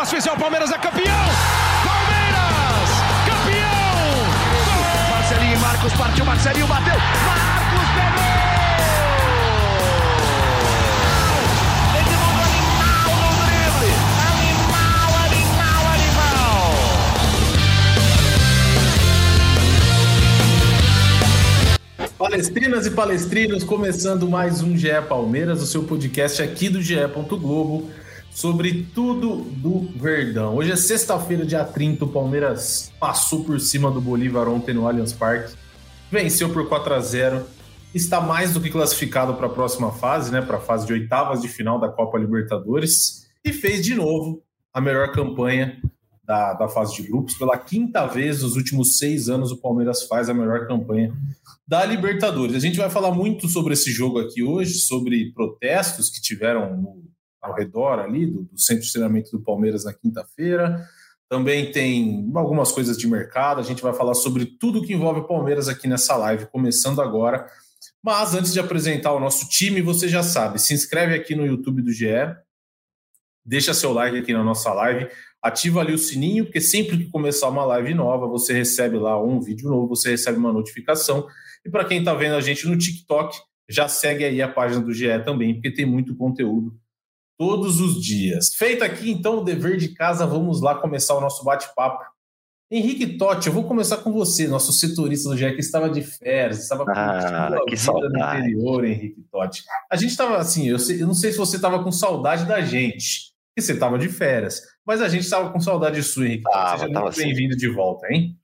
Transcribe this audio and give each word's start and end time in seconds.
Espaço 0.00 0.16
especial, 0.16 0.36
Palmeiras 0.38 0.70
é 0.70 0.78
campeão! 0.78 1.26
Palmeiras! 1.84 2.88
Campeão! 3.26 4.00
Marcelinho 5.10 5.52
e 5.52 5.58
Marcos 5.58 5.92
partiu, 5.92 6.24
Marcelinho 6.24 6.66
bateu! 6.66 6.94
Marcos 7.26 7.86
pegou! 7.94 8.30
Palestrinas 22.16 22.86
e 22.86 22.90
palestrinos, 22.92 23.62
começando 23.64 24.26
mais 24.30 24.62
um 24.62 24.74
GE 24.78 24.88
Palmeiras, 25.06 25.60
o 25.60 25.66
seu 25.66 25.82
podcast 25.82 26.40
aqui 26.40 26.70
do 26.70 26.80
GE. 26.80 26.96
Globo 27.38 27.90
sobre 28.30 28.86
tudo 28.94 29.42
do 29.42 29.80
Verdão. 29.98 30.54
Hoje 30.54 30.72
é 30.72 30.76
sexta-feira, 30.76 31.44
dia 31.44 31.64
30, 31.64 32.04
o 32.04 32.08
Palmeiras 32.08 32.92
passou 32.98 33.44
por 33.44 33.60
cima 33.60 33.90
do 33.90 34.00
Bolívar 34.00 34.48
ontem 34.48 34.72
no 34.72 34.86
Allianz 34.86 35.12
Parque, 35.12 35.54
venceu 36.10 36.50
por 36.50 36.68
4 36.68 36.94
a 36.94 37.00
0 37.00 37.46
está 37.94 38.20
mais 38.20 38.52
do 38.52 38.60
que 38.60 38.70
classificado 38.70 39.34
para 39.34 39.46
a 39.46 39.50
próxima 39.50 39.92
fase, 39.92 40.30
né, 40.30 40.40
para 40.40 40.58
a 40.58 40.60
fase 40.60 40.86
de 40.86 40.92
oitavas 40.92 41.42
de 41.42 41.48
final 41.48 41.78
da 41.78 41.88
Copa 41.88 42.18
Libertadores, 42.18 43.28
e 43.44 43.52
fez 43.52 43.84
de 43.84 43.94
novo 43.94 44.42
a 44.72 44.80
melhor 44.80 45.10
campanha 45.12 45.80
da, 46.24 46.54
da 46.54 46.68
fase 46.68 46.94
de 46.94 47.02
grupos. 47.02 47.34
Pela 47.34 47.58
quinta 47.58 48.06
vez 48.06 48.42
nos 48.42 48.54
últimos 48.54 48.98
seis 48.98 49.28
anos, 49.28 49.50
o 49.50 49.56
Palmeiras 49.56 50.04
faz 50.04 50.28
a 50.28 50.34
melhor 50.34 50.68
campanha 50.68 51.12
da 51.66 51.84
Libertadores. 51.84 52.54
A 52.54 52.60
gente 52.60 52.78
vai 52.78 52.88
falar 52.88 53.10
muito 53.10 53.48
sobre 53.48 53.72
esse 53.72 53.90
jogo 53.90 54.20
aqui 54.20 54.42
hoje, 54.42 54.74
sobre 54.74 55.32
protestos 55.32 56.08
que 56.08 56.20
tiveram 56.20 56.76
no, 56.76 57.09
ao 57.40 57.54
redor 57.54 57.98
ali 57.98 58.26
do, 58.26 58.42
do 58.42 58.58
centro 58.58 58.84
de 58.84 58.92
treinamento 58.92 59.30
do 59.30 59.42
Palmeiras 59.42 59.84
na 59.84 59.92
quinta-feira. 59.92 60.86
Também 61.28 61.70
tem 61.70 62.30
algumas 62.34 62.72
coisas 62.72 62.98
de 62.98 63.06
mercado. 63.06 63.60
A 63.60 63.64
gente 63.64 63.82
vai 63.82 63.94
falar 63.94 64.14
sobre 64.14 64.44
tudo 64.44 64.82
que 64.82 64.92
envolve 64.92 65.20
o 65.20 65.26
Palmeiras 65.26 65.68
aqui 65.68 65.86
nessa 65.86 66.16
live, 66.16 66.46
começando 66.46 67.00
agora. 67.00 67.46
Mas 68.02 68.34
antes 68.34 68.52
de 68.52 68.60
apresentar 68.60 69.12
o 69.12 69.20
nosso 69.20 69.48
time, 69.48 69.80
você 69.80 70.08
já 70.08 70.22
sabe, 70.22 70.58
se 70.58 70.74
inscreve 70.74 71.14
aqui 71.14 71.34
no 71.34 71.46
YouTube 71.46 71.82
do 71.82 71.92
GE, 71.92 72.06
deixa 73.44 73.74
seu 73.74 73.92
like 73.92 74.16
aqui 74.18 74.32
na 74.32 74.42
nossa 74.42 74.72
live 74.72 75.08
ativa 75.42 75.80
ali 75.80 75.94
o 75.94 75.98
sininho, 75.98 76.44
porque 76.44 76.60
sempre 76.60 76.98
que 76.98 77.06
começar 77.06 77.48
uma 77.48 77.64
live 77.64 77.94
nova, 77.94 78.26
você 78.26 78.52
recebe 78.52 78.98
lá 78.98 79.22
um 79.22 79.40
vídeo 79.40 79.68
novo, 79.68 79.88
você 79.88 80.10
recebe 80.10 80.38
uma 80.38 80.52
notificação. 80.52 81.26
E 81.64 81.70
para 81.70 81.84
quem 81.84 82.00
está 82.00 82.14
vendo 82.14 82.34
a 82.34 82.40
gente 82.40 82.66
no 82.66 82.76
TikTok, 82.76 83.38
já 83.68 83.88
segue 83.88 84.24
aí 84.24 84.42
a 84.42 84.48
página 84.48 84.80
do 84.82 84.92
GE 84.92 85.18
também, 85.24 85.54
porque 85.54 85.70
tem 85.70 85.86
muito 85.86 86.14
conteúdo 86.14 86.78
todos 87.40 87.80
os 87.80 87.98
dias. 87.98 88.54
Feito 88.54 88.84
aqui, 88.84 89.10
então, 89.10 89.38
o 89.38 89.42
dever 89.42 89.78
de 89.78 89.94
casa, 89.94 90.26
vamos 90.26 90.60
lá 90.60 90.74
começar 90.74 91.16
o 91.16 91.22
nosso 91.22 91.42
bate-papo. 91.42 92.04
Henrique 92.70 93.16
Totti, 93.16 93.46
eu 93.46 93.52
vou 93.54 93.64
começar 93.64 93.96
com 93.96 94.12
você, 94.12 94.46
nosso 94.46 94.74
setorista 94.74 95.30
do 95.30 95.38
GE, 95.38 95.54
que 95.54 95.60
estava 95.60 95.88
de 95.88 96.02
férias, 96.02 96.58
estava 96.60 96.84
com 96.84 96.90
ah, 96.90 97.48
que 97.66 97.78
saudade. 97.78 98.12
no 98.12 98.18
interior, 98.18 98.84
Henrique 98.84 99.22
Totti. 99.32 99.64
A 99.90 99.96
gente 99.96 100.10
estava 100.10 100.36
assim, 100.36 100.68
eu, 100.68 100.78
sei, 100.78 101.00
eu 101.02 101.06
não 101.06 101.14
sei 101.14 101.32
se 101.32 101.38
você 101.38 101.56
estava 101.56 101.82
com 101.82 101.90
saudade 101.90 102.44
da 102.44 102.60
gente, 102.60 103.32
que 103.56 103.62
você 103.62 103.72
estava 103.72 103.98
de 103.98 104.10
férias. 104.10 104.60
Mas 104.86 105.00
a 105.00 105.08
gente 105.08 105.22
estava 105.22 105.50
com 105.50 105.60
saudade 105.60 106.02
sua, 106.02 106.26
Henrique. 106.26 106.42
Tava, 106.42 106.78
Seja 106.78 106.92
muito 106.92 107.08
assim. 107.08 107.22
bem-vindo 107.22 107.56
de 107.56 107.68
volta, 107.68 108.06
hein? 108.12 108.36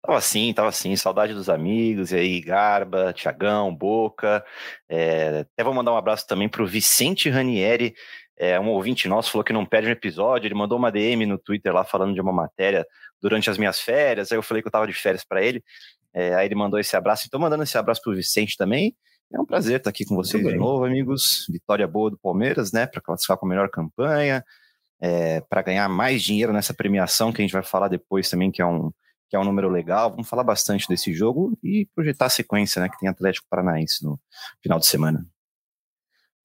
Tava 0.00 0.16
assim, 0.16 0.52
tava 0.54 0.68
assim, 0.68 0.94
saudade 0.94 1.34
dos 1.34 1.50
amigos, 1.50 2.12
e 2.12 2.16
aí, 2.16 2.40
Garba, 2.40 3.12
Tiagão, 3.12 3.74
Boca. 3.74 4.44
É, 4.88 5.40
até 5.40 5.64
vou 5.64 5.74
mandar 5.74 5.92
um 5.92 5.96
abraço 5.96 6.24
também 6.24 6.48
para 6.48 6.62
o 6.62 6.66
Vicente 6.66 7.28
Ranieri, 7.28 7.94
é, 8.38 8.58
um 8.58 8.68
ouvinte 8.68 9.08
nosso, 9.08 9.30
falou 9.30 9.44
que 9.44 9.52
não 9.52 9.66
perde 9.66 9.88
um 9.88 9.92
episódio, 9.92 10.46
ele 10.46 10.54
mandou 10.54 10.78
uma 10.78 10.90
DM 10.90 11.26
no 11.26 11.38
Twitter 11.38 11.72
lá 11.72 11.84
falando 11.84 12.14
de 12.14 12.20
uma 12.20 12.32
matéria 12.32 12.86
durante 13.20 13.50
as 13.50 13.58
minhas 13.58 13.80
férias, 13.80 14.30
aí 14.30 14.38
eu 14.38 14.42
falei 14.42 14.62
que 14.62 14.68
eu 14.68 14.72
tava 14.72 14.86
de 14.86 14.92
férias 14.92 15.24
para 15.24 15.42
ele, 15.42 15.62
é, 16.14 16.34
aí 16.34 16.46
ele 16.46 16.54
mandou 16.54 16.78
esse 16.78 16.96
abraço, 16.96 17.24
então 17.26 17.40
mandando 17.40 17.62
esse 17.62 17.76
abraço 17.76 18.00
pro 18.02 18.14
Vicente 18.14 18.56
também, 18.56 18.94
é 19.32 19.38
um 19.38 19.44
prazer 19.44 19.76
estar 19.76 19.90
aqui 19.90 20.06
com 20.06 20.14
vocês 20.16 20.42
de 20.42 20.56
novo, 20.56 20.86
amigos. 20.86 21.46
Vitória 21.50 21.86
boa 21.86 22.10
do 22.10 22.18
Palmeiras, 22.18 22.72
né? 22.72 22.86
Para 22.86 23.02
classificar 23.02 23.36
com 23.36 23.44
a 23.44 23.48
melhor 23.48 23.68
campanha, 23.68 24.42
é, 25.00 25.42
para 25.42 25.60
ganhar 25.60 25.86
mais 25.88 26.22
dinheiro 26.22 26.50
nessa 26.50 26.72
premiação 26.72 27.30
que 27.30 27.42
a 27.42 27.44
gente 27.44 27.52
vai 27.52 27.62
falar 27.62 27.88
depois 27.88 28.30
também, 28.30 28.50
que 28.50 28.62
é 28.62 28.66
um 28.66 28.90
que 29.28 29.36
é 29.36 29.38
um 29.38 29.44
número 29.44 29.68
legal. 29.68 30.10
Vamos 30.10 30.26
falar 30.26 30.42
bastante 30.42 30.88
desse 30.88 31.12
jogo 31.12 31.58
e 31.62 31.86
projetar 31.94 32.24
a 32.26 32.30
sequência, 32.30 32.80
né? 32.80 32.88
Que 32.88 32.98
tem 32.98 33.10
Atlético 33.10 33.46
Paranaense 33.50 34.02
no 34.02 34.18
final 34.62 34.78
de 34.78 34.86
semana. 34.86 35.26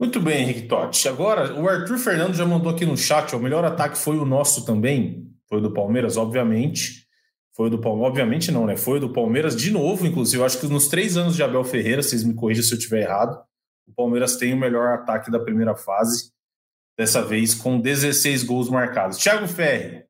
Muito 0.03 0.19
bem, 0.19 0.41
Henrique 0.41 0.67
Totti. 0.67 1.07
Agora, 1.07 1.57
o 1.57 1.69
Arthur 1.69 1.97
Fernando 1.97 2.33
já 2.33 2.45
mandou 2.45 2.69
aqui 2.69 2.85
no 2.85 2.97
chat: 2.97 3.33
o 3.33 3.39
melhor 3.39 3.63
ataque 3.63 3.97
foi 3.97 4.17
o 4.17 4.25
nosso 4.25 4.65
também, 4.65 5.31
foi 5.47 5.59
o 5.59 5.61
do 5.61 5.71
Palmeiras, 5.73 6.17
obviamente. 6.17 7.07
Foi 7.55 7.67
o 7.67 7.69
do 7.69 7.79
Palmeiras, 7.79 8.09
obviamente 8.09 8.51
não, 8.51 8.65
né? 8.65 8.75
Foi 8.75 8.97
o 8.97 8.99
do 8.99 9.13
Palmeiras 9.13 9.55
de 9.55 9.71
novo, 9.71 10.05
inclusive. 10.05 10.41
Eu 10.41 10.45
acho 10.45 10.59
que 10.59 10.67
nos 10.67 10.89
três 10.89 11.15
anos 11.15 11.37
de 11.37 11.41
Abel 11.43 11.63
Ferreira, 11.63 12.03
vocês 12.03 12.21
me 12.21 12.33
corrijam 12.33 12.65
se 12.65 12.73
eu 12.73 12.77
estiver 12.77 13.03
errado, 13.03 13.41
o 13.87 13.93
Palmeiras 13.93 14.35
tem 14.35 14.53
o 14.53 14.57
melhor 14.57 14.93
ataque 14.93 15.31
da 15.31 15.39
primeira 15.39 15.73
fase, 15.73 16.33
dessa 16.97 17.21
vez 17.21 17.55
com 17.55 17.79
16 17.79 18.43
gols 18.43 18.69
marcados. 18.69 19.17
Thiago 19.17 19.47
Ferri, 19.47 20.03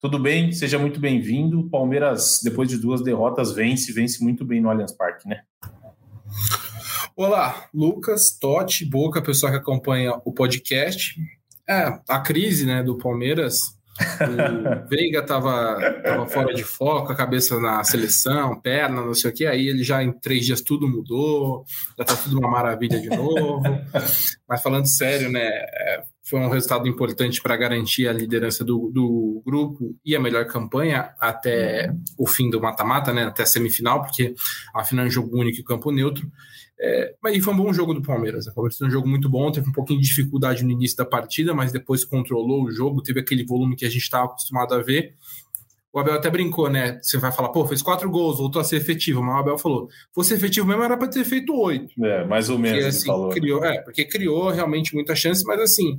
tudo 0.00 0.18
bem? 0.18 0.50
Seja 0.50 0.80
muito 0.80 0.98
bem-vindo. 0.98 1.70
Palmeiras, 1.70 2.40
depois 2.42 2.68
de 2.68 2.76
duas 2.76 3.04
derrotas, 3.04 3.52
vence, 3.52 3.92
vence 3.92 4.20
muito 4.20 4.44
bem 4.44 4.60
no 4.60 4.68
Allianz 4.68 4.96
Parque, 4.96 5.28
né? 5.28 5.42
Olá, 7.20 7.68
Lucas, 7.74 8.30
Totti, 8.30 8.84
Boca, 8.84 9.20
pessoal 9.20 9.50
que 9.50 9.58
acompanha 9.58 10.12
o 10.24 10.32
podcast. 10.32 11.20
É, 11.68 11.98
a 12.08 12.20
crise 12.20 12.64
né, 12.64 12.80
do 12.80 12.96
Palmeiras 12.96 13.76
o 13.98 14.86
Veiga 14.88 15.20
tava, 15.20 16.00
tava 16.00 16.26
fora 16.28 16.54
de 16.54 16.62
foco, 16.62 17.10
a 17.10 17.16
cabeça 17.16 17.58
na 17.58 17.82
seleção, 17.82 18.60
perna, 18.60 19.02
não 19.04 19.14
sei 19.14 19.32
o 19.32 19.34
que. 19.34 19.46
Aí 19.46 19.66
ele 19.66 19.82
já 19.82 20.00
em 20.00 20.12
três 20.12 20.46
dias 20.46 20.60
tudo 20.60 20.88
mudou, 20.88 21.64
já 21.98 22.04
tá 22.04 22.14
tudo 22.14 22.38
uma 22.38 22.48
maravilha 22.48 23.00
de 23.00 23.08
novo. 23.08 23.62
Mas 24.48 24.62
falando 24.62 24.86
sério, 24.86 25.28
né? 25.28 25.44
É, 25.44 26.04
foi 26.22 26.38
um 26.38 26.50
resultado 26.50 26.86
importante 26.86 27.42
para 27.42 27.56
garantir 27.56 28.06
a 28.06 28.12
liderança 28.12 28.62
do, 28.64 28.92
do 28.94 29.42
grupo 29.44 29.96
e 30.04 30.14
a 30.14 30.20
melhor 30.20 30.46
campanha 30.46 31.10
até 31.18 31.92
o 32.16 32.28
fim 32.28 32.48
do 32.48 32.60
mata-mata, 32.60 33.12
né? 33.12 33.24
Até 33.24 33.42
a 33.42 33.46
semifinal, 33.46 34.02
porque 34.02 34.34
a 34.72 34.84
final 34.84 35.04
é 35.04 35.08
um 35.08 35.10
jogo 35.10 35.36
único 35.36 35.58
e 35.58 35.64
campo 35.64 35.90
neutro. 35.90 36.30
É, 36.80 37.14
mas 37.22 37.44
foi 37.44 37.52
um 37.52 37.56
bom 37.56 37.72
jogo 37.72 37.92
do 37.92 38.02
Palmeiras. 38.02 38.46
O 38.46 38.54
Palmeiras 38.54 38.78
fez 38.78 38.88
um 38.88 38.92
jogo 38.92 39.08
muito 39.08 39.28
bom, 39.28 39.50
teve 39.50 39.68
um 39.68 39.72
pouquinho 39.72 40.00
de 40.00 40.06
dificuldade 40.06 40.64
no 40.64 40.70
início 40.70 40.96
da 40.96 41.04
partida, 41.04 41.52
mas 41.52 41.72
depois 41.72 42.04
controlou 42.04 42.64
o 42.64 42.70
jogo, 42.70 43.02
teve 43.02 43.20
aquele 43.20 43.44
volume 43.44 43.74
que 43.74 43.84
a 43.84 43.90
gente 43.90 44.02
estava 44.02 44.26
acostumado 44.26 44.74
a 44.74 44.82
ver. 44.82 45.16
O 45.92 45.98
Abel 45.98 46.14
até 46.14 46.30
brincou, 46.30 46.68
né? 46.68 47.00
Você 47.02 47.16
vai 47.16 47.32
falar, 47.32 47.48
pô, 47.48 47.66
fez 47.66 47.82
quatro 47.82 48.10
gols, 48.10 48.38
voltou 48.38 48.60
a 48.60 48.64
ser 48.64 48.76
efetivo. 48.76 49.22
Mas 49.22 49.34
o 49.34 49.38
Abel 49.38 49.58
falou, 49.58 49.88
fosse 50.14 50.34
efetivo 50.34 50.66
mesmo, 50.66 50.82
era 50.82 50.96
para 50.96 51.08
ter 51.08 51.24
feito 51.24 51.52
oito. 51.54 51.92
É, 52.04 52.24
mais 52.24 52.50
ou 52.50 52.58
menos. 52.58 52.78
Porque, 52.78 52.88
assim, 52.88 53.06
falou. 53.06 53.30
Criou, 53.30 53.64
é, 53.64 53.82
porque 53.82 54.04
criou 54.04 54.50
realmente 54.50 54.94
muita 54.94 55.16
chance, 55.16 55.42
mas 55.44 55.60
assim, 55.60 55.98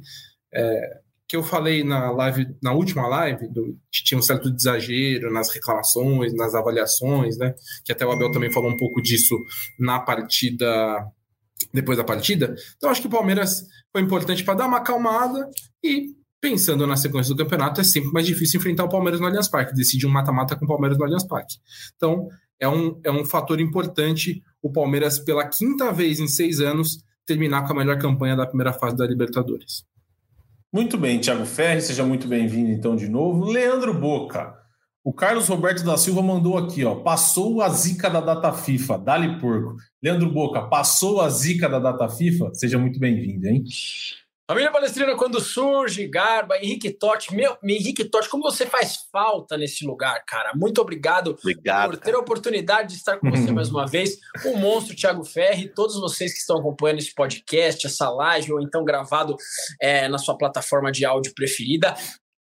é, 0.54 1.00
que 1.30 1.36
eu 1.36 1.44
falei 1.44 1.84
na 1.84 2.10
live, 2.10 2.48
na 2.60 2.74
última 2.74 3.08
live, 3.08 3.48
do, 3.50 3.78
tinha 3.92 4.18
um 4.18 4.22
certo 4.22 4.50
exagero 4.50 5.32
nas 5.32 5.54
reclamações, 5.54 6.34
nas 6.34 6.56
avaliações, 6.56 7.38
né? 7.38 7.54
Que 7.86 7.92
até 7.92 8.04
o 8.04 8.12
Abel 8.12 8.32
também 8.32 8.52
falou 8.52 8.72
um 8.72 8.76
pouco 8.76 9.00
disso 9.00 9.38
na 9.80 10.00
partida, 10.00 11.08
depois 11.72 12.00
da 12.00 12.04
partida. 12.04 12.56
Então 12.76 12.90
acho 12.90 13.02
que 13.02 13.08
o 13.08 13.12
Palmeiras 13.12 13.64
foi 13.92 14.02
importante 14.02 14.44
para 14.44 14.56
dar 14.56 14.66
uma 14.66 14.78
acalmada 14.78 15.48
e 15.84 16.08
pensando 16.42 16.88
na 16.88 16.98
sequência 16.98 17.36
do 17.36 17.44
campeonato, 17.44 17.80
é 17.80 17.84
sempre 17.84 18.12
mais 18.12 18.26
difícil 18.26 18.60
enfrentar 18.60 18.86
o 18.86 18.90
Palmeiras 18.90 19.20
no 19.20 19.28
Allianz 19.28 19.48
Parque, 19.48 19.76
decidir 19.76 20.08
um 20.08 20.10
mata-mata 20.10 20.56
com 20.56 20.66
o 20.66 20.68
Palmeiras 20.68 20.98
no 20.98 21.04
Allianz 21.04 21.28
Parque. 21.28 21.58
Então, 21.96 22.28
é 22.60 22.68
um, 22.68 23.00
é 23.04 23.12
um 23.12 23.24
fator 23.24 23.60
importante 23.60 24.42
o 24.64 24.72
Palmeiras, 24.72 25.20
pela 25.20 25.48
quinta 25.48 25.92
vez 25.94 26.20
em 26.20 26.28
seis 26.28 26.60
anos, 26.60 27.04
terminar 27.26 27.68
com 27.68 27.74
a 27.74 27.76
melhor 27.76 28.00
campanha 28.00 28.36
da 28.36 28.48
primeira 28.48 28.74
fase 28.74 28.96
da 28.96 29.06
Libertadores. 29.06 29.88
Muito 30.72 31.00
bem, 31.00 31.20
Thiago 31.20 31.48
Ferri, 31.48 31.82
seja 31.82 32.06
muito 32.06 32.28
bem-vindo 32.28 32.70
então 32.70 32.96
de 32.96 33.10
novo. 33.10 33.46
Leandro 33.46 33.92
Boca, 33.92 34.54
o 35.04 35.12
Carlos 35.12 35.48
Roberto 35.48 35.84
da 35.84 35.98
Silva 35.98 36.22
mandou 36.22 36.60
aqui, 36.60 36.86
ó, 36.86 36.94
passou 36.94 37.64
a 37.64 37.70
zica 37.70 38.08
da 38.08 38.22
data 38.22 38.54
FIFA, 38.54 39.00
dali 39.00 39.40
porco. 39.40 39.78
Leandro 40.02 40.32
Boca, 40.32 40.62
passou 40.62 41.22
a 41.22 41.30
zica 41.30 41.68
da 41.68 41.80
data 41.80 42.08
FIFA? 42.08 42.54
Seja 42.54 42.78
muito 42.78 43.00
bem-vindo, 43.00 43.48
hein? 43.48 43.64
Família 44.50 44.72
Palestrina, 44.72 45.16
quando 45.16 45.40
surge, 45.40 46.08
Garba, 46.08 46.58
Henrique 46.58 46.90
Totti. 46.90 47.36
Meu, 47.36 47.56
Henrique 47.64 48.04
Totti, 48.04 48.28
como 48.28 48.42
você 48.42 48.66
faz 48.66 49.08
falta 49.12 49.56
nesse 49.56 49.86
lugar, 49.86 50.26
cara. 50.26 50.54
Muito 50.56 50.82
obrigado, 50.82 51.38
obrigado 51.40 51.92
por 51.92 51.98
ter 51.98 52.16
a 52.16 52.18
oportunidade 52.18 52.90
de 52.90 52.96
estar 52.96 53.20
com 53.20 53.30
você 53.30 53.52
mais 53.52 53.70
uma 53.70 53.86
vez. 53.86 54.18
O 54.46 54.58
monstro 54.58 54.96
Thiago 54.96 55.24
Ferri, 55.24 55.72
todos 55.72 56.00
vocês 56.00 56.34
que 56.34 56.40
estão 56.40 56.58
acompanhando 56.58 56.98
esse 56.98 57.14
podcast, 57.14 57.86
essa 57.86 58.10
live, 58.10 58.54
ou 58.54 58.60
então 58.60 58.84
gravado 58.84 59.36
é, 59.80 60.08
na 60.08 60.18
sua 60.18 60.36
plataforma 60.36 60.92
de 60.92 61.06
áudio 61.06 61.32
preferida. 61.36 61.94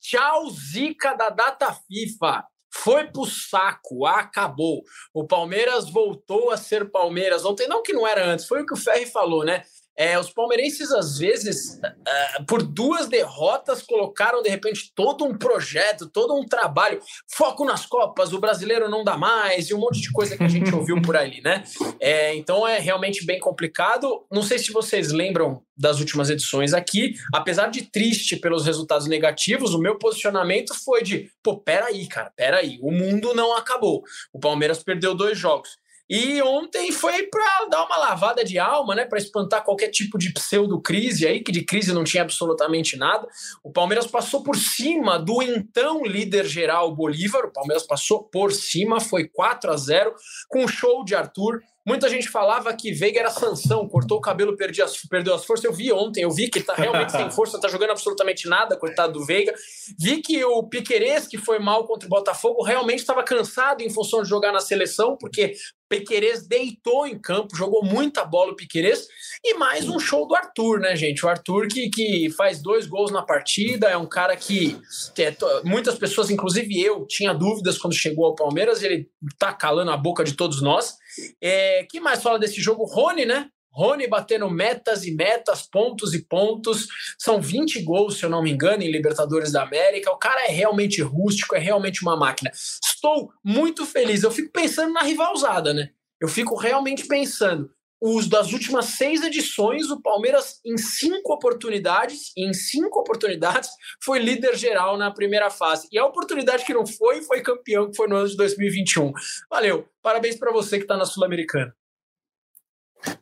Tchau, 0.00 0.48
zica 0.48 1.12
da 1.12 1.28
data 1.28 1.70
FIFA. 1.86 2.44
Foi 2.72 3.08
pro 3.08 3.26
saco, 3.26 4.06
acabou. 4.06 4.82
O 5.12 5.26
Palmeiras 5.26 5.90
voltou 5.90 6.50
a 6.50 6.56
ser 6.56 6.90
Palmeiras 6.90 7.44
ontem, 7.44 7.68
não 7.68 7.82
que 7.82 7.92
não 7.92 8.06
era 8.06 8.24
antes, 8.24 8.46
foi 8.46 8.62
o 8.62 8.66
que 8.66 8.72
o 8.72 8.78
Ferri 8.78 9.04
falou, 9.04 9.44
né? 9.44 9.64
É, 9.96 10.18
os 10.18 10.30
palmeirenses, 10.30 10.90
às 10.92 11.18
vezes, 11.18 11.78
uh, 11.78 12.44
por 12.46 12.62
duas 12.62 13.06
derrotas, 13.06 13.82
colocaram 13.82 14.42
de 14.42 14.48
repente 14.48 14.92
todo 14.94 15.24
um 15.24 15.36
projeto, 15.36 16.08
todo 16.08 16.34
um 16.34 16.46
trabalho, 16.46 17.00
foco 17.30 17.64
nas 17.64 17.84
Copas, 17.84 18.32
o 18.32 18.40
brasileiro 18.40 18.88
não 18.88 19.04
dá 19.04 19.16
mais, 19.16 19.68
e 19.68 19.74
um 19.74 19.78
monte 19.78 20.00
de 20.00 20.10
coisa 20.10 20.36
que 20.36 20.42
a 20.42 20.48
gente 20.48 20.74
ouviu 20.74 21.00
por 21.02 21.16
ali, 21.16 21.42
né? 21.42 21.64
É, 22.00 22.34
então 22.34 22.66
é 22.66 22.78
realmente 22.78 23.26
bem 23.26 23.38
complicado. 23.38 24.24
Não 24.30 24.42
sei 24.42 24.58
se 24.58 24.72
vocês 24.72 25.12
lembram 25.12 25.62
das 25.76 25.98
últimas 25.98 26.30
edições 26.30 26.72
aqui, 26.72 27.14
apesar 27.34 27.68
de 27.68 27.82
triste 27.82 28.36
pelos 28.36 28.66
resultados 28.66 29.06
negativos, 29.06 29.74
o 29.74 29.78
meu 29.78 29.98
posicionamento 29.98 30.74
foi 30.74 31.02
de, 31.02 31.30
pô, 31.42 31.58
peraí, 31.58 32.06
cara, 32.06 32.30
peraí, 32.36 32.78
o 32.82 32.90
mundo 32.90 33.34
não 33.34 33.56
acabou. 33.56 34.02
O 34.32 34.38
Palmeiras 34.38 34.82
perdeu 34.82 35.14
dois 35.14 35.38
jogos. 35.38 35.78
E 36.10 36.42
ontem 36.42 36.90
foi 36.90 37.22
para 37.28 37.66
dar 37.70 37.84
uma 37.84 37.96
lavada 37.96 38.44
de 38.44 38.58
alma, 38.58 38.96
né, 38.96 39.04
para 39.04 39.16
espantar 39.16 39.62
qualquer 39.62 39.90
tipo 39.90 40.18
de 40.18 40.32
pseudo-crise 40.32 41.24
aí, 41.24 41.38
que 41.38 41.52
de 41.52 41.62
crise 41.62 41.92
não 41.92 42.02
tinha 42.02 42.24
absolutamente 42.24 42.96
nada. 42.96 43.28
O 43.62 43.70
Palmeiras 43.70 44.08
passou 44.08 44.42
por 44.42 44.56
cima 44.56 45.20
do 45.20 45.40
então 45.40 46.04
líder 46.04 46.46
geral 46.46 46.92
Bolívar, 46.92 47.44
o 47.44 47.52
Palmeiras 47.52 47.86
passou 47.86 48.24
por 48.24 48.50
cima, 48.50 48.98
foi 48.98 49.28
4 49.28 49.70
a 49.70 49.76
0 49.76 50.12
com 50.48 50.64
o 50.64 50.68
show 50.68 51.04
de 51.04 51.14
Arthur. 51.14 51.62
Muita 51.86 52.10
gente 52.10 52.28
falava 52.28 52.74
que 52.74 52.92
Veiga 52.92 53.20
era 53.20 53.30
Sansão, 53.30 53.88
cortou 53.88 54.18
o 54.18 54.20
cabelo, 54.20 54.56
perdi 54.56 54.82
as, 54.82 54.98
perdeu 55.08 55.34
as 55.34 55.44
forças. 55.44 55.64
Eu 55.64 55.72
vi 55.72 55.90
ontem, 55.90 56.22
eu 56.22 56.30
vi 56.30 56.48
que 56.48 56.60
tá 56.60 56.74
realmente 56.74 57.12
sem 57.12 57.28
força, 57.32 57.60
tá 57.60 57.68
jogando 57.68 57.90
absolutamente 57.90 58.46
nada, 58.48 58.76
coitado 58.76 59.14
do 59.14 59.24
Veiga. 59.24 59.54
Vi 59.98 60.20
que 60.20 60.44
o 60.44 60.62
Piquerez, 60.64 61.26
que 61.26 61.38
foi 61.38 61.58
mal 61.58 61.86
contra 61.86 62.06
o 62.06 62.10
Botafogo, 62.10 62.62
realmente 62.62 62.98
estava 62.98 63.22
cansado 63.22 63.80
em 63.80 63.88
função 63.88 64.22
de 64.22 64.28
jogar 64.28 64.52
na 64.52 64.60
seleção, 64.60 65.16
porque 65.18 65.54
Piquerez 65.88 66.46
deitou 66.46 67.04
em 67.06 67.18
campo, 67.18 67.56
jogou 67.56 67.82
muita 67.82 68.24
bola 68.24 68.52
o 68.52 68.56
Piquerez. 68.56 69.08
E 69.42 69.54
mais 69.54 69.88
um 69.88 69.98
show 69.98 70.28
do 70.28 70.36
Arthur, 70.36 70.80
né, 70.80 70.94
gente? 70.94 71.24
O 71.26 71.28
Arthur 71.28 71.66
que, 71.66 71.90
que 71.90 72.30
faz 72.36 72.62
dois 72.62 72.86
gols 72.86 73.10
na 73.10 73.22
partida, 73.22 73.88
é 73.88 73.96
um 73.96 74.06
cara 74.06 74.36
que, 74.36 74.78
que 75.14 75.22
é, 75.22 75.36
muitas 75.64 75.98
pessoas, 75.98 76.30
inclusive 76.30 76.80
eu, 76.80 77.06
tinha 77.08 77.32
dúvidas 77.32 77.76
quando 77.76 77.94
chegou 77.94 78.26
ao 78.26 78.34
Palmeiras, 78.34 78.82
ele 78.82 79.08
tá 79.38 79.52
calando 79.52 79.90
a 79.90 79.96
boca 79.96 80.22
de 80.22 80.34
todos 80.34 80.62
nós. 80.62 80.99
É, 81.40 81.86
que 81.88 82.00
mais 82.00 82.22
fala 82.22 82.38
desse 82.38 82.60
jogo? 82.60 82.84
Rony, 82.84 83.24
né? 83.24 83.48
Rony 83.72 84.08
batendo 84.08 84.50
metas 84.50 85.04
e 85.04 85.14
metas, 85.14 85.62
pontos 85.62 86.12
e 86.12 86.24
pontos. 86.24 86.88
São 87.18 87.40
20 87.40 87.82
gols, 87.82 88.18
se 88.18 88.24
eu 88.24 88.30
não 88.30 88.42
me 88.42 88.50
engano, 88.50 88.82
em 88.82 88.90
Libertadores 88.90 89.52
da 89.52 89.62
América. 89.62 90.10
O 90.10 90.18
cara 90.18 90.46
é 90.46 90.50
realmente 90.50 91.00
rústico, 91.00 91.54
é 91.54 91.58
realmente 91.58 92.02
uma 92.02 92.16
máquina. 92.16 92.50
Estou 92.52 93.30
muito 93.44 93.86
feliz. 93.86 94.22
Eu 94.22 94.30
fico 94.30 94.50
pensando 94.52 94.92
na 94.92 95.02
rivalzada, 95.02 95.72
né? 95.72 95.90
Eu 96.20 96.28
fico 96.28 96.56
realmente 96.56 97.06
pensando. 97.06 97.70
Os 98.00 98.28
das 98.28 98.52
últimas 98.52 98.86
seis 98.86 99.22
edições, 99.22 99.90
o 99.90 100.00
Palmeiras, 100.00 100.58
em 100.64 100.78
cinco 100.78 101.34
oportunidades, 101.34 102.32
em 102.36 102.52
cinco 102.54 103.00
oportunidades, 103.00 103.68
foi 104.02 104.18
líder 104.18 104.56
geral 104.56 104.96
na 104.96 105.10
primeira 105.10 105.50
fase. 105.50 105.86
E 105.92 105.98
a 105.98 106.06
oportunidade 106.06 106.64
que 106.64 106.72
não 106.72 106.86
foi, 106.86 107.20
foi 107.22 107.42
campeão, 107.42 107.90
que 107.90 107.96
foi 107.96 108.08
no 108.08 108.16
ano 108.16 108.28
de 108.28 108.36
2021. 108.36 109.12
Valeu. 109.50 109.86
Parabéns 110.02 110.36
para 110.36 110.50
você 110.50 110.78
que 110.78 110.84
está 110.84 110.96
na 110.96 111.04
Sul-Americana. 111.04 111.74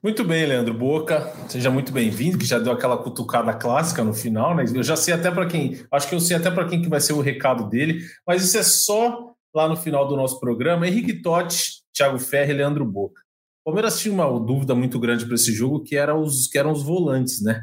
Muito 0.03 0.25
bem, 0.25 0.45
Leandro 0.47 0.75
Boca, 0.75 1.33
seja 1.49 1.71
muito 1.71 1.93
bem-vindo, 1.93 2.39
que 2.39 2.45
já 2.45 2.59
deu 2.59 2.73
aquela 2.73 2.97
cutucada 2.99 3.53
clássica 3.55 4.03
no 4.03 4.13
final, 4.13 4.55
né? 4.55 4.65
Eu 4.75 4.83
já 4.83 4.97
sei 4.97 5.15
até 5.15 5.31
para 5.31 5.47
quem, 5.47 5.85
acho 5.91 6.09
que 6.09 6.15
eu 6.15 6.21
sei 6.21 6.37
até 6.37 6.51
para 6.51 6.67
quem 6.67 6.83
que 6.83 6.89
vai 6.89 7.01
ser 7.01 7.13
o 7.13 7.21
recado 7.21 7.69
dele, 7.69 8.05
mas 8.27 8.43
isso 8.45 8.59
é 8.59 8.63
só 8.63 9.33
lá 9.55 9.69
no 9.69 9.77
final 9.77 10.07
do 10.07 10.17
nosso 10.17 10.41
programa. 10.41 10.87
Henrique 10.87 11.23
Totti, 11.23 11.83
Thiago 11.93 12.19
Ferre 12.19 12.53
e 12.53 12.57
Leandro 12.57 12.85
Boca. 12.85 13.28
Palmeiras 13.69 14.01
tinha 14.01 14.15
uma 14.15 14.25
dúvida 14.41 14.75
muito 14.75 14.99
grande 14.99 15.27
para 15.27 15.35
esse 15.35 15.53
jogo, 15.53 15.83
que, 15.83 15.95
era 15.95 16.19
os, 16.19 16.47
que 16.47 16.57
eram 16.57 16.73
os 16.73 16.83
volantes, 16.83 17.43
né? 17.43 17.61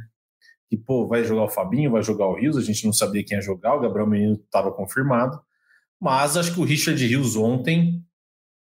Que, 0.69 0.78
pô, 0.78 1.07
vai 1.07 1.24
jogar 1.24 1.46
o 1.46 1.50
Fabinho, 1.50 1.90
vai 1.90 2.04
jogar 2.04 2.28
o 2.28 2.36
Rios, 2.36 2.56
a 2.57 2.62
gente 2.62 2.86
não 2.86 2.94
sabia 2.94 3.24
quem 3.25 3.36
ia 3.36 3.42
jogar, 3.42 3.74
o 3.74 3.80
Gabriel 3.80 4.06
Menino 4.06 4.36
estava 4.36 4.72
confirmado, 4.72 5.42
mas 6.00 6.38
acho 6.38 6.54
que 6.54 6.60
o 6.60 6.63
Richard 6.63 7.04
Rios 7.04 7.36
ontem 7.36 8.06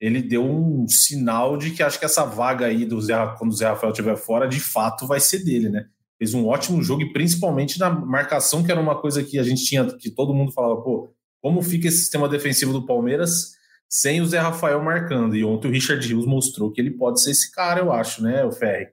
ele 0.01 0.23
deu 0.23 0.43
um 0.43 0.87
sinal 0.87 1.55
de 1.55 1.69
que 1.69 1.83
acho 1.83 1.99
que 1.99 2.05
essa 2.05 2.25
vaga 2.25 2.65
aí 2.65 2.83
do 2.83 2.99
Zé, 2.99 3.13
quando 3.37 3.51
o 3.51 3.55
Zé 3.55 3.67
Rafael 3.67 3.91
estiver 3.91 4.17
fora, 4.17 4.47
de 4.47 4.59
fato 4.59 5.05
vai 5.05 5.19
ser 5.19 5.45
dele, 5.45 5.69
né? 5.69 5.85
Fez 6.17 6.33
um 6.33 6.47
ótimo 6.47 6.81
jogo 6.81 7.03
e 7.03 7.13
principalmente 7.13 7.77
na 7.77 7.91
marcação, 7.91 8.63
que 8.63 8.71
era 8.71 8.81
uma 8.81 8.99
coisa 8.99 9.23
que 9.23 9.37
a 9.37 9.43
gente 9.43 9.63
tinha, 9.63 9.85
que 9.85 10.09
todo 10.09 10.33
mundo 10.33 10.51
falava, 10.51 10.81
pô, 10.81 11.13
como 11.43 11.61
fica 11.61 11.89
esse 11.89 11.99
sistema 11.99 12.27
defensivo 12.27 12.73
do 12.73 12.87
Palmeiras 12.87 13.51
sem 13.89 14.21
o 14.21 14.25
Zé 14.25 14.39
Rafael 14.39 14.83
marcando? 14.83 15.35
E 15.35 15.43
ontem 15.43 15.67
o 15.67 15.71
Richard 15.71 16.05
Rios 16.07 16.25
mostrou 16.25 16.71
que 16.71 16.81
ele 16.81 16.91
pode 16.91 17.21
ser 17.21 17.31
esse 17.31 17.51
cara, 17.51 17.81
eu 17.81 17.91
acho, 17.91 18.23
né, 18.23 18.43
o 18.43 18.51
Ferri, 18.51 18.87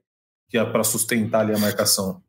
que 0.49 0.57
é 0.57 0.65
para 0.65 0.83
sustentar 0.83 1.41
ali 1.41 1.53
a 1.53 1.59
marcação. 1.59 2.21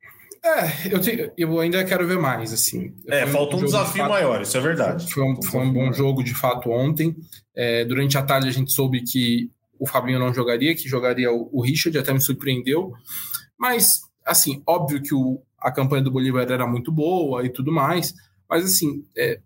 É, 0.45 0.93
eu, 0.93 1.33
eu 1.39 1.61
ainda 1.61 1.83
quero 1.85 2.07
ver 2.07 2.19
mais, 2.19 2.53
assim. 2.53 2.95
É, 3.07 3.27
falta 3.27 3.57
um, 3.57 3.61
um 3.61 3.65
desafio 3.65 3.93
de 3.93 3.99
fato, 4.01 4.11
maior, 4.11 4.43
isso 4.43 4.57
é 4.59 4.61
verdade. 4.61 5.11
Foi 5.11 5.23
um, 5.23 5.43
foi 5.43 5.61
um 5.61 5.73
bom 5.73 5.91
jogo, 5.91 6.23
de 6.23 6.35
fato, 6.35 6.71
ontem. 6.71 7.17
É, 7.57 7.83
durante 7.87 8.19
a 8.19 8.23
tarde 8.23 8.49
a 8.49 8.53
gente 8.53 8.71
soube 8.71 9.03
que 9.03 9.51
o 9.79 9.87
Fabinho 9.87 10.19
não 10.19 10.35
jogaria, 10.35 10.75
que 10.75 10.87
jogaria 10.87 11.33
o, 11.33 11.49
o 11.51 11.63
Richard, 11.63 11.97
até 11.97 12.13
me 12.13 12.21
surpreendeu. 12.21 12.93
Mas, 13.59 14.01
assim, 14.25 14.63
óbvio 14.67 15.01
que 15.01 15.15
o, 15.15 15.41
a 15.59 15.73
campanha 15.73 16.03
do 16.03 16.11
Bolívar 16.11 16.47
era 16.51 16.67
muito 16.67 16.93
boa 16.93 17.45
e 17.47 17.49
tudo 17.49 17.73
mais, 17.73 18.13
mas, 18.47 18.67
assim, 18.67 19.07
é, 19.17 19.41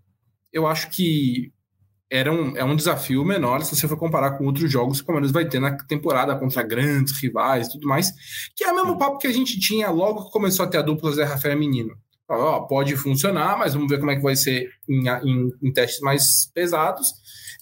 eu 0.53 0.67
acho 0.67 0.91
que 0.91 1.53
era 2.11 2.33
um, 2.33 2.57
é 2.57 2.65
um 2.65 2.75
desafio 2.75 3.25
menor 3.25 3.63
se 3.63 3.77
você 3.77 3.87
for 3.87 3.97
comparar 3.97 4.33
com 4.33 4.47
outros 4.47 4.71
jogos 4.71 4.99
que 4.99 5.05
o 5.05 5.07
Palmeiras 5.07 5.31
vai 5.31 5.47
ter 5.47 5.61
na 5.61 5.77
temporada 5.77 6.35
contra 6.37 6.63
grandes 6.63 7.21
rivais 7.21 7.67
e 7.67 7.73
tudo 7.73 7.87
mais, 7.87 8.13
que 8.57 8.65
é 8.65 8.73
o 8.73 8.77
mesmo 8.77 8.99
papo 8.99 9.19
que 9.19 9.27
a 9.27 9.33
gente 9.33 9.61
tinha 9.61 9.91
logo 9.91 10.25
que 10.25 10.31
começou 10.31 10.65
a 10.65 10.69
ter 10.69 10.79
a 10.79 10.83
dupla 10.83 11.13
Zé 11.13 11.25
Rafael 11.25 11.55
e 11.55 11.59
Menino. 11.59 11.97
Ó, 12.31 12.61
pode 12.61 12.95
funcionar, 12.97 13.59
mas 13.59 13.75
vamos 13.75 13.89
ver 13.89 13.99
como 13.99 14.11
é 14.11 14.17
que 14.17 14.23
vai 14.23 14.37
ser 14.37 14.71
em, 14.89 15.09
em, 15.09 15.51
em 15.63 15.73
testes 15.73 16.01
mais 16.01 16.51
pesados. 16.55 17.13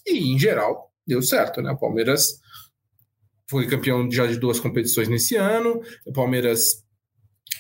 E, 0.04 0.32
em 0.32 0.38
geral, 0.38 0.90
deu 1.06 1.22
certo, 1.22 1.62
né? 1.62 1.70
O 1.70 1.78
Palmeiras 1.78 2.40
foi 3.49 3.66
campeão 3.69 4.10
já 4.10 4.26
de 4.26 4.38
duas 4.38 4.58
competições 4.58 5.08
nesse 5.08 5.37
ano. 5.37 5.81
O 6.04 6.12
Palmeiras 6.12 6.84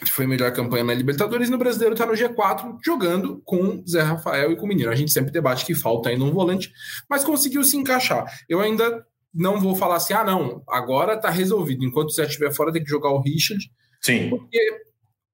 foi 0.08 0.24
a 0.24 0.28
melhor 0.28 0.52
campanha 0.52 0.84
na 0.84 0.94
Libertadores, 0.94 1.48
no 1.48 1.58
Brasileiro 1.58 1.94
está 1.94 2.06
no 2.06 2.12
G4, 2.12 2.78
jogando 2.84 3.40
com 3.44 3.82
Zé 3.88 4.02
Rafael 4.02 4.52
e 4.52 4.56
com 4.56 4.64
o 4.64 4.68
Menino. 4.68 4.90
A 4.90 4.94
gente 4.94 5.12
sempre 5.12 5.32
debate 5.32 5.64
que 5.64 5.74
falta 5.74 6.08
ainda 6.08 6.24
um 6.24 6.32
volante, 6.32 6.72
mas 7.08 7.24
conseguiu 7.24 7.64
se 7.64 7.76
encaixar. 7.76 8.24
Eu 8.48 8.60
ainda 8.60 9.04
não 9.32 9.60
vou 9.60 9.74
falar 9.74 9.96
assim, 9.96 10.14
ah, 10.14 10.24
não, 10.24 10.62
agora 10.68 11.14
está 11.14 11.30
resolvido. 11.30 11.84
Enquanto 11.84 12.08
o 12.08 12.12
Zé 12.12 12.24
estiver 12.24 12.52
fora, 12.52 12.72
tem 12.72 12.82
que 12.82 12.90
jogar 12.90 13.10
o 13.10 13.20
Richard. 13.20 13.62
Sim. 14.00 14.30
Porque 14.30 14.85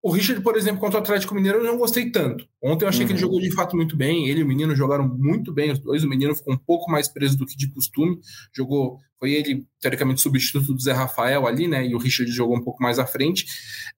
o 0.02 0.10
Richard, 0.10 0.42
por 0.42 0.56
exemplo, 0.56 0.80
contra 0.80 0.98
o 0.98 1.02
Atlético 1.02 1.32
Mineiro, 1.32 1.58
eu 1.58 1.64
não 1.64 1.78
gostei 1.78 2.10
tanto. 2.10 2.44
Ontem 2.60 2.84
eu 2.84 2.88
achei 2.88 3.02
uhum. 3.02 3.06
que 3.06 3.12
ele 3.12 3.22
uhum. 3.22 3.30
jogou 3.30 3.40
de 3.40 3.52
fato 3.52 3.76
muito 3.76 3.96
bem. 3.96 4.28
Ele 4.28 4.40
e 4.40 4.42
o 4.42 4.46
menino 4.46 4.74
jogaram 4.74 5.06
muito 5.06 5.52
bem, 5.52 5.70
os 5.70 5.78
dois. 5.78 6.02
O 6.02 6.08
menino 6.08 6.34
ficou 6.34 6.52
um 6.52 6.58
pouco 6.58 6.90
mais 6.90 7.06
preso 7.06 7.38
do 7.38 7.46
que 7.46 7.56
de 7.56 7.70
costume. 7.70 8.18
Jogou, 8.52 8.98
foi 9.20 9.32
ele, 9.32 9.64
teoricamente, 9.80 10.20
substituto 10.20 10.74
do 10.74 10.82
Zé 10.82 10.92
Rafael 10.92 11.46
ali, 11.46 11.68
né? 11.68 11.86
E 11.86 11.94
o 11.94 11.98
Richard 11.98 12.32
jogou 12.32 12.56
um 12.56 12.64
pouco 12.64 12.82
mais 12.82 12.98
à 12.98 13.06
frente. 13.06 13.46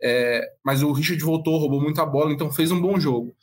É, 0.03 0.47
mas 0.63 0.83
o 0.83 0.93
Richard 0.93 1.23
voltou, 1.25 1.57
roubou 1.57 1.81
muita 1.81 2.05
bola, 2.05 2.33
então 2.33 2.53
fez 2.53 2.71
um 2.71 2.81
bom 2.81 3.01
jogo. 3.01 3.35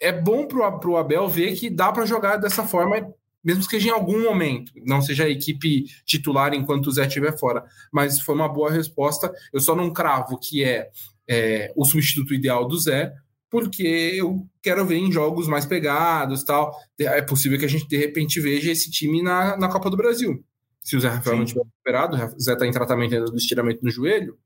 É 0.00 0.10
bom 0.10 0.48
pro, 0.48 0.80
pro 0.80 0.96
Abel 0.96 1.28
ver 1.28 1.54
que 1.54 1.70
dá 1.70 1.92
para 1.92 2.04
jogar 2.04 2.38
dessa 2.38 2.64
forma 2.64 3.06
mesmo 3.44 3.62
que 3.62 3.70
seja 3.70 3.88
em 3.88 3.92
algum 3.92 4.22
momento, 4.22 4.72
não 4.86 5.02
seja 5.02 5.24
a 5.24 5.28
equipe 5.28 5.84
titular 6.06 6.54
enquanto 6.54 6.86
o 6.86 6.90
Zé 6.90 7.06
estiver 7.06 7.38
fora. 7.38 7.62
Mas 7.92 8.18
foi 8.18 8.34
uma 8.34 8.48
boa 8.48 8.70
resposta. 8.70 9.30
Eu 9.52 9.60
só 9.60 9.76
não 9.76 9.92
cravo 9.92 10.38
que 10.38 10.64
é 10.64 10.88
é, 11.28 11.72
o 11.76 11.84
substituto 11.84 12.34
ideal 12.34 12.66
do 12.66 12.78
Zé, 12.78 13.12
porque 13.50 14.12
eu 14.16 14.46
quero 14.62 14.84
ver 14.84 14.96
em 14.96 15.12
jogos 15.12 15.46
mais 15.46 15.64
pegados 15.64 16.42
tal. 16.42 16.74
É 16.98 17.22
possível 17.22 17.58
que 17.58 17.64
a 17.64 17.68
gente, 17.68 17.86
de 17.86 17.96
repente, 17.96 18.40
veja 18.40 18.72
esse 18.72 18.90
time 18.90 19.22
na, 19.22 19.56
na 19.56 19.68
Copa 19.68 19.88
do 19.88 19.96
Brasil. 19.96 20.44
Se 20.80 20.96
o 20.96 21.00
Zé 21.00 21.08
Rafael 21.08 21.36
sim. 21.36 21.38
não 21.38 21.46
tiver 21.46 21.62
recuperado, 21.62 22.36
o 22.36 22.40
Zé 22.40 22.52
está 22.52 22.66
em 22.66 22.72
tratamento 22.72 23.14
ainda 23.14 23.26
do 23.26 23.36
estiramento 23.36 23.80
no 23.82 23.90
joelho, 23.90 24.36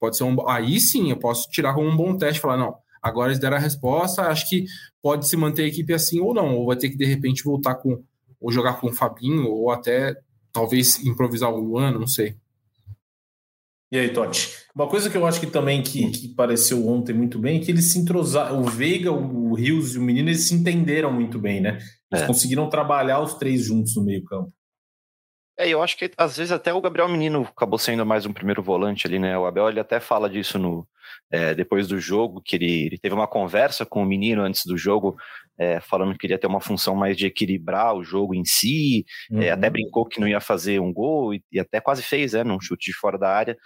pode 0.00 0.16
ser 0.16 0.24
um. 0.24 0.48
Aí 0.48 0.80
sim, 0.80 1.10
eu 1.10 1.18
posso 1.18 1.48
tirar 1.50 1.74
como 1.74 1.88
um 1.88 1.96
bom 1.96 2.16
teste 2.16 2.38
e 2.38 2.42
falar, 2.42 2.56
não, 2.56 2.74
agora 3.02 3.28
eles 3.30 3.38
deram 3.38 3.58
a 3.58 3.60
resposta, 3.60 4.22
acho 4.22 4.48
que 4.48 4.64
pode 5.02 5.28
se 5.28 5.36
manter 5.36 5.64
a 5.64 5.68
equipe 5.68 5.92
assim 5.92 6.20
ou 6.20 6.34
não, 6.34 6.56
ou 6.56 6.66
vai 6.66 6.76
ter 6.76 6.88
que 6.88 6.96
de 6.96 7.04
repente 7.04 7.44
voltar 7.44 7.74
com. 7.74 8.02
ou 8.40 8.50
jogar 8.50 8.80
com 8.80 8.88
o 8.88 8.92
Fabinho, 8.92 9.46
ou 9.46 9.70
até 9.70 10.16
talvez 10.52 11.04
improvisar 11.04 11.52
o 11.52 11.60
Luan, 11.60 11.90
não 11.90 12.06
sei. 12.06 12.36
E 13.94 13.96
aí, 13.96 14.08
Totti? 14.12 14.50
Uma 14.74 14.88
coisa 14.88 15.08
que 15.08 15.16
eu 15.16 15.24
acho 15.24 15.38
que 15.38 15.46
também 15.46 15.80
que, 15.80 16.10
que 16.10 16.34
pareceu 16.34 16.88
ontem 16.88 17.12
muito 17.12 17.38
bem 17.38 17.60
é 17.60 17.64
que 17.64 17.70
eles 17.70 17.92
se 17.92 17.98
entrosaram, 18.00 18.60
o 18.60 18.64
Veiga, 18.64 19.12
o 19.12 19.54
Rios 19.54 19.94
e 19.94 20.00
o 20.00 20.02
Menino, 20.02 20.30
eles 20.30 20.48
se 20.48 20.54
entenderam 20.56 21.12
muito 21.12 21.38
bem, 21.38 21.60
né? 21.60 21.78
Eles 22.10 22.24
é. 22.24 22.26
conseguiram 22.26 22.68
trabalhar 22.68 23.20
os 23.20 23.34
três 23.34 23.62
juntos 23.62 23.94
no 23.94 24.04
meio 24.04 24.24
campo. 24.24 24.52
É, 25.56 25.68
eu 25.68 25.80
acho 25.80 25.96
que 25.96 26.10
às 26.16 26.36
vezes 26.36 26.50
até 26.50 26.74
o 26.74 26.80
Gabriel 26.80 27.08
Menino 27.08 27.42
acabou 27.42 27.78
sendo 27.78 28.04
mais 28.04 28.26
um 28.26 28.32
primeiro 28.32 28.60
volante 28.64 29.06
ali, 29.06 29.20
né? 29.20 29.38
O 29.38 29.46
Abel 29.46 29.68
ele 29.68 29.78
até 29.78 30.00
fala 30.00 30.28
disso 30.28 30.58
no, 30.58 30.84
é, 31.30 31.54
depois 31.54 31.86
do 31.86 32.00
jogo, 32.00 32.42
que 32.44 32.56
ele, 32.56 32.86
ele, 32.86 32.98
teve 32.98 33.14
uma 33.14 33.28
conversa 33.28 33.86
com 33.86 34.02
o 34.02 34.06
menino 34.06 34.42
antes 34.42 34.62
do 34.66 34.76
jogo, 34.76 35.16
é, 35.58 35.80
falando 35.80 36.12
que 36.12 36.18
queria 36.18 36.38
ter 36.38 36.46
uma 36.46 36.60
função 36.60 36.94
mais 36.94 37.16
de 37.16 37.26
equilibrar 37.26 37.94
o 37.94 38.02
jogo 38.02 38.34
em 38.34 38.44
si, 38.44 39.04
é, 39.32 39.34
uhum. 39.34 39.52
até 39.52 39.70
brincou 39.70 40.06
que 40.06 40.20
não 40.20 40.28
ia 40.28 40.40
fazer 40.40 40.80
um 40.80 40.92
gol 40.92 41.34
e, 41.34 41.42
e, 41.52 41.60
até 41.60 41.80
quase 41.80 42.02
fez, 42.02 42.32
né? 42.32 42.42
Num 42.42 42.60
chute 42.60 42.90
de 42.90 42.96
fora 42.96 43.18
da 43.18 43.30
área. 43.30 43.56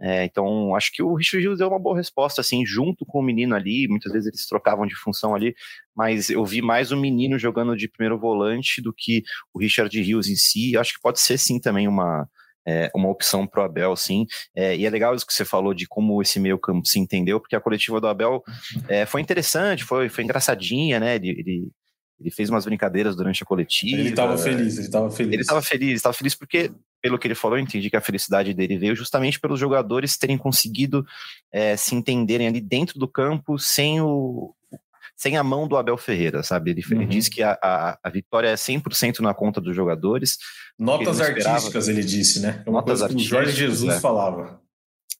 É, 0.00 0.24
então, 0.24 0.74
acho 0.74 0.90
que 0.92 1.02
o 1.02 1.14
Richard 1.14 1.44
Rios 1.46 1.58
deu 1.58 1.68
uma 1.68 1.78
boa 1.78 1.96
resposta, 1.96 2.40
assim, 2.40 2.66
junto 2.66 3.06
com 3.06 3.20
o 3.20 3.22
menino 3.22 3.54
ali. 3.54 3.86
Muitas 3.88 4.12
vezes 4.12 4.26
eles 4.26 4.46
trocavam 4.46 4.86
de 4.86 4.96
função 4.96 5.34
ali, 5.34 5.54
mas 5.94 6.28
eu 6.28 6.44
vi 6.44 6.60
mais 6.60 6.90
o 6.90 6.96
menino 6.96 7.38
jogando 7.38 7.76
de 7.76 7.88
primeiro 7.88 8.18
volante 8.18 8.82
do 8.82 8.92
que 8.92 9.22
o 9.54 9.60
Richard 9.60 10.00
Rios 10.00 10.28
em 10.28 10.36
si. 10.36 10.76
Acho 10.76 10.94
que 10.94 11.00
pode 11.00 11.20
ser 11.20 11.38
sim 11.38 11.60
também 11.60 11.86
uma, 11.86 12.28
é, 12.66 12.90
uma 12.94 13.08
opção 13.08 13.46
para 13.46 13.62
o 13.62 13.64
Abel, 13.64 13.96
sim. 13.96 14.26
É, 14.54 14.76
e 14.76 14.86
é 14.86 14.90
legal 14.90 15.14
isso 15.14 15.26
que 15.26 15.34
você 15.34 15.44
falou 15.44 15.74
de 15.74 15.86
como 15.86 16.20
esse 16.22 16.38
meio 16.38 16.58
campo 16.58 16.86
se 16.86 16.98
entendeu, 16.98 17.40
porque 17.40 17.56
a 17.56 17.60
coletiva 17.60 18.00
do 18.00 18.06
Abel 18.06 18.42
é, 18.88 19.06
foi 19.06 19.20
interessante, 19.20 19.84
foi, 19.84 20.08
foi 20.08 20.24
engraçadinha, 20.24 21.00
né? 21.00 21.16
Ele, 21.16 21.30
ele, 21.30 21.68
ele 22.20 22.30
fez 22.30 22.48
umas 22.48 22.64
brincadeiras 22.64 23.16
durante 23.16 23.42
a 23.42 23.46
coletiva. 23.46 24.00
Ele 24.00 24.10
estava 24.10 24.38
feliz, 24.38 24.76
ele 24.76 24.86
estava 24.86 25.10
feliz. 25.10 25.32
Ele 25.32 25.42
estava 25.42 25.62
feliz, 25.62 25.94
estava 25.94 26.14
feliz 26.14 26.34
porque, 26.34 26.70
pelo 27.00 27.18
que 27.18 27.26
ele 27.26 27.34
falou, 27.34 27.58
eu 27.58 27.62
entendi 27.62 27.90
que 27.90 27.96
a 27.96 28.00
felicidade 28.00 28.54
dele 28.54 28.78
veio 28.78 28.94
justamente 28.94 29.40
pelos 29.40 29.58
jogadores 29.58 30.16
terem 30.16 30.38
conseguido 30.38 31.04
é, 31.52 31.76
se 31.76 31.94
entenderem 31.94 32.46
ali 32.46 32.60
dentro 32.60 32.98
do 32.98 33.08
campo 33.08 33.58
sem 33.58 34.00
o, 34.00 34.54
sem 35.22 35.36
a 35.36 35.44
mão 35.44 35.68
do 35.68 35.76
Abel 35.76 35.96
Ferreira, 35.96 36.42
sabe? 36.42 36.72
Ele, 36.72 36.82
uhum. 36.90 37.02
ele 37.02 37.06
disse 37.06 37.30
que 37.30 37.44
a, 37.44 37.56
a, 37.62 37.96
a, 38.02 38.10
vitória 38.10 38.48
é 38.48 38.54
100% 38.54 39.20
na 39.20 39.32
conta 39.32 39.60
dos 39.60 39.76
jogadores. 39.76 40.36
Notas 40.76 41.20
artísticas, 41.20 41.86
ele 41.86 42.02
disse, 42.02 42.40
né? 42.40 42.60
É 42.66 42.68
Notas 42.70 43.06
que 43.06 43.14
o 43.14 43.18
Jorge 43.20 43.52
Jesus 43.52 43.94
é. 43.94 44.00
falava. 44.00 44.60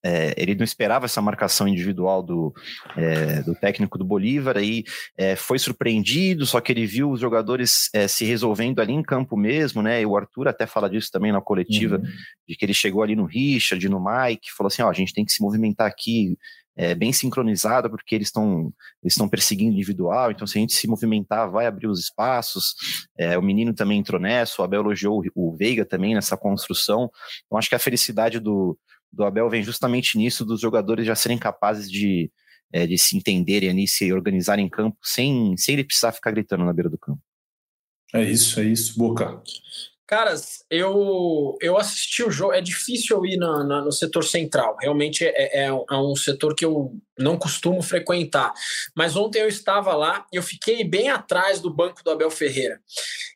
É, 0.04 0.34
ele 0.36 0.54
não 0.54 0.64
esperava 0.64 1.04
essa 1.04 1.22
marcação 1.22 1.68
individual 1.68 2.22
do, 2.22 2.52
é, 2.96 3.42
do 3.42 3.54
técnico 3.54 3.96
do 3.96 4.04
Bolívar, 4.04 4.56
aí 4.56 4.84
é, 5.16 5.36
foi 5.36 5.58
surpreendido, 5.58 6.44
só 6.44 6.60
que 6.60 6.72
ele 6.72 6.86
viu 6.86 7.10
os 7.10 7.20
jogadores 7.20 7.88
é, 7.94 8.08
se 8.08 8.24
resolvendo 8.24 8.80
ali 8.80 8.92
em 8.92 9.02
campo 9.02 9.36
mesmo, 9.36 9.82
né? 9.82 10.02
E 10.02 10.06
o 10.06 10.16
Arthur 10.16 10.48
até 10.48 10.66
fala 10.66 10.90
disso 10.90 11.10
também 11.12 11.30
na 11.30 11.40
coletiva, 11.40 11.96
uhum. 11.96 12.04
de 12.48 12.56
que 12.56 12.64
ele 12.64 12.74
chegou 12.74 13.02
ali 13.02 13.14
no 13.14 13.26
Richard, 13.26 13.88
no 13.88 14.02
Mike, 14.02 14.52
falou 14.56 14.68
assim: 14.68 14.82
ó, 14.82 14.90
a 14.90 14.94
gente 14.94 15.14
tem 15.14 15.24
que 15.24 15.32
se 15.32 15.40
movimentar 15.40 15.86
aqui, 15.86 16.36
é, 16.76 16.94
bem 16.94 17.12
sincronizada, 17.12 17.88
porque 17.88 18.14
eles 18.14 18.28
estão 18.28 18.72
eles 19.02 19.14
estão 19.14 19.28
perseguindo 19.28 19.72
individual, 19.72 20.30
então 20.30 20.46
se 20.46 20.58
a 20.58 20.60
gente 20.60 20.74
se 20.74 20.88
movimentar, 20.88 21.50
vai 21.50 21.66
abrir 21.66 21.86
os 21.86 22.00
espaços. 22.00 22.74
É, 23.16 23.36
o 23.36 23.42
menino 23.42 23.74
também 23.74 23.98
entrou 23.98 24.20
nessa, 24.20 24.60
o 24.60 24.64
Abel 24.64 24.80
elogiou 24.80 25.22
o 25.34 25.54
Veiga 25.54 25.84
também 25.84 26.14
nessa 26.14 26.36
construção. 26.36 27.10
Então 27.46 27.58
acho 27.58 27.68
que 27.68 27.74
a 27.74 27.80
felicidade 27.80 28.40
do, 28.40 28.78
do 29.12 29.24
Abel 29.24 29.48
vem 29.50 29.62
justamente 29.62 30.16
nisso, 30.16 30.44
dos 30.44 30.60
jogadores 30.60 31.06
já 31.06 31.14
serem 31.14 31.38
capazes 31.38 31.90
de, 31.90 32.30
é, 32.72 32.86
de 32.86 32.96
se 32.96 33.16
entenderem 33.16 33.70
ali, 33.70 33.86
se 33.86 34.12
organizarem 34.12 34.66
em 34.66 34.70
campo, 34.70 34.96
sem, 35.02 35.56
sem 35.56 35.74
ele 35.74 35.84
precisar 35.84 36.12
ficar 36.12 36.30
gritando 36.30 36.64
na 36.64 36.72
beira 36.72 36.88
do 36.88 36.98
campo. 36.98 37.20
É 38.14 38.22
isso, 38.22 38.60
é 38.60 38.64
isso, 38.64 38.98
Boca. 38.98 39.42
Caras, 40.06 40.64
eu, 40.70 41.56
eu 41.60 41.78
assisti 41.78 42.22
o 42.22 42.30
jogo. 42.30 42.52
É 42.52 42.60
difícil 42.60 43.16
eu 43.16 43.26
ir 43.26 43.36
na, 43.36 43.64
na 43.64 43.82
no 43.82 43.92
setor 43.92 44.24
central. 44.24 44.76
Realmente 44.80 45.24
é, 45.24 45.32
é, 45.36 45.66
é, 45.66 45.72
um 45.72 46.14
setor 46.14 46.54
que 46.54 46.64
eu 46.64 46.92
não 47.18 47.38
costumo 47.38 47.80
frequentar. 47.82 48.52
Mas 48.94 49.16
ontem 49.16 49.40
eu 49.40 49.48
estava 49.48 49.94
lá 49.94 50.26
e 50.32 50.36
eu 50.36 50.42
fiquei 50.42 50.84
bem 50.84 51.08
atrás 51.08 51.60
do 51.60 51.72
banco 51.72 52.02
do 52.04 52.10
Abel 52.10 52.30
Ferreira. 52.30 52.80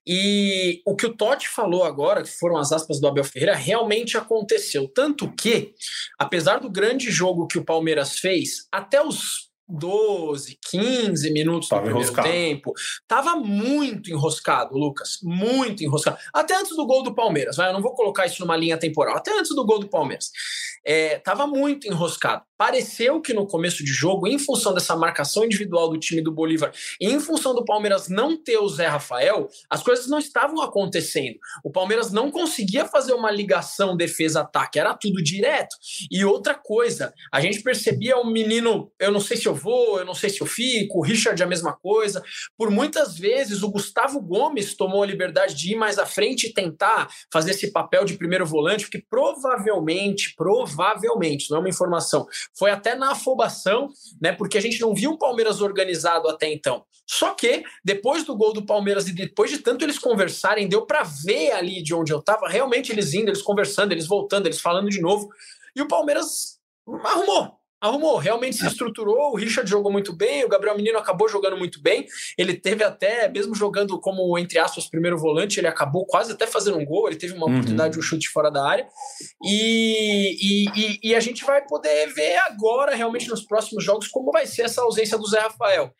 E 0.07 0.83
o 0.85 0.95
que 0.95 1.07
o 1.07 1.17
Totti 1.17 1.49
falou 1.49 1.85
agora, 1.85 2.23
que 2.23 2.31
foram 2.31 2.57
as 2.57 2.73
aspas 2.73 3.01
do 3.01 3.09
Abel 3.09 3.25
Ferreira, 3.25 3.55
realmente 3.55 4.17
aconteceu. 4.17 4.89
Tanto 4.89 5.33
que, 5.33 5.73
apesar 6.19 6.59
do 6.59 6.71
grande 6.71 7.11
jogo 7.11 7.47
que 7.47 7.59
o 7.59 7.65
Palmeiras 7.65 8.19
fez, 8.19 8.67
até 8.71 9.03
os 9.03 9.47
12, 9.69 10.59
15 10.71 11.31
minutos 11.33 11.69
tava 11.69 11.83
no 11.83 11.87
primeiro 11.87 12.09
enroscado. 12.09 12.29
tempo. 12.29 12.73
Tava 13.07 13.37
muito 13.37 14.11
enroscado, 14.11 14.77
Lucas. 14.77 15.19
Muito 15.23 15.83
enroscado. 15.83 16.19
Até 16.33 16.57
antes 16.57 16.77
do 16.77 16.87
gol 16.87 17.03
do 17.03 17.15
Palmeiras. 17.15 17.57
Vai, 17.57 17.69
eu 17.69 17.73
não 17.73 17.83
vou 17.83 17.95
colocar 17.95 18.27
isso 18.27 18.41
numa 18.41 18.57
linha 18.57 18.79
temporal. 18.79 19.17
Até 19.17 19.37
antes 19.37 19.55
do 19.55 19.65
gol 19.65 19.79
do 19.79 19.89
Palmeiras. 19.89 20.31
É, 20.85 21.19
tava 21.19 21.49
muito 21.49 21.89
enroscado. 21.89 22.45
Pareceu 22.57 23.21
que 23.21 23.35
no 23.35 23.45
começo 23.45 23.85
de 23.85 23.93
jogo, 23.93 24.29
em 24.29 24.39
função 24.39 24.73
dessa 24.73 24.95
marcação 24.95 25.45
individual 25.45 25.89
do 25.89 25.99
time 25.99 26.23
do 26.23 26.31
Bolívar, 26.31 26.73
e 27.01 27.11
em 27.11 27.19
função 27.19 27.55
do 27.55 27.65
Palmeiras 27.65 28.09
não 28.09 28.37
ter 28.41 28.59
o 28.59 28.69
Zé 28.69 28.87
Rafael, 28.87 29.49
as 29.69 29.83
coisas 29.83 30.07
não 30.07 30.19
estavam 30.19 30.63
acontecendo. 30.63 31.39
O 31.65 31.73
Palmeiras 31.73 32.13
não 32.13 32.31
conseguia 32.31 32.87
fazer 32.87 33.15
uma 33.15 33.33
ligação 33.33 33.97
defesa-ataque, 33.97 34.79
era 34.79 34.95
tudo 34.95 35.21
direto. 35.21 35.77
E 36.09 36.25
outra 36.25 36.55
coisa, 36.55 37.13
a 37.33 37.41
gente 37.41 37.61
percebia 37.63 38.17
o 38.17 38.21
um 38.21 38.31
menino, 38.31 38.93
eu 39.01 39.11
não 39.11 39.21
sei 39.21 39.37
se 39.37 39.47
eu 39.47 39.56
vou, 39.57 39.99
eu 39.99 40.05
não 40.05 40.15
sei 40.15 40.31
se 40.31 40.41
eu 40.41 40.47
fico, 40.47 40.99
o 40.99 41.03
Richard 41.03 41.43
a 41.43 41.47
mesma 41.47 41.73
coisa. 41.73 42.23
Por 42.57 42.71
muitas 42.71 43.19
vezes, 43.19 43.63
o 43.63 43.71
Gustavo 43.71 44.21
Gomes 44.21 44.75
tomou 44.75 45.03
a 45.03 45.07
liberdade 45.07 45.55
de 45.55 45.73
ir 45.73 45.77
mais 45.77 45.99
à 45.99 46.07
frente 46.07 46.47
e 46.47 46.53
tentar 46.53 47.09
fazer 47.33 47.51
esse 47.51 47.73
papel 47.73 48.05
de 48.05 48.15
primeiro 48.15 48.47
volante, 48.47 48.85
porque 48.85 49.05
provavelmente, 49.09 50.35
provavelmente, 50.37 51.51
não 51.51 51.59
é 51.59 51.61
uma 51.61 51.69
informação, 51.69 52.27
foi 52.57 52.71
até 52.71 52.95
na 52.95 53.13
afobação, 53.13 53.89
né? 54.21 54.33
Porque 54.33 54.59
a 54.59 54.61
gente 54.61 54.81
não 54.81 54.95
viu 54.95 55.11
um 55.11 55.19
Palmeiras 55.19 55.61
organizado 55.61 56.29
até 56.29 56.53
então. 56.53 56.85
Só 57.09 57.35
que 57.35 57.63
depois 57.85 58.25
do 58.25 58.37
gol 58.37 58.53
do 58.53 58.67
Palmeiras 58.67 59.09
e 59.09 59.13
depois 59.13 59.51
de 59.51 59.59
tanto 59.59 59.85
eles 59.85 59.99
conversarem, 59.99 60.69
deu 60.69 60.85
para 60.85 61.03
ver 61.03 61.53
ali 61.53 61.83
de 61.83 61.95
onde 61.95 62.13
eu 62.13 62.21
tava, 62.21 62.49
realmente 62.49 62.91
eles 62.91 63.15
indo, 63.15 63.29
eles 63.29 63.43
conversando, 63.43 63.93
eles 63.93 64.07
voltando, 64.07 64.47
eles 64.47 64.61
falando 64.61 64.91
de 64.91 65.01
novo. 65.01 65.29
E 65.75 65.81
o 65.81 65.89
Palmeiras 65.89 66.59
arrumou, 67.05 67.59
arrumou, 67.81 68.17
realmente 68.17 68.57
se 68.57 68.65
é. 68.65 68.69
estruturou. 68.69 69.33
O 69.33 69.37
Richard 69.37 69.69
jogou 69.69 69.93
muito 69.93 70.13
bem, 70.15 70.45
o 70.45 70.49
Gabriel 70.49 70.77
Menino 70.77 70.99
acabou 70.99 71.29
jogando 71.29 71.57
muito 71.57 71.81
bem. 71.81 72.07
Ele 72.37 72.55
teve 72.55 72.83
até, 72.83 73.29
mesmo 73.29 73.55
jogando 73.55 74.01
como, 74.01 74.39
entre 74.39 74.59
aspas, 74.59 74.89
primeiro 74.89 75.19
volante, 75.19 75.61
ele 75.61 75.67
acabou 75.67 76.07
quase 76.07 76.33
até 76.33 76.47
fazendo 76.47 76.79
um 76.79 76.85
gol. 76.85 77.09
Ele 77.09 77.17
teve 77.17 77.35
uma 77.35 77.47
uhum. 77.47 77.53
oportunidade 77.55 77.95
de 77.95 77.99
um 77.99 78.03
chute 78.03 78.29
fora 78.29 78.51
da 78.51 78.67
área. 78.67 78.87
E, 79.45 80.37
e, 80.41 80.65
e, 80.75 80.99
e, 81.11 81.15
a 81.15 81.21
gente 81.21 81.45
vai 81.45 81.65
poder 81.67 82.13
ver 82.15 82.37
agora, 82.39 82.95
realmente, 82.95 83.29
nos 83.29 83.45
próximos 83.45 83.85
jogos, 83.85 84.09
como 84.09 84.31
vai 84.31 84.47
ser 84.47 84.63
essa 84.63 84.83
ausência 84.83 85.19
do 85.19 85.27
Zé 85.27 85.41
Rafael. 85.41 85.91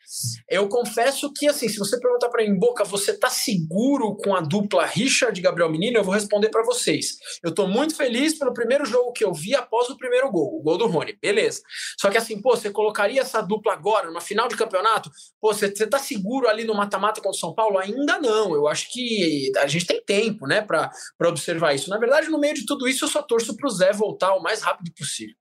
Eu 0.49 0.67
confesso 0.67 1.31
que, 1.33 1.47
assim, 1.47 1.69
se 1.69 1.77
você 1.77 1.99
perguntar 1.99 2.29
para 2.29 2.43
mim, 2.43 2.57
Boca, 2.57 2.83
você 2.83 3.17
tá 3.17 3.29
seguro 3.29 4.15
com 4.15 4.35
a 4.35 4.41
dupla 4.41 4.85
Richard 4.85 5.39
e 5.39 5.43
Gabriel 5.43 5.69
Menino? 5.69 5.97
Eu 5.97 6.03
vou 6.03 6.13
responder 6.13 6.49
para 6.49 6.63
vocês. 6.63 7.17
Eu 7.43 7.53
tô 7.53 7.67
muito 7.67 7.95
feliz 7.95 8.37
pelo 8.37 8.53
primeiro 8.53 8.85
jogo 8.85 9.11
que 9.11 9.23
eu 9.23 9.33
vi 9.33 9.55
após 9.55 9.89
o 9.89 9.97
primeiro 9.97 10.31
gol, 10.31 10.59
o 10.59 10.63
gol 10.63 10.77
do 10.77 10.87
Rony. 10.87 11.17
Beleza. 11.21 11.61
Só 11.99 12.09
que 12.09 12.17
assim, 12.17 12.41
pô, 12.41 12.55
você 12.55 12.69
colocaria 12.69 13.21
essa 13.21 13.41
dupla 13.41 13.73
agora, 13.73 14.07
numa 14.07 14.21
final 14.21 14.47
de 14.47 14.55
campeonato? 14.55 15.09
Pô, 15.39 15.53
você, 15.53 15.73
você 15.73 15.87
tá 15.87 15.99
seguro 15.99 16.47
ali 16.47 16.63
no 16.63 16.75
mata-mata 16.75 17.21
contra 17.21 17.37
o 17.37 17.39
São 17.39 17.53
Paulo? 17.53 17.77
Ainda 17.77 18.19
não. 18.19 18.53
Eu 18.53 18.67
acho 18.67 18.91
que 18.91 19.51
a 19.57 19.67
gente 19.67 19.85
tem 19.85 20.03
tempo, 20.03 20.47
né, 20.47 20.61
para 20.61 20.91
observar 21.25 21.73
isso. 21.73 21.89
Na 21.89 21.97
verdade, 21.97 22.29
no 22.29 22.39
meio 22.39 22.53
de 22.53 22.65
tudo 22.65 22.87
isso, 22.87 23.05
eu 23.05 23.09
só 23.09 23.21
torço 23.21 23.55
pro 23.55 23.69
Zé 23.69 23.91
voltar 23.91 24.33
o 24.35 24.41
mais 24.41 24.61
rápido 24.61 24.91
possível. 24.97 25.35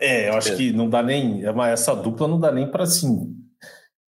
É, 0.00 0.28
eu 0.28 0.34
acho 0.34 0.56
que 0.56 0.72
não 0.72 0.88
dá 0.88 1.02
nem. 1.02 1.42
Essa 1.70 1.94
dupla 1.94 2.26
não 2.28 2.38
dá 2.38 2.50
nem 2.50 2.70
para 2.70 2.82
assim. 2.82 3.34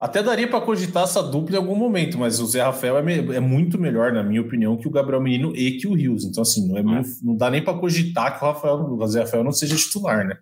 Até 0.00 0.22
daria 0.22 0.46
para 0.46 0.60
cogitar 0.60 1.04
essa 1.04 1.22
dupla 1.22 1.56
em 1.56 1.58
algum 1.58 1.74
momento, 1.74 2.18
mas 2.18 2.38
o 2.38 2.46
Zé 2.46 2.62
Rafael 2.62 2.98
é, 2.98 3.02
me, 3.02 3.34
é, 3.34 3.40
muito 3.40 3.78
melhor, 3.78 4.12
na 4.12 4.22
minha 4.22 4.42
opinião, 4.42 4.76
que 4.76 4.86
o 4.86 4.90
Gabriel 4.90 5.22
Menino 5.22 5.56
e 5.56 5.78
que 5.78 5.86
o 5.86 5.94
Rios. 5.94 6.24
Então, 6.24 6.42
assim, 6.42 6.68
não, 6.68 6.76
é, 6.76 7.00
é. 7.00 7.04
não 7.22 7.34
dá 7.34 7.50
nem 7.50 7.64
para 7.64 7.78
cogitar 7.78 8.38
que 8.38 8.44
o, 8.44 8.46
Rafael, 8.46 8.74
o 8.74 9.06
Zé 9.06 9.20
Rafael 9.20 9.42
não 9.42 9.52
seja 9.52 9.76
titular, 9.76 10.26
né? 10.26 10.36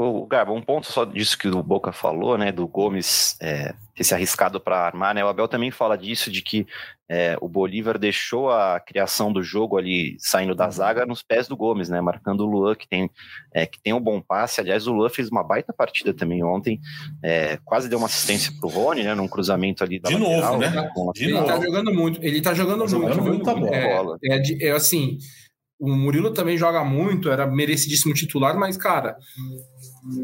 O 0.00 0.24
Gabo, 0.28 0.54
um 0.54 0.62
ponto 0.62 0.86
só 0.86 1.04
disso 1.04 1.36
que 1.36 1.48
o 1.48 1.60
Boca 1.60 1.90
falou, 1.90 2.38
né, 2.38 2.52
do 2.52 2.68
Gomes 2.68 3.36
é, 3.42 3.74
ter 3.96 4.04
se 4.04 4.14
arriscado 4.14 4.60
para 4.60 4.78
armar, 4.78 5.12
né, 5.12 5.24
o 5.24 5.28
Abel 5.28 5.48
também 5.48 5.72
fala 5.72 5.98
disso, 5.98 6.30
de 6.30 6.40
que 6.40 6.68
é, 7.08 7.36
o 7.40 7.48
Bolívar 7.48 7.98
deixou 7.98 8.48
a 8.48 8.78
criação 8.78 9.32
do 9.32 9.42
jogo 9.42 9.76
ali, 9.76 10.16
saindo 10.20 10.54
da 10.54 10.70
zaga, 10.70 11.04
nos 11.04 11.20
pés 11.20 11.48
do 11.48 11.56
Gomes, 11.56 11.88
né, 11.88 12.00
marcando 12.00 12.42
o 12.42 12.46
Luan, 12.46 12.76
que 12.76 12.88
tem, 12.88 13.10
é, 13.52 13.66
que 13.66 13.82
tem 13.82 13.92
um 13.92 14.00
bom 14.00 14.20
passe, 14.20 14.60
aliás, 14.60 14.86
o 14.86 14.92
Luan 14.92 15.08
fez 15.08 15.30
uma 15.30 15.42
baita 15.42 15.72
partida 15.72 16.14
também 16.14 16.44
ontem, 16.44 16.78
é, 17.20 17.58
quase 17.64 17.88
deu 17.88 17.98
uma 17.98 18.06
assistência 18.06 18.52
pro 18.60 18.68
Rony, 18.68 19.02
né, 19.02 19.16
num 19.16 19.26
cruzamento 19.26 19.82
ali 19.82 19.98
da 19.98 20.10
De 20.10 20.14
lateral, 20.14 20.52
novo, 20.52 20.58
né? 20.58 21.12
De 21.12 21.24
ele 21.24 21.32
tá 21.32 21.40
novo. 21.40 21.52
tá 21.52 21.60
jogando 21.60 21.92
muito, 21.92 22.22
ele 22.22 22.40
tá 22.40 22.54
jogando 22.54 22.84
tá 22.86 22.96
muito. 22.96 23.14
Jogando 23.14 23.34
muita 23.34 23.52
bola. 23.52 24.16
É, 24.22 24.36
é, 24.36 24.68
é 24.68 24.70
assim... 24.70 25.18
O 25.80 25.94
Murilo 25.94 26.32
também 26.32 26.58
joga 26.58 26.82
muito, 26.82 27.30
era 27.30 27.46
merecidíssimo 27.46 28.12
titular, 28.12 28.58
mas, 28.58 28.76
cara, 28.76 29.16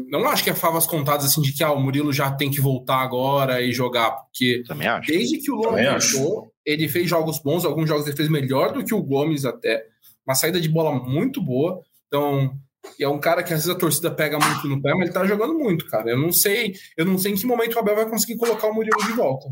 não 0.09 0.27
acho 0.27 0.43
que 0.43 0.49
é 0.49 0.53
favas 0.53 0.85
contadas 0.85 1.25
assim 1.25 1.41
de 1.41 1.53
que 1.53 1.63
ah, 1.63 1.71
o 1.71 1.79
Murilo 1.79 2.11
já 2.11 2.31
tem 2.31 2.49
que 2.49 2.61
voltar 2.61 2.97
agora 2.97 3.61
e 3.61 3.71
jogar, 3.71 4.11
porque 4.11 4.63
desde 5.07 5.37
que 5.39 5.51
o 5.51 5.55
Luan 5.55 5.99
voltou, 5.99 6.51
ele 6.65 6.87
fez 6.87 7.09
jogos 7.09 7.39
bons, 7.39 7.65
alguns 7.65 7.87
jogos 7.87 8.07
ele 8.07 8.15
fez 8.15 8.29
melhor 8.29 8.71
do 8.71 8.83
que 8.83 8.93
o 8.93 9.01
Gomes 9.01 9.45
até, 9.45 9.85
uma 10.25 10.35
saída 10.35 10.59
de 10.59 10.69
bola 10.69 10.91
muito 10.91 11.41
boa, 11.41 11.81
então 12.07 12.53
é 12.99 13.07
um 13.07 13.19
cara 13.19 13.43
que 13.43 13.53
às 13.53 13.61
vezes 13.61 13.75
a 13.75 13.79
torcida 13.79 14.11
pega 14.11 14.37
muito 14.39 14.67
no 14.67 14.81
pé, 14.81 14.93
mas 14.93 15.03
ele 15.03 15.13
tá 15.13 15.25
jogando 15.25 15.55
muito, 15.55 15.87
cara. 15.87 16.11
Eu 16.11 16.19
não 16.19 16.31
sei, 16.31 16.73
eu 16.95 17.05
não 17.05 17.17
sei 17.17 17.31
em 17.31 17.35
que 17.35 17.45
momento 17.45 17.75
o 17.75 17.79
Abel 17.79 17.95
vai 17.95 18.09
conseguir 18.09 18.37
colocar 18.37 18.67
o 18.67 18.73
Murilo 18.73 19.03
de 19.05 19.13
volta 19.13 19.47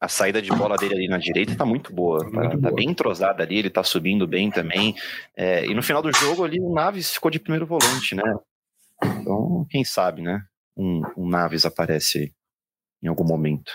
a 0.00 0.06
saída 0.06 0.40
de 0.40 0.50
bola 0.50 0.76
dele 0.76 0.94
ali 0.94 1.08
na 1.08 1.18
direita 1.18 1.56
tá 1.56 1.64
muito 1.64 1.92
boa. 1.92 2.20
Tá, 2.20 2.40
muito 2.40 2.50
tá 2.52 2.56
boa. 2.56 2.74
bem 2.74 2.90
entrosada 2.90 3.42
ali, 3.42 3.58
ele 3.58 3.70
tá 3.70 3.82
subindo 3.82 4.26
bem 4.26 4.50
também. 4.50 4.94
É, 5.36 5.66
e 5.66 5.74
no 5.74 5.82
final 5.82 6.00
do 6.00 6.12
jogo 6.12 6.44
ali, 6.44 6.60
o 6.60 6.72
Naves 6.72 7.12
ficou 7.12 7.30
de 7.30 7.40
primeiro 7.40 7.66
volante, 7.66 8.14
né? 8.14 8.22
Então, 9.02 9.66
quem 9.70 9.84
sabe, 9.84 10.22
né? 10.22 10.42
Um, 10.76 11.02
um 11.16 11.28
Naves 11.28 11.64
aparece 11.64 12.32
em 13.02 13.08
algum 13.08 13.24
momento. 13.24 13.72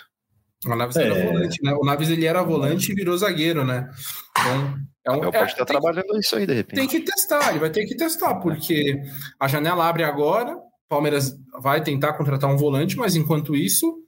O 0.65 0.75
Naves 0.75 0.95
é. 0.95 1.03
era 1.03 1.25
volante, 1.25 1.61
né? 1.61 1.73
O 1.73 1.85
Naves 1.85 2.09
ele 2.09 2.25
era 2.25 2.41
volante 2.41 2.91
e 2.91 2.95
virou 2.95 3.17
zagueiro, 3.17 3.65
né? 3.65 3.89
Então, 4.39 4.77
é 5.05 5.11
um, 5.11 5.31
pode 5.31 5.51
estar 5.51 5.65
trabalhando 5.65 6.17
isso 6.17 6.35
aí 6.35 6.45
de 6.45 6.53
repente. 6.53 6.79
Tem 6.79 6.87
que 6.87 7.01
testar, 7.01 7.49
ele 7.49 7.59
vai 7.59 7.69
ter 7.69 7.85
que 7.85 7.95
testar, 7.95 8.35
porque 8.35 9.01
a 9.39 9.47
janela 9.47 9.87
abre 9.87 10.03
agora, 10.03 10.57
Palmeiras 10.87 11.35
vai 11.61 11.83
tentar 11.83 12.13
contratar 12.13 12.49
um 12.49 12.57
volante, 12.57 12.95
mas 12.95 13.15
enquanto 13.15 13.55
isso, 13.55 14.02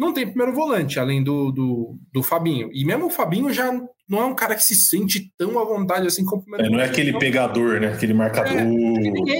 não 0.00 0.14
tem 0.14 0.26
primeiro 0.26 0.54
volante, 0.54 0.98
além 0.98 1.22
do, 1.22 1.52
do, 1.52 1.98
do 2.10 2.22
Fabinho. 2.22 2.70
E 2.72 2.86
mesmo 2.86 3.06
o 3.06 3.10
Fabinho 3.10 3.52
já 3.52 3.70
não 4.08 4.18
é 4.18 4.24
um 4.24 4.34
cara 4.34 4.54
que 4.54 4.62
se 4.62 4.74
sente 4.74 5.30
tão 5.36 5.58
à 5.58 5.64
vontade 5.64 6.06
assim 6.06 6.24
como 6.24 6.40
o 6.40 6.44
primeiro 6.44 6.66
é, 6.66 6.70
Não 6.70 6.80
é 6.80 6.86
aquele 6.86 7.18
pegador, 7.18 7.78
né? 7.78 7.92
Aquele 7.92 8.14
marcador. 8.14 8.56
É, 8.56 8.62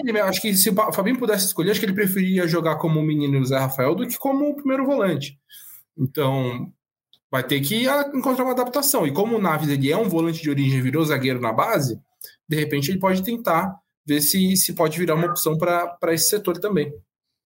ele, 0.07 0.21
acho 0.21 0.39
que 0.39 0.55
se 0.55 0.69
o 0.69 0.93
Fabinho 0.93 1.19
pudesse 1.19 1.47
escolher, 1.47 1.71
acho 1.71 1.81
que 1.81 1.87
ele 1.87 1.95
preferia 1.95 2.47
jogar 2.47 2.77
como 2.77 3.01
o 3.01 3.03
menino 3.03 3.43
Zé 3.43 3.57
Rafael 3.57 3.95
do 3.95 4.07
que 4.07 4.19
como 4.19 4.51
o 4.51 4.55
primeiro 4.55 4.85
volante. 4.85 5.39
Então, 5.99 6.71
vai 7.31 7.43
ter 7.43 7.61
que 7.63 7.87
encontrar 8.15 8.45
uma 8.45 8.53
adaptação. 8.53 9.07
E 9.07 9.13
como 9.13 9.37
o 9.37 9.41
Naves 9.41 9.71
ele 9.71 9.91
é 9.91 9.97
um 9.97 10.11
volante 10.11 10.43
de 10.43 10.51
origem 10.51 10.83
virou 10.83 11.03
zagueiro 11.07 11.41
na 11.41 11.55
base, 11.55 11.99
de 12.47 12.57
repente 12.57 12.91
ele 12.91 13.01
pode 13.01 13.23
tentar 13.23 13.75
ver 14.07 14.21
se, 14.21 14.55
se 14.57 14.75
pode 14.75 14.99
virar 14.99 15.15
uma 15.15 15.29
opção 15.29 15.57
para 15.57 16.13
esse 16.13 16.29
setor 16.29 16.59
também. 16.59 16.93